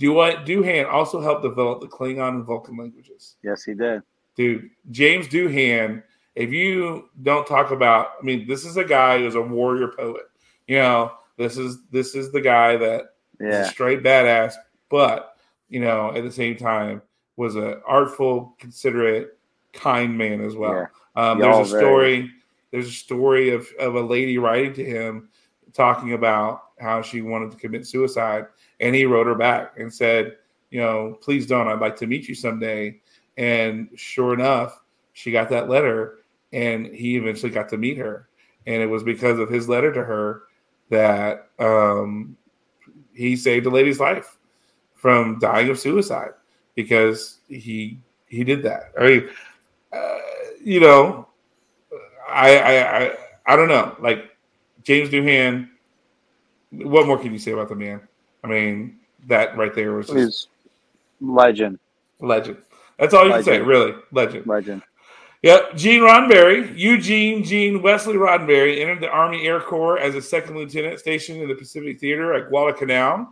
[0.00, 3.36] Doohan also helped develop the Klingon and Vulcan languages.
[3.42, 4.02] Yes, he did.
[4.36, 6.02] Dude, James Doohan,
[6.36, 10.22] if you don't talk about, I mean, this is a guy who's a warrior poet.
[10.68, 13.00] You know, this is this is the guy that
[13.40, 13.62] is a Yeah.
[13.64, 14.54] straight badass,
[14.88, 15.36] but
[15.68, 17.02] you know, at the same time,
[17.36, 19.38] was a artful, considerate,
[19.72, 20.88] kind man as well.
[21.16, 22.30] Um, there's a story.
[22.70, 25.28] There's a story of of a lady writing to him,
[25.72, 28.46] talking about how she wanted to commit suicide,
[28.80, 30.36] and he wrote her back and said,
[30.70, 31.68] you know, please don't.
[31.68, 33.00] I'd like to meet you someday.
[33.36, 34.80] And sure enough,
[35.12, 36.18] she got that letter,
[36.52, 38.28] and he eventually got to meet her.
[38.66, 40.42] And it was because of his letter to her
[40.90, 42.36] that um,
[43.14, 44.38] he saved a lady's life
[44.94, 46.30] from dying of suicide
[46.74, 48.92] because he he did that.
[49.00, 49.28] I mean,
[49.92, 50.18] uh,
[50.62, 51.28] you know,
[52.28, 53.16] I, I I
[53.46, 53.96] I don't know.
[54.00, 54.27] Like
[54.88, 55.68] James Doohan,
[56.70, 58.00] what more can you say about the man?
[58.42, 60.46] I mean, that right there was just He's
[61.20, 61.78] legend.
[62.20, 62.56] legend.
[62.98, 64.46] That's all you can say, really, legend.
[64.46, 64.82] Legend.
[65.42, 70.56] Yep, Gene Roddenberry, Eugene Gene Wesley Roddenberry entered the Army Air Corps as a second
[70.56, 73.28] lieutenant stationed in the Pacific Theater at Guadalcanal.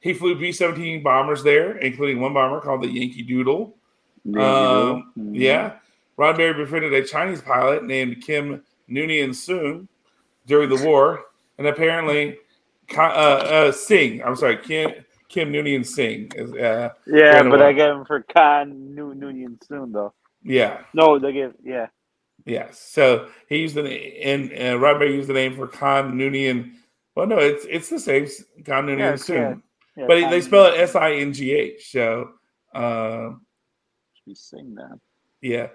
[0.00, 3.74] He flew B 17 bombers there, including one bomber called the Yankee Doodle.
[4.26, 5.30] Um, Mhm.
[5.32, 5.76] yeah.
[6.18, 9.88] Roddenberry befriended a Chinese pilot named Kim Noonien Soon
[10.48, 11.26] during the war,
[11.58, 12.38] and apparently,
[12.96, 14.92] uh, uh, Singh, I'm sorry, Kim,
[15.28, 16.32] Kim Noonien Singh.
[16.36, 17.66] Is, uh, Yeah, but away.
[17.68, 20.14] I get him for Khan Noonien soon though.
[20.44, 21.88] yeah, No, they give yeah.
[22.46, 22.80] Yes.
[22.80, 23.84] So he used the
[24.24, 24.76] and uh,
[25.06, 26.72] used the name for Khan Noonien.
[27.14, 28.26] Well, no, it's it's the same
[28.64, 29.62] Khan Noonien Yeah, soon,
[29.96, 31.90] yeah, yeah but Khan they spell it S I N G H.
[31.92, 32.30] So,
[32.74, 33.30] uh,
[34.26, 34.98] We sing that.
[35.42, 35.68] yeah,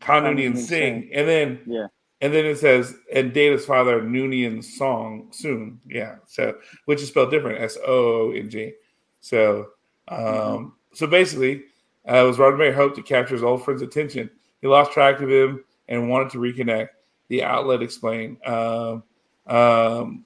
[0.00, 1.10] Khan Noonien Singh, Singh.
[1.14, 1.86] and then Yeah.
[2.20, 5.80] And then it says and Data's father Noonien Soong soon.
[5.88, 6.16] Yeah.
[6.26, 8.72] So which is spelled different S O O N G.
[9.20, 9.68] So,
[10.08, 10.66] um, Mm-hmm.
[10.94, 11.62] so basically,
[12.08, 14.30] uh, it was Roddenberry hoped to capture his old friend's attention.
[14.60, 16.88] He lost track of him and wanted to reconnect.
[17.28, 18.38] The outlet explained.
[18.46, 19.02] Um,
[19.46, 20.24] um,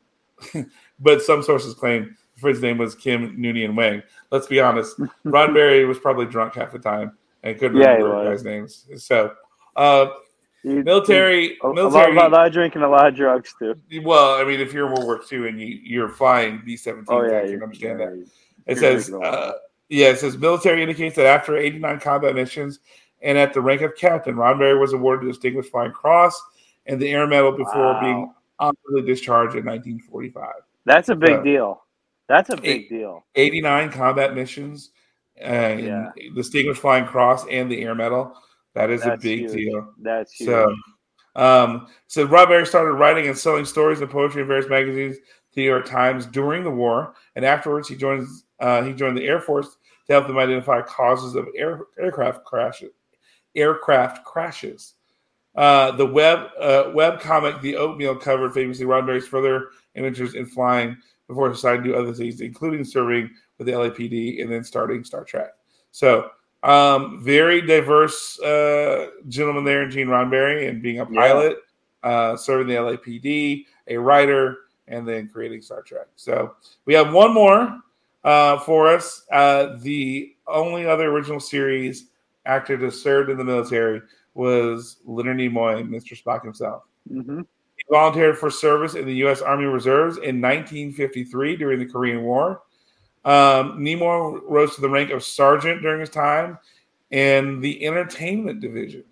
[1.01, 4.03] but some sources claim the friend's name was Kim Noonian Wang.
[4.31, 8.45] Let's be honest, Roddenberry was probably drunk half the time and couldn't Yeah, remember guys'
[8.45, 8.87] names.
[8.97, 9.33] So,
[9.77, 10.07] uh,
[10.63, 12.13] He- military, lot, military.
[12.13, 13.75] a lot- a lot of drinking, a lot of drugs too.
[14.03, 17.07] Well, I mean, if you're in World War II and you, you're fine, B 17,
[17.09, 18.17] Oh yeah, I can you- understand yeah, that.
[18.17, 18.27] you-
[18.67, 19.39] It says, drinking a lot.
[19.49, 19.53] uh,
[19.89, 22.79] yeah, it says military indicates that after 89 combat missions
[23.23, 26.41] and at the rank of captain, Roddenberry was awarded the Distinguished Flying Cross
[26.87, 28.01] and the Air Medal before Wow.
[28.01, 30.55] being honorably discharged in 1945.
[30.85, 31.83] That's a big Uh, deal.
[32.29, 33.25] That's a big eight- deal.
[33.35, 34.93] 89 combat missions,
[35.37, 36.11] and Yeah.
[36.17, 38.37] the Distinguished Flying Cross and the Air Medal.
[38.75, 39.53] That is a big huge.
[39.53, 39.95] deal.
[40.01, 40.49] That's huge.
[40.49, 40.75] So,
[41.37, 45.17] um, so Roddenberry started writing and selling stories and poetry in various magazines,
[45.55, 49.27] the New York Times during the war, and afterwards he joins uh, he joined the
[49.27, 49.77] Air Force
[50.07, 52.93] to help them identify causes of air, aircraft crashes.
[53.55, 54.95] Aircraft crashes.
[55.55, 60.97] Uh, the web uh, web comic The Oatmeal covered famously Roddenberry's further adventures in flying
[61.29, 65.25] before deciding to do other things, including serving with the LAPD and then starting Star
[65.25, 65.51] Trek.
[65.91, 66.31] So,
[66.63, 71.21] um, very diverse uh, gentleman there in Gene Roddenberry and being a Yeah.
[71.21, 71.57] pilot,
[72.03, 74.59] uh, serving the LAPD, a writer,
[74.89, 76.07] and then creating Star Trek.
[76.17, 77.81] So, we have one more
[78.25, 79.25] uh, for us.
[79.33, 82.09] Uh, the only other original series
[82.47, 84.01] actor to serve in the military
[84.35, 86.21] was Leonard Nimoy, Mr.
[86.21, 86.85] Spock himself.
[87.09, 87.41] hmm
[87.77, 89.41] He volunteered for service in the U.S.
[89.43, 92.63] Army Reserves in 1953 during the Korean War.
[93.25, 96.59] Um, Nimoy rose to the rank of sergeant during his time
[97.11, 99.05] in the entertainment division.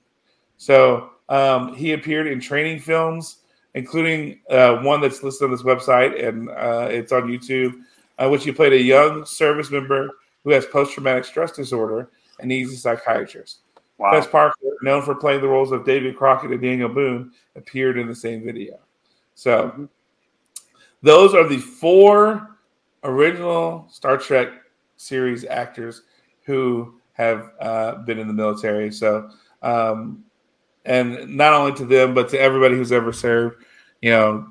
[0.57, 6.19] So Um, he appeared in training films, including uh, one that's listed on this website,
[6.19, 7.75] and uh, it's on YouTube,
[8.19, 10.11] uh, which he played a young service member
[10.43, 12.11] who has post traumatic stress disorder
[12.41, 13.61] and needs a psychiatrist.
[13.97, 14.11] Wow.
[14.11, 18.09] Fess Parker, known for playing the roles of David Crockett and Daniel Boone, appeared in
[18.09, 18.81] the same video.
[19.37, 19.89] So,
[21.01, 22.50] those are the four
[23.05, 24.49] original Star Trek
[24.97, 26.03] series actors
[26.45, 28.91] who have uh, been in the military.
[28.93, 29.31] So,
[29.63, 30.25] um,
[30.85, 33.63] and not only to them, but to everybody who's ever served,
[34.01, 34.47] you know,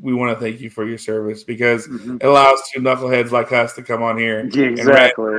[0.00, 2.16] we want to thank you for your service because Mhm.
[2.20, 5.36] it allows two knuckleheads like us to come on here Exactly.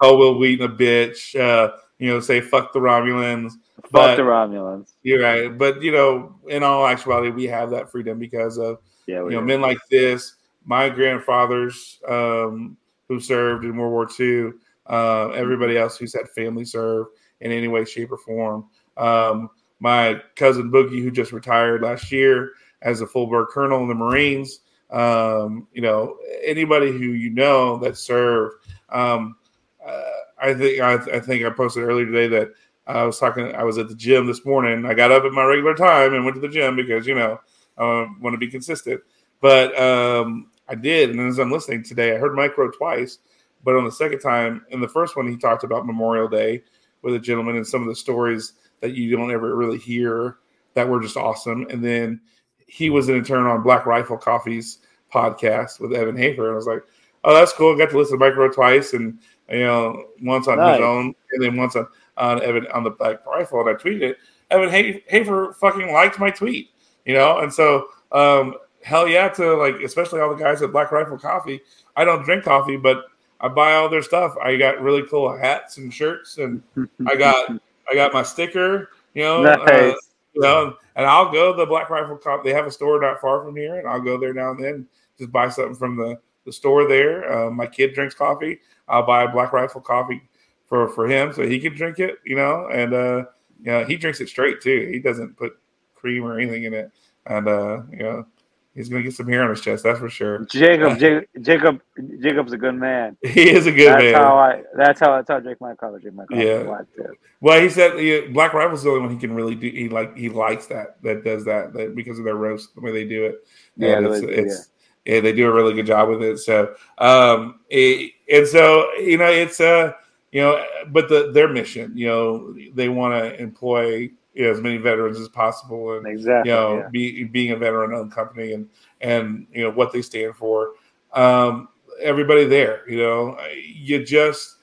[0.00, 3.52] oh, Wil Wheaton a bitch, uh, you know, say fuck the Romulans.
[3.82, 4.94] Fuck But the Romulans.
[5.02, 5.56] you're right.
[5.56, 9.40] But you know, in all actuality, we have that freedom because of Yeah, you know
[9.40, 9.46] do.
[9.46, 10.34] men like this.
[10.64, 12.76] My grandfathers um,
[13.08, 14.52] who served in World War II,
[14.86, 17.06] uh, everybody else who's had family serve
[17.40, 18.66] in any way, shape, or form.
[18.96, 19.50] Um,
[19.80, 23.94] my cousin Boogie, who just retired last year as a full bird colonel in the
[23.94, 24.60] Marines.
[24.90, 28.66] Um, you know, anybody who you know that served.
[28.90, 29.36] Um,
[29.84, 30.02] uh,
[30.40, 32.52] I think I, I think I posted earlier today that
[32.86, 33.54] I was talking.
[33.54, 34.84] I was at the gym this morning.
[34.86, 37.40] I got up at my regular time and went to the gym because you know
[37.78, 39.00] I want to be consistent.
[39.40, 43.18] But um, I did, and as I'm listening today, I heard Micro twice.
[43.64, 46.62] But on the second time, in the first one, he talked about Memorial Day
[47.02, 50.36] with a gentleman and some of the stories that you don't ever really hear
[50.74, 51.66] that were just awesome.
[51.70, 52.20] And then
[52.66, 54.78] he was an intern on Black Rifle Coffee's
[55.12, 56.82] podcast with Evan Hafer, and I was like,
[57.22, 59.18] "Oh, that's cool." I got to listen to Micro twice, and
[59.48, 60.78] you know, once on Nice.
[60.78, 61.86] his own, and then once on
[62.16, 64.18] on Evan on the Black Rifle, and I tweeted it.
[64.50, 66.70] Evan Hafer fucking liked my tweet,
[67.06, 68.54] you know, and so um,
[68.84, 71.60] hell yeah to like, especially all the guys at Black Rifle Coffee.
[71.96, 73.06] I don't drink coffee, but
[73.40, 74.36] I buy all their stuff.
[74.42, 76.62] I got really cool hats and shirts, and
[77.06, 77.50] I got
[77.90, 79.94] I got my sticker, you know, uh,
[80.34, 82.50] you know, and I'll go to the Black Rifle Coffee.
[82.50, 84.86] They have a store not far from here, and I'll go there now and then,
[85.18, 87.46] just buy something from the the store there.
[87.46, 88.60] Uh, my kid drinks coffee.
[88.86, 90.22] I'll buy a Black Rifle coffee
[90.66, 93.24] for for him so he can drink it, you know, and uh,
[93.62, 94.90] yeah, he drinks it straight too.
[94.92, 95.58] He doesn't put
[95.94, 96.90] cream or anything in it,
[97.26, 98.26] and uh, you know,
[98.74, 100.44] he's gonna get some hair on his chest, that's for sure.
[100.46, 101.80] Jacob, Jacob, Jacob,
[102.20, 103.16] Jacob's a good man.
[103.22, 103.98] He is a good man.
[103.98, 104.14] that's man.
[104.14, 104.62] how I.
[104.76, 105.16] That's how.
[105.16, 106.00] That's how Jake my color.
[106.00, 106.86] Jake my color.
[106.98, 107.06] Yeah.
[107.40, 109.68] Well, he said yeah, Black Rifle's the only one he can really do.
[109.68, 112.92] He like he likes that that does that, that because of their roast the way
[112.92, 113.46] they do it.
[113.76, 114.70] Yeah, and it's, they- it's
[115.04, 116.38] yeah, they do a really good job with it.
[116.38, 119.92] So um, it, and so you know it's uh
[120.34, 124.60] you know, but the their mission, you know, they want to employ you know, as
[124.60, 126.50] many veterans as possible, and Exactly.
[126.50, 126.88] you know, yeah.
[126.90, 128.68] be, being a veteran-owned company and
[129.00, 130.72] and you know what they stand for.
[131.12, 131.68] Um,
[132.00, 134.56] everybody there, you know, you just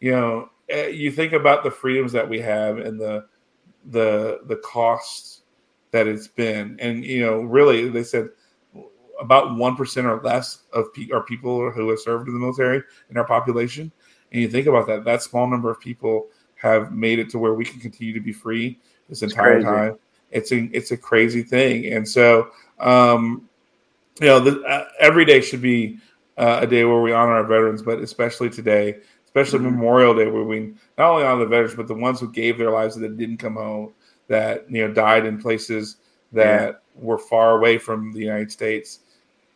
[0.00, 3.26] you know, eh, you think about the freedoms that we have and the
[3.86, 5.42] the the costs
[5.90, 8.30] that it's been, and you know, really, they said
[9.20, 12.82] about one percent or less of pe- are people who have served in the military
[13.10, 13.92] in our population.
[14.32, 17.54] And you think about that, that small number of people have made it to where
[17.54, 18.78] we can continue to be free
[19.08, 19.64] this entire crazy.
[19.66, 19.98] time.
[20.30, 23.48] It's a it's a crazy thing, and so um,
[24.20, 25.98] you know, the, uh, every day should be
[26.36, 29.72] uh, a day where we honor our veterans, but especially today, especially Mhm.
[29.72, 32.70] Memorial Day, where we not only honor the veterans, but the ones who gave their
[32.70, 33.92] lives that didn't come home,
[34.28, 35.96] that you know died in places
[36.32, 39.00] that were far away from the United States,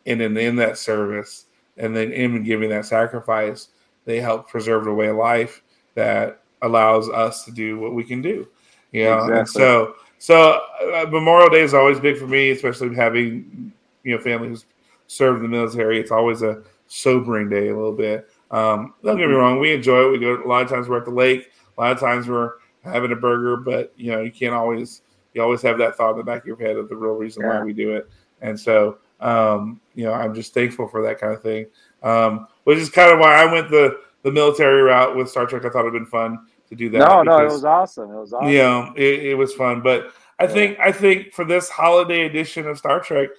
[0.05, 1.45] and in in that service,
[1.77, 3.69] and then in giving that sacrifice,
[4.05, 5.61] they help preserve the way of life
[5.95, 8.47] that allows us to do what we can do.
[8.93, 13.73] You know, and so so uh, Memorial Day is always big for me, especially having
[14.03, 14.65] you know family who's
[15.07, 15.99] served in the military.
[15.99, 18.29] It's always a sobering day a little bit.
[18.51, 20.11] Um, don't get me wrong, we enjoy it.
[20.11, 22.53] We go a lot of times we're at the lake, a lot of times we're
[22.83, 25.01] having a burger, but you know you can't always
[25.33, 27.45] you always have that thought in the back of your head of the real reason
[27.45, 28.07] why we do it.
[28.41, 31.65] And so um, you know I'm just thankful for that kind of thing,
[32.03, 35.65] um, which is kind of why I went the the military route with Star Trek.
[35.65, 36.45] I thought it'd been fun
[36.77, 36.99] to do that.
[36.99, 38.11] No, no, it was awesome.
[38.11, 38.49] It was awesome.
[38.49, 39.81] you know, it, it was fun.
[39.81, 43.29] But I think I think for this holiday edition of Star Trek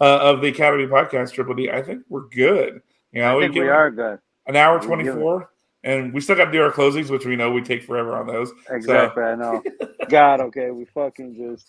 [0.00, 2.80] uh, of the Academy Podcast Triple D, I think we're good.
[3.12, 4.18] You know, think we are good.
[4.46, 5.50] an hour twenty four,
[5.82, 8.26] and we still got to do our closings, which we know we take forever on
[8.26, 8.52] those.
[8.70, 9.22] Exactly.
[9.22, 9.62] I know.
[10.08, 11.68] God, okay, we fucking just.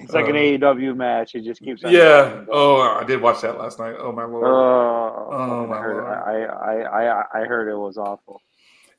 [0.00, 0.38] It's like an Uh,
[0.74, 1.34] AEW match.
[1.34, 1.82] It just keeps.
[1.82, 2.44] Yeah.
[2.48, 3.96] Oh, I did watch that last night.
[3.98, 4.44] Oh my lord.
[4.46, 6.04] Oh, Oh, I my Lord.
[6.06, 8.40] I, I, I, I heard it was awful.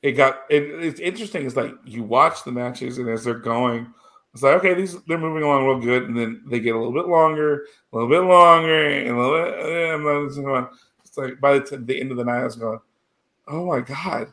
[0.02, 3.92] It got it, it's interesting it's like you watch the matches and as they're going
[4.32, 6.92] it's like okay these they're moving along real good and then they get a little
[6.92, 10.68] bit longer a little bit longer and a little bit eh, and then
[11.04, 12.78] it's like by the, t- the end of the night i was going
[13.48, 14.32] oh my god Is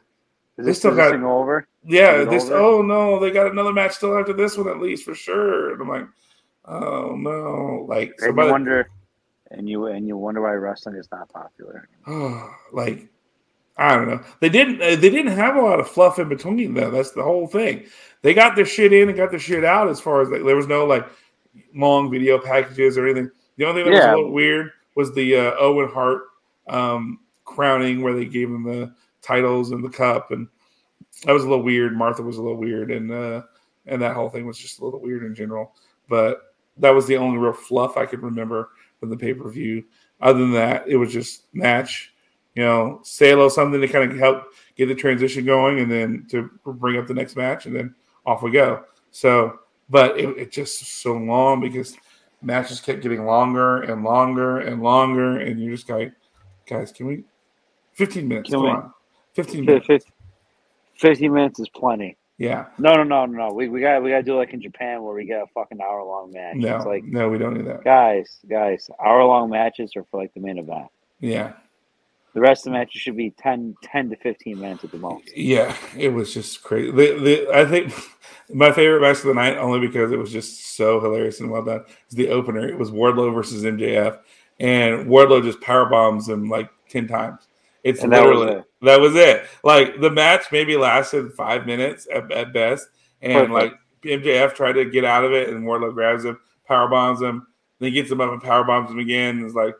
[0.57, 1.67] They this, still got- over?
[1.89, 2.45] Yeah, this.
[2.45, 2.55] over?
[2.55, 5.71] Oh no, they got another match still after this one at least for sure.
[5.71, 6.07] And I'm like,
[6.65, 8.89] oh no, like And you wonder,
[9.51, 11.87] and you and you wonder why wrestling is not popular.
[12.73, 13.07] like
[13.77, 14.21] I don't know.
[14.39, 14.81] They didn't.
[14.81, 16.89] uh, They didn't have a lot of fluff in between though.
[16.91, 17.85] That's the whole thing.
[18.23, 19.87] They got their shit in and got their shit out.
[19.87, 21.07] As far as like, there was no like
[21.75, 23.29] long video packages or anything.
[23.57, 24.05] The only thing that Yeah.
[24.11, 26.23] was a little weird was the uh, Owen Hart
[26.67, 30.47] um, crowning where they gave him the titles and the cup, and
[31.25, 31.95] that was a little weird.
[31.95, 33.43] Martha was a little weird, and uh,
[33.85, 35.73] and that whole thing was just a little weird in general.
[36.09, 36.41] But
[36.77, 39.83] that was the only real fluff I could remember from the pay per view.
[40.19, 42.13] Other than that, it was just match
[42.57, 45.91] you know, say a little something to kind of help get the transition going and
[45.91, 47.93] then to bring up the next match and then
[48.25, 48.83] off we go.
[49.11, 49.59] So,
[49.89, 51.95] but it, it just so long because
[52.41, 55.37] matches kept getting longer and longer and longer.
[55.37, 56.13] And you're just like,
[56.67, 57.23] guys, can we
[57.93, 58.49] 15 minutes?
[58.49, 58.93] Can Come we- on.
[59.35, 59.85] 15 minutes.
[59.85, 60.03] fif-
[60.95, 62.17] Fifty minutes is plenty.
[62.39, 62.65] Yeah.
[62.79, 63.53] No, no, no, no, no.
[63.53, 65.79] We we got we got to do like in Japan where we get a fucking
[65.79, 66.55] hour long match.
[66.55, 67.83] No, It's like no, we don't do that.
[67.83, 70.87] guys, guys, hour long matches are for like the main event.
[71.19, 71.53] Yeah.
[72.37, 75.35] The rest of the match should be 10, 10 to fifteen minutes at the most.
[75.35, 76.91] Yeah, it was just crazy.
[76.91, 77.91] The, the, I think
[78.53, 81.65] my favorite match of the night, only because it was just so hilarious and well
[81.65, 82.67] done, is the opener.
[82.69, 84.19] It was Wardlow versus MJF,
[84.59, 87.47] and Wardlow just power bombs him like ten times.
[87.83, 88.63] It's And that was it.
[88.83, 89.47] that was it.
[89.63, 92.87] Like the match maybe lasted five minutes at, at best,
[93.23, 93.51] and Perfect.
[93.51, 93.73] like
[94.21, 97.47] MJF tried to get out of it, and Wardlow grabs him, power bombs him,
[97.79, 99.43] then gets him up and power bombs him again.
[99.43, 99.73] It's like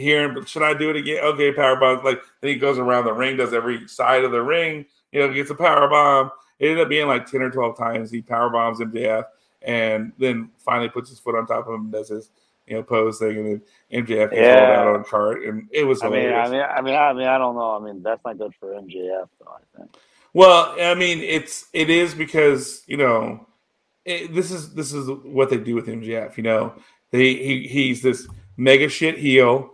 [0.00, 1.22] hearing, but should I do it again?
[1.24, 2.04] Okay, power bomb.
[2.04, 5.32] Like then he goes around the ring, does every side of the ring, you know,
[5.32, 6.30] gets a power bomb.
[6.58, 9.24] It ended up being like ten or twelve times he power bombs MJF,
[9.62, 12.30] and then finally puts his foot on top of him, and does his
[12.66, 14.60] you know pose thing, and then MJF gets Yeah.
[14.60, 16.32] rolled out on cart, and it was I mean.
[16.32, 17.76] I mean, I mean, I mean, I don't know.
[17.76, 19.50] I mean, that's not good for MJF, though.
[19.50, 19.96] I think.
[20.34, 23.46] Well, I mean, it's it is because you know
[24.04, 26.36] it, this is this is what they do with MJF.
[26.36, 26.74] You know,
[27.10, 29.70] they he, he's this mega shit heel,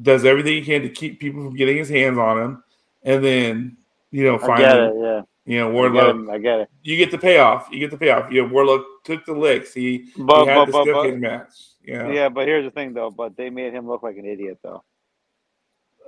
[0.00, 2.64] does everything he can to keep people from getting his hands on him,
[3.02, 3.76] and then
[4.10, 4.94] you know get it.
[4.96, 6.70] Yeah, you know, Wardlow, I get it.
[6.82, 7.68] you get the payoff.
[7.70, 8.32] You get the payoff.
[8.32, 9.72] You know, Wardlow took the licks.
[9.72, 11.52] He, But he had but the but, but match.
[11.84, 13.10] Yeah, yeah, but here's the thing, though.
[13.12, 14.82] But they made him look like an idiot, though.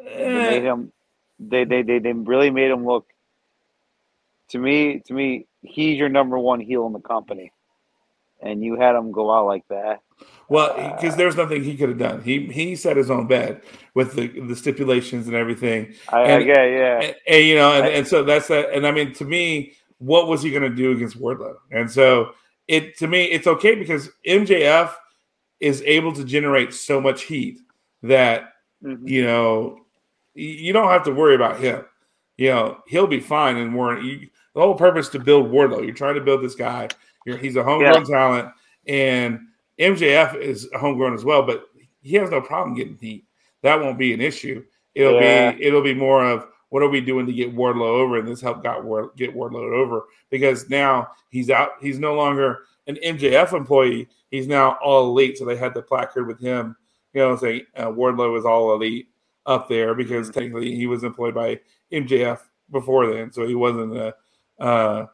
[0.05, 0.93] They Eh, made him.
[1.39, 3.07] They they they they really made him look.
[4.51, 7.53] To me, to me, he's your number one heel in the company,
[8.41, 10.01] and you had him go out like that.
[10.49, 12.23] Well, because there's nothing he could have done.
[12.23, 13.63] He he set his own bed
[13.95, 15.95] with the the stipulations and everything.
[16.09, 17.01] I, And- get, it, yeah.
[17.01, 18.73] and, and, you know, and, I- and so that's that.
[18.73, 21.57] And I mean, to me, what was he going to do against Wardlow?
[21.71, 22.33] And so
[22.67, 24.95] it to me, it's okay because MJF
[25.61, 27.59] is able to generate so much heat
[28.03, 28.53] that
[28.85, 29.09] Mhm.
[29.09, 29.81] you know
[30.35, 31.85] you don't have to worry about him.
[32.37, 33.57] You know, he'll be fine.
[33.57, 35.85] And Warren, you, the whole purpose to build Wardlow.
[35.85, 36.89] You're trying to build this guy.
[37.29, 38.51] You're, he's a homegrown talent,
[38.87, 39.41] and
[39.79, 41.43] MJF is homegrown as well.
[41.43, 41.67] But
[42.01, 43.27] he has no problem getting heat.
[43.63, 44.65] That won't be an issue.
[44.95, 45.53] It'll Yeah.
[45.53, 48.41] be it'll be more of what are we doing to get Wardlow over, and this
[48.41, 51.73] help got Ward, get Wardlow over because now he's out.
[51.83, 54.09] He's no longer an MJF employee.
[54.31, 55.37] He's now all elite.
[55.37, 56.77] So they had the placard with him,
[57.13, 59.09] you know, saying uh, Wardlow is all elite
[59.45, 61.61] up there because technically he was employed by
[61.93, 62.41] MJF
[62.71, 64.15] before then, so he wasn't a
[64.61, 65.07] uh,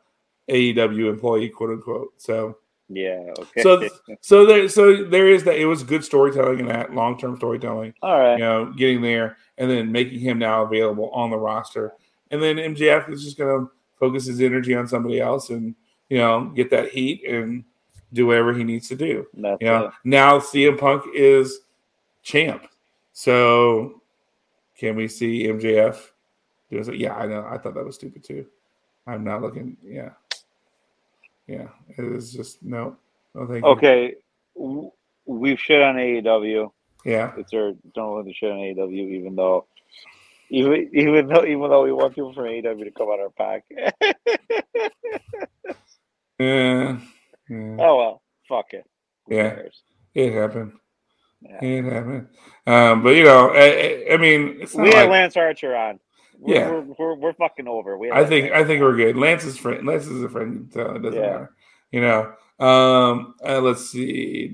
[0.48, 2.12] AEW employee, quote unquote.
[2.18, 2.58] So
[2.88, 3.32] Yeah.
[3.38, 3.62] Okay.
[3.62, 3.88] so
[4.20, 5.58] so there so there is that.
[5.58, 8.34] It was good storytelling in that long term storytelling all right.
[8.34, 11.92] you know, getting there and then making him now available on the roster.
[12.30, 15.74] And then MJF is just going to focus his energy on somebody else and,
[16.08, 17.64] you know, get that heat and
[18.12, 19.26] do whatever he needs to do.
[19.34, 19.92] That's You know, it.
[20.04, 21.60] now CM Punk is
[22.22, 22.66] champ.
[23.12, 24.02] So
[24.76, 25.96] can we see MJF?
[26.70, 27.46] Yeah, I know.
[27.48, 28.46] I thought that was stupid too.
[29.06, 29.76] I'm not looking.
[29.84, 30.10] Yeah.
[31.46, 31.68] Yeah.
[31.96, 32.96] It is just no.
[33.34, 33.70] No, thank you.
[33.72, 34.14] Okay.
[35.26, 36.70] We've shit on AEW.
[37.04, 37.32] Yeah.
[37.36, 39.66] It's our don't let the shit on AEW, even though,
[40.50, 43.64] even even though even though we want people from AEW to come on our pack.
[46.38, 46.98] Yeah.
[47.48, 47.76] yeah.
[47.78, 48.84] oh well, fuck it.
[49.26, 49.50] Who Yeah.
[49.50, 49.82] cares?
[50.14, 50.72] It happened.
[51.40, 51.58] Yeah.
[51.62, 52.26] It happened.
[52.66, 56.00] Um, but you know, I, I- mean, it's We had like- Lance Archer on.
[56.38, 56.70] We're, Yeah.
[56.70, 57.96] we're, we're, we're fucking over.
[57.98, 59.16] We I think I think we're good.
[59.16, 59.86] Lance is friend.
[59.86, 60.70] Lance is a friend.
[60.72, 61.26] So it doesn't Yeah.
[61.30, 61.54] matter.
[61.90, 62.32] You know.
[62.60, 64.50] Um, uh, let's see.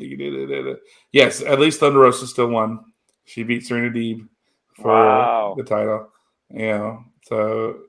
[1.13, 2.81] Yes, at least Thunder Rosa still won.
[3.25, 4.27] She beat Serena Deeb
[4.77, 5.55] for Wow.
[5.57, 6.11] the title.
[6.51, 7.05] You know.
[7.25, 7.81] So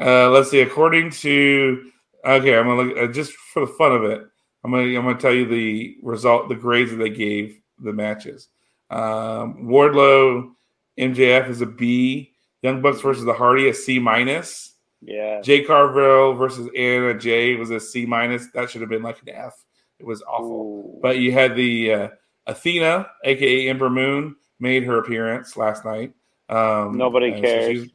[0.00, 0.60] uh, let's see.
[0.60, 1.90] According to
[2.24, 4.22] okay, I'm gonna look uh, just for the fun of it.
[4.64, 8.48] I'm gonna I'm gonna tell you the result, the grades that they gave the matches.
[8.90, 10.50] Um, Wardlow,
[10.98, 12.29] MJF is a B.
[12.62, 14.74] Young Bucks versus the Hardy a C minus.
[15.02, 15.40] Yeah.
[15.40, 18.48] Jade Cargill versus Anna Jay was a C minus.
[18.52, 19.64] That should have been like an F.
[19.98, 20.94] It was awful.
[20.96, 20.98] Ooh.
[21.00, 22.08] But you had the uh,
[22.46, 26.12] Athena, aka Ember Moon, made her appearance last night.
[26.50, 27.88] Um, Nobody and so cares.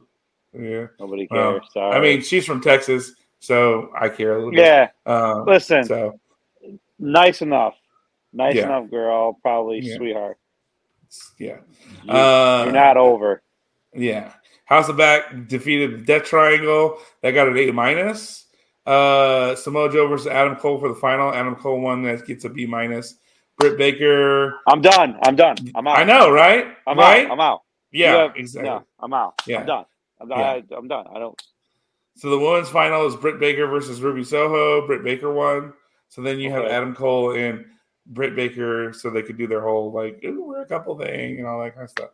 [0.58, 0.86] yeah.
[0.98, 1.62] Nobody cares.
[1.72, 1.94] Sorry.
[1.96, 4.60] I mean, she's from Texas, so I care a little bit.
[4.60, 4.88] yeah.
[5.04, 6.18] Um, Listen, so
[6.98, 7.74] nice enough.
[8.32, 8.64] Nice Yeah.
[8.64, 9.34] enough, girl.
[9.42, 9.96] Probably Yeah.
[9.96, 10.38] sweetheart.
[11.38, 11.58] yeah.
[12.04, 13.42] You, Uh, you're not over.
[13.94, 14.32] Yeah.
[14.66, 16.98] House of Black defeated the Death Triangle.
[17.22, 18.44] That got an A minus.
[18.84, 21.32] Uh Samoa Joe versus Adam Cole for the final.
[21.34, 22.02] Adam Cole won.
[22.04, 23.16] That gets a B minus.
[23.58, 24.60] Britt Baker.
[24.68, 25.18] I'm done.
[25.22, 25.56] I'm done.
[25.74, 25.98] I'm out.
[25.98, 26.76] I know, right?
[26.86, 27.26] I'm right?
[27.26, 27.32] out.
[27.32, 27.62] I'm out.
[27.90, 28.70] yeah, have- exactly.
[28.70, 29.40] No, I'm out.
[29.46, 29.60] Yeah.
[29.60, 29.84] I'm done.
[30.20, 30.38] I'm done.
[30.38, 30.46] Yeah.
[30.46, 31.06] I, I'm done.
[31.14, 31.42] I don't.
[32.16, 34.86] So the women's final is Britt Baker versus Ruby Soho.
[34.86, 35.72] Britt Baker won.
[36.08, 37.64] So then you have Adam Cole and
[38.06, 41.46] Britt Baker, so they could do their whole like "Ooh, we're a couple thing and
[41.46, 42.10] all that kind of stuff.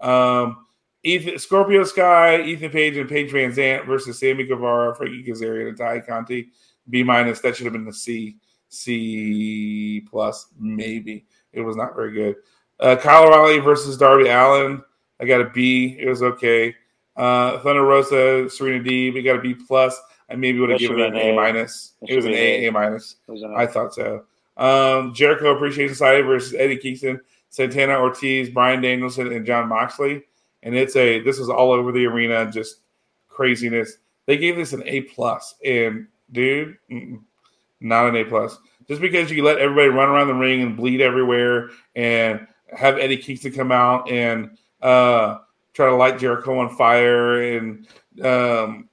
[0.00, 0.66] Um,
[1.04, 5.76] Ethan Scorpio Sky, Ethan Page, and Paige Van Zant versus Sammy Guevara, Frankie Kazarian, and
[5.76, 6.48] Tay Conti.
[6.90, 7.40] B minus.
[7.40, 8.36] That should have been the C,
[8.68, 11.24] C plus maybe.
[11.52, 12.36] It was not very good.
[12.80, 14.82] Uh, Kyle O'Reilly versus Darby Allin.
[15.20, 15.96] I got a B.
[16.00, 16.74] It was okay.
[17.16, 19.14] Uh, Thunder Rosa, Serena Deeb.
[19.14, 20.00] We got a B plus.
[20.30, 21.34] I maybe would have given it an A A.
[21.36, 21.92] minus.
[22.08, 22.68] It was an A, A.
[22.68, 23.16] A minus.
[23.28, 24.24] It was an- I thought so.
[24.56, 27.20] Um, Jericho Appreciation Society versus Eddie Kingston,
[27.50, 30.22] Santana Ortiz, Bryan Danielson, and Jon Moxley.
[30.62, 32.80] And it's a this is all over the arena, just
[33.28, 33.96] craziness.
[34.26, 36.76] They gave this an A plus, and dude,
[37.80, 38.56] not an A plus.
[38.88, 43.16] Just because you let everybody run around the ring and bleed everywhere, and have Eddie
[43.16, 45.38] Kingston come out and uh,
[45.74, 47.86] try to light Jericho on fire, and
[48.22, 48.88] um,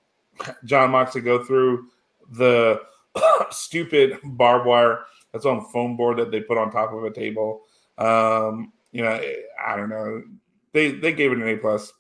[0.66, 1.88] Jon Moxley go through
[2.32, 2.82] the
[3.52, 7.62] stupid barbed wire that's on foam board that they put on top of a table.
[7.98, 9.22] Um, you know,
[9.64, 10.24] I don't know.
[10.74, 11.92] They they gave it an A plus.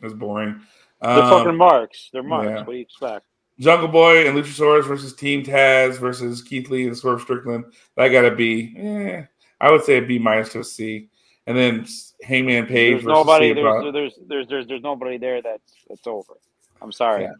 [0.00, 0.60] It was boring.
[1.02, 2.10] They're Um, fucking marks.
[2.12, 2.48] They're marks.
[2.50, 2.58] yeah.
[2.58, 3.26] What do you expect?
[3.58, 7.64] Jungle Boy and Luchasaurus versus Team Taz versus Keith Lee and Swerve Strickland.
[7.96, 8.74] That got a B.
[8.78, 9.22] Eh,
[9.60, 11.08] I would say a B minus to a C.
[11.46, 11.86] And then
[12.22, 13.52] Hangman Page There's versus nobody.
[13.52, 16.34] There's, there's there's there's there's nobody there that's that's over.
[16.80, 17.24] I'm sorry.
[17.24, 17.32] Yeah.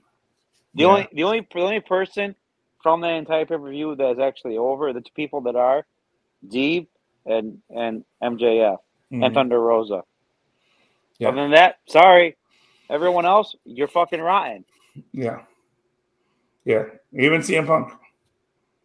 [0.75, 0.87] The Yeah.
[0.89, 2.35] only the only the only person
[2.83, 5.87] from that entire pay per view that's actually over the two people that are
[6.49, 6.87] Deeb
[7.27, 8.79] and and MJF
[9.11, 9.35] and Mhm.
[9.35, 10.03] Thunder Rosa.
[11.21, 11.29] Yeah.
[11.29, 12.37] Other than that, sorry.
[12.91, 14.65] Everyone else, you're fucking rotten.
[15.13, 15.43] Yeah.
[16.65, 16.85] Yeah.
[17.13, 17.93] Even CM Punk.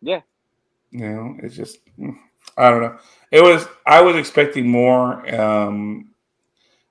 [0.02, 0.22] Yeah.
[0.92, 2.16] You know, it's just mm,
[2.58, 2.98] I don't know.
[3.32, 5.34] It was I was expecting more.
[5.34, 6.12] Um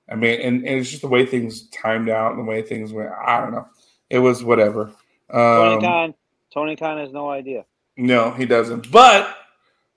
[0.09, 2.91] I mean, and, and it's just the way things timed out and the way things
[2.93, 3.09] went.
[3.11, 3.67] I don't know.
[4.09, 4.91] It was whatever.
[5.31, 6.13] Tony Um, Khan,
[6.53, 7.65] Tony Khan has no idea.
[7.97, 8.91] No, he doesn't.
[8.91, 9.35] But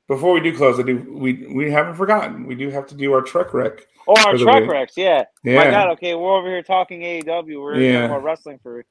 [0.08, 2.46] before we do close, I do we we haven't forgotten.
[2.46, 3.86] We do have to do our truck wreck.
[4.08, 4.70] Oh, our truck week.
[4.70, 5.24] wrecks, yeah.
[5.44, 5.56] Yeah.
[5.56, 7.62] My God, okay, we're over here talking AEW.
[7.62, 7.92] We're Yeah.
[7.92, 8.84] talking about wrestling for,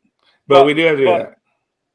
[0.47, 1.37] But But- we do have to do but- that.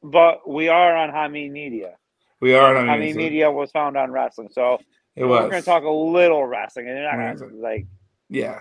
[0.03, 1.95] but we are on Hameen Media.
[2.41, 2.75] We are.
[2.75, 4.77] on Hameen mean, Media was found on wrestling, so
[5.15, 7.85] it we're going to talk a little wrestling, and you're not going to like.
[8.29, 8.59] Yeah.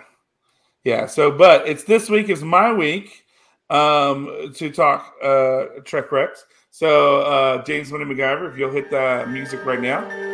[0.85, 1.07] Yeah.
[1.07, 3.25] So, but it's this week is my week
[3.71, 6.47] um, to talk uh, Trek Rex.
[6.71, 10.32] So, uh, James Money MacGyver, if you'll hit the music right now.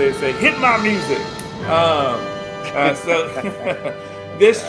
[0.00, 1.18] They say, hit my music.
[1.68, 2.16] Um,
[2.74, 3.28] uh, so
[4.38, 4.62] this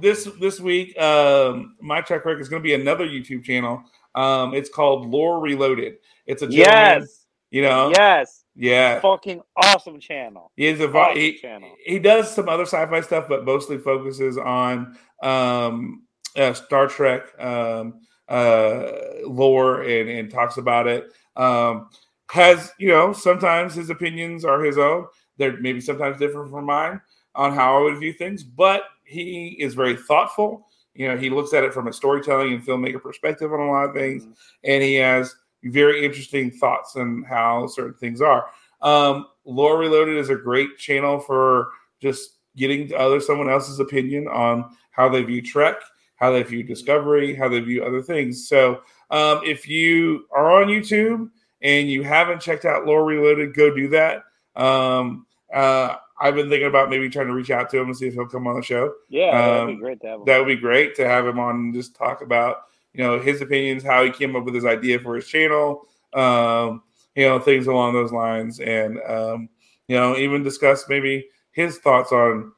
[0.00, 3.80] this this week, um, my track record is going to be another YouTube channel.
[4.16, 5.98] Um, it's called Lore Reloaded.
[6.26, 8.98] It's a Yes, you know, yes, yeah.
[8.98, 10.50] fucking awesome channel.
[10.56, 11.70] He is a Awesome he, channel.
[11.84, 16.02] he does some other sci-fi stuff, but mostly focuses on um,
[16.36, 18.90] uh, Star Trek um, uh,
[19.24, 21.12] lore and, and talks about it.
[21.36, 21.88] Um,
[22.30, 25.06] has you know sometimes his opinions are his own.
[25.36, 27.00] They're maybe sometimes different from mine
[27.34, 30.66] on how I would view things, but he is very thoughtful.
[30.94, 33.88] You know, he looks at it from a storytelling and filmmaker perspective on a lot
[33.88, 34.26] of things,
[34.64, 35.34] and he has
[35.64, 38.46] very interesting thoughts on how certain things are.
[38.82, 41.68] Um, Lore Reloaded is a great channel for
[42.00, 45.76] just getting to other someone else's opinion on how they view Trek,
[46.16, 48.48] how they view Discovery, how they view other things.
[48.48, 51.30] So um, if you are on YouTube
[51.62, 54.24] and you haven't checked out Lore Reloaded, go do that.
[54.56, 58.06] Um, uh, I've been thinking about maybe trying to reach out to him and see
[58.08, 60.20] if he'll come on the show Yeah, that'd Um, be great to have.
[60.20, 60.24] him.
[60.26, 63.40] that would be great to have him on and just talk about you know his
[63.40, 66.82] opinions how he came up with his idea for his channel um
[67.14, 69.48] you know things along those lines and um
[69.88, 72.52] you know even discuss maybe his thoughts on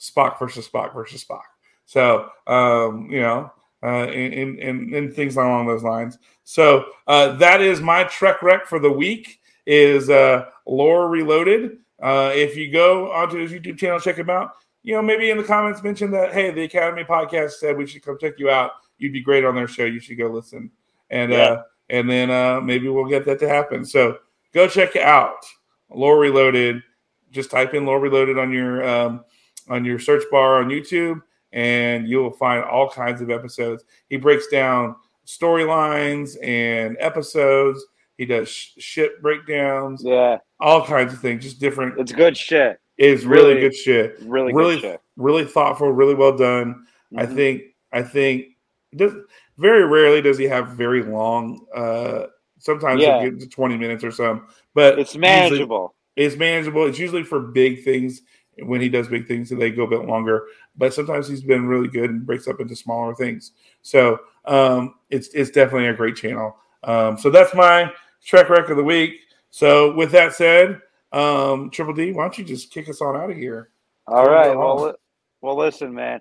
[0.00, 1.42] Spock versus Spock versus Spock.
[1.84, 3.52] So um, you know,
[3.82, 6.18] uh, and, and, and things along those lines.
[6.44, 9.40] So uh, that is my Trek rec for the week.
[9.64, 11.78] Is uh, Lore Reloaded.
[12.02, 14.50] Uh, if you go onto his YouTube channel, check him out.
[14.82, 18.02] You know, maybe in the comments mention that hey, the Academy podcast said we should
[18.02, 18.72] come check you out.
[18.98, 19.84] You'd be great on their show.
[19.84, 20.70] You should go listen,
[21.10, 21.38] and yeah.
[21.38, 23.84] uh, and then uh, maybe we'll get that to happen.
[23.84, 24.18] So
[24.52, 25.44] go check it out.
[25.90, 26.82] Lore Reloaded.
[27.30, 29.24] Just type in Lore Reloaded on your um,
[29.68, 31.22] on your search bar on YouTube,
[31.52, 33.84] and you'll find all kinds of episodes.
[34.08, 34.96] He breaks down
[35.26, 37.84] storylines and episodes.
[38.18, 40.02] He does sh- shit breakdowns.
[40.04, 41.42] Yeah, all kinds of things.
[41.42, 41.98] Just different.
[41.98, 42.80] It's good shit.
[42.98, 44.16] It's really, really good shit.
[44.22, 45.00] Really, really, shit.
[45.16, 45.90] really thoughtful.
[45.90, 46.86] Really well done.
[47.12, 47.18] Mm-hmm.
[47.18, 47.62] I think.
[47.92, 48.46] I think.
[48.94, 49.14] Does
[49.58, 51.66] very rarely does he have very long.
[51.74, 52.26] uh
[52.58, 53.20] Sometimes yeah.
[53.22, 55.96] it gets to twenty minutes or something, but it's manageable.
[56.14, 56.86] It's manageable.
[56.86, 58.22] It's usually for big things
[58.58, 60.46] when he does big things, they go a bit longer.
[60.76, 63.52] But sometimes he's been really good and breaks up into smaller things.
[63.82, 66.56] So um, it's it's definitely a great channel.
[66.84, 67.92] Um, so that's my
[68.24, 69.20] Trek record of the week.
[69.50, 70.80] So with that said,
[71.12, 73.70] um, Triple D, why don't you just kick us on out of here?
[74.06, 74.56] All right.
[74.56, 74.94] Well, li-
[75.40, 76.20] well, listen, man.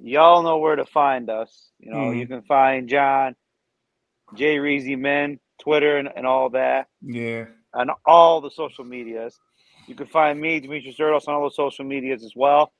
[0.00, 1.70] Y'all know where to find us.
[1.78, 2.18] You know, mm.
[2.18, 3.36] you can find John,
[4.34, 6.88] Jay Reezy Men, Twitter, and, and all that.
[7.02, 7.46] Yeah.
[7.74, 9.38] On all the social medias.
[9.86, 12.72] You can find me, Demetrius Erdos, on all the social medias as well.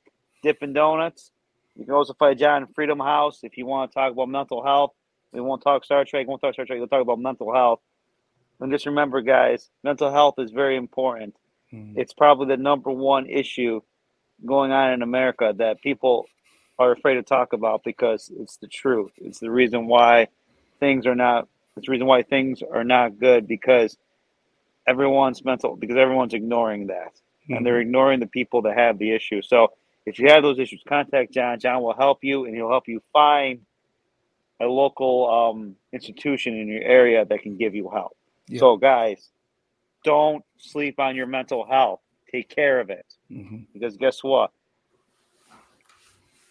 [0.42, 1.30] Dippin' Donuts.
[1.76, 4.92] You can also find John Freedom House if you want to talk about mental health.
[5.32, 7.80] We won't talk Star Trek, We won't talk Star Trek, we'll talk about mental health.
[8.60, 11.34] And just remember, guys, mental health is very important.
[11.72, 11.98] Mm-hmm.
[11.98, 13.80] It's probably the number one issue
[14.46, 16.26] going on in America that people
[16.78, 19.12] are afraid to talk about because it's the truth.
[19.16, 20.28] It's the reason why
[20.78, 21.48] things are not.
[21.76, 23.96] It's the reason why things are not good because
[24.86, 27.54] everyone's mental because everyone's ignoring that mm-hmm.
[27.54, 27.88] and they're mm-hmm.
[27.88, 29.42] ignoring the people that have the issue.
[29.42, 29.72] So
[30.06, 31.58] if you have those issues, contact John.
[31.58, 33.60] John will help you and he'll help you find
[34.60, 38.16] a local um, institution in your area that can give you help.
[38.48, 38.60] Yeah.
[38.60, 39.28] So guys,
[40.04, 42.00] don't sleep on your mental health.
[42.30, 43.58] Take care of it mm-hmm.
[43.72, 44.50] because guess what?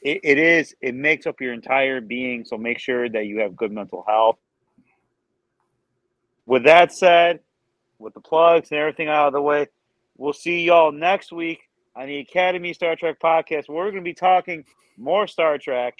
[0.02, 0.76] It, it is.
[0.82, 2.44] It makes up your entire being.
[2.46, 4.38] So make sure that you have good mental health.
[6.46, 7.40] With that said,
[8.04, 9.68] with the plugs and everything out of the way.
[10.18, 11.62] We'll see y'all next week
[11.96, 13.70] on the Academy Star Trek podcast.
[13.70, 14.66] We're going to be talking
[14.98, 15.96] more Star Trek.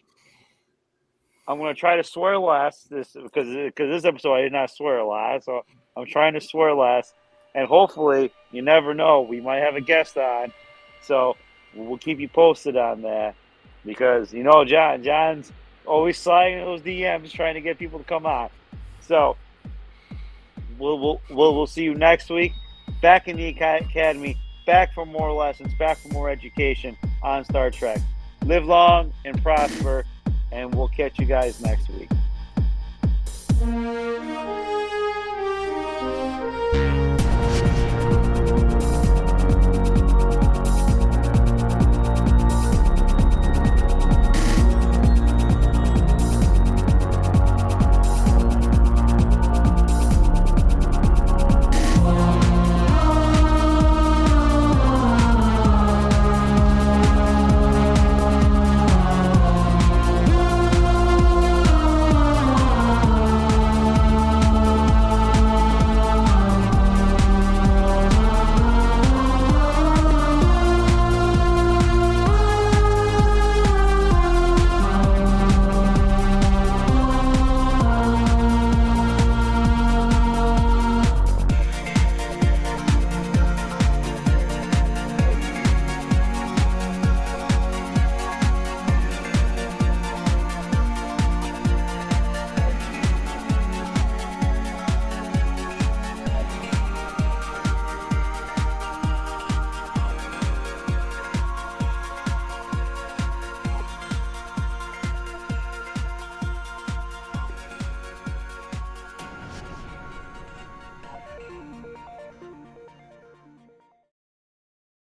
[1.48, 4.72] I'm going to try to swear less this because because this episode I did not
[4.72, 5.66] swear a lot, so
[5.98, 7.14] I'm trying to swear less,
[7.54, 10.54] and hopefully, you never know, we might have a guest on,
[11.02, 11.36] so
[11.76, 13.36] we'll keep you posted on that
[13.86, 15.52] because you know John, John's
[15.86, 18.50] always sliding those DMs trying to get people to come on,
[19.02, 19.36] so
[20.78, 22.54] we'll, we'll, we'll, we'll see you next week.
[23.02, 28.00] Back in the academy, back for more lessons, back for more education on Star Trek.
[28.46, 30.06] Live long and prosper,
[30.52, 32.10] and we'll catch you guys next week.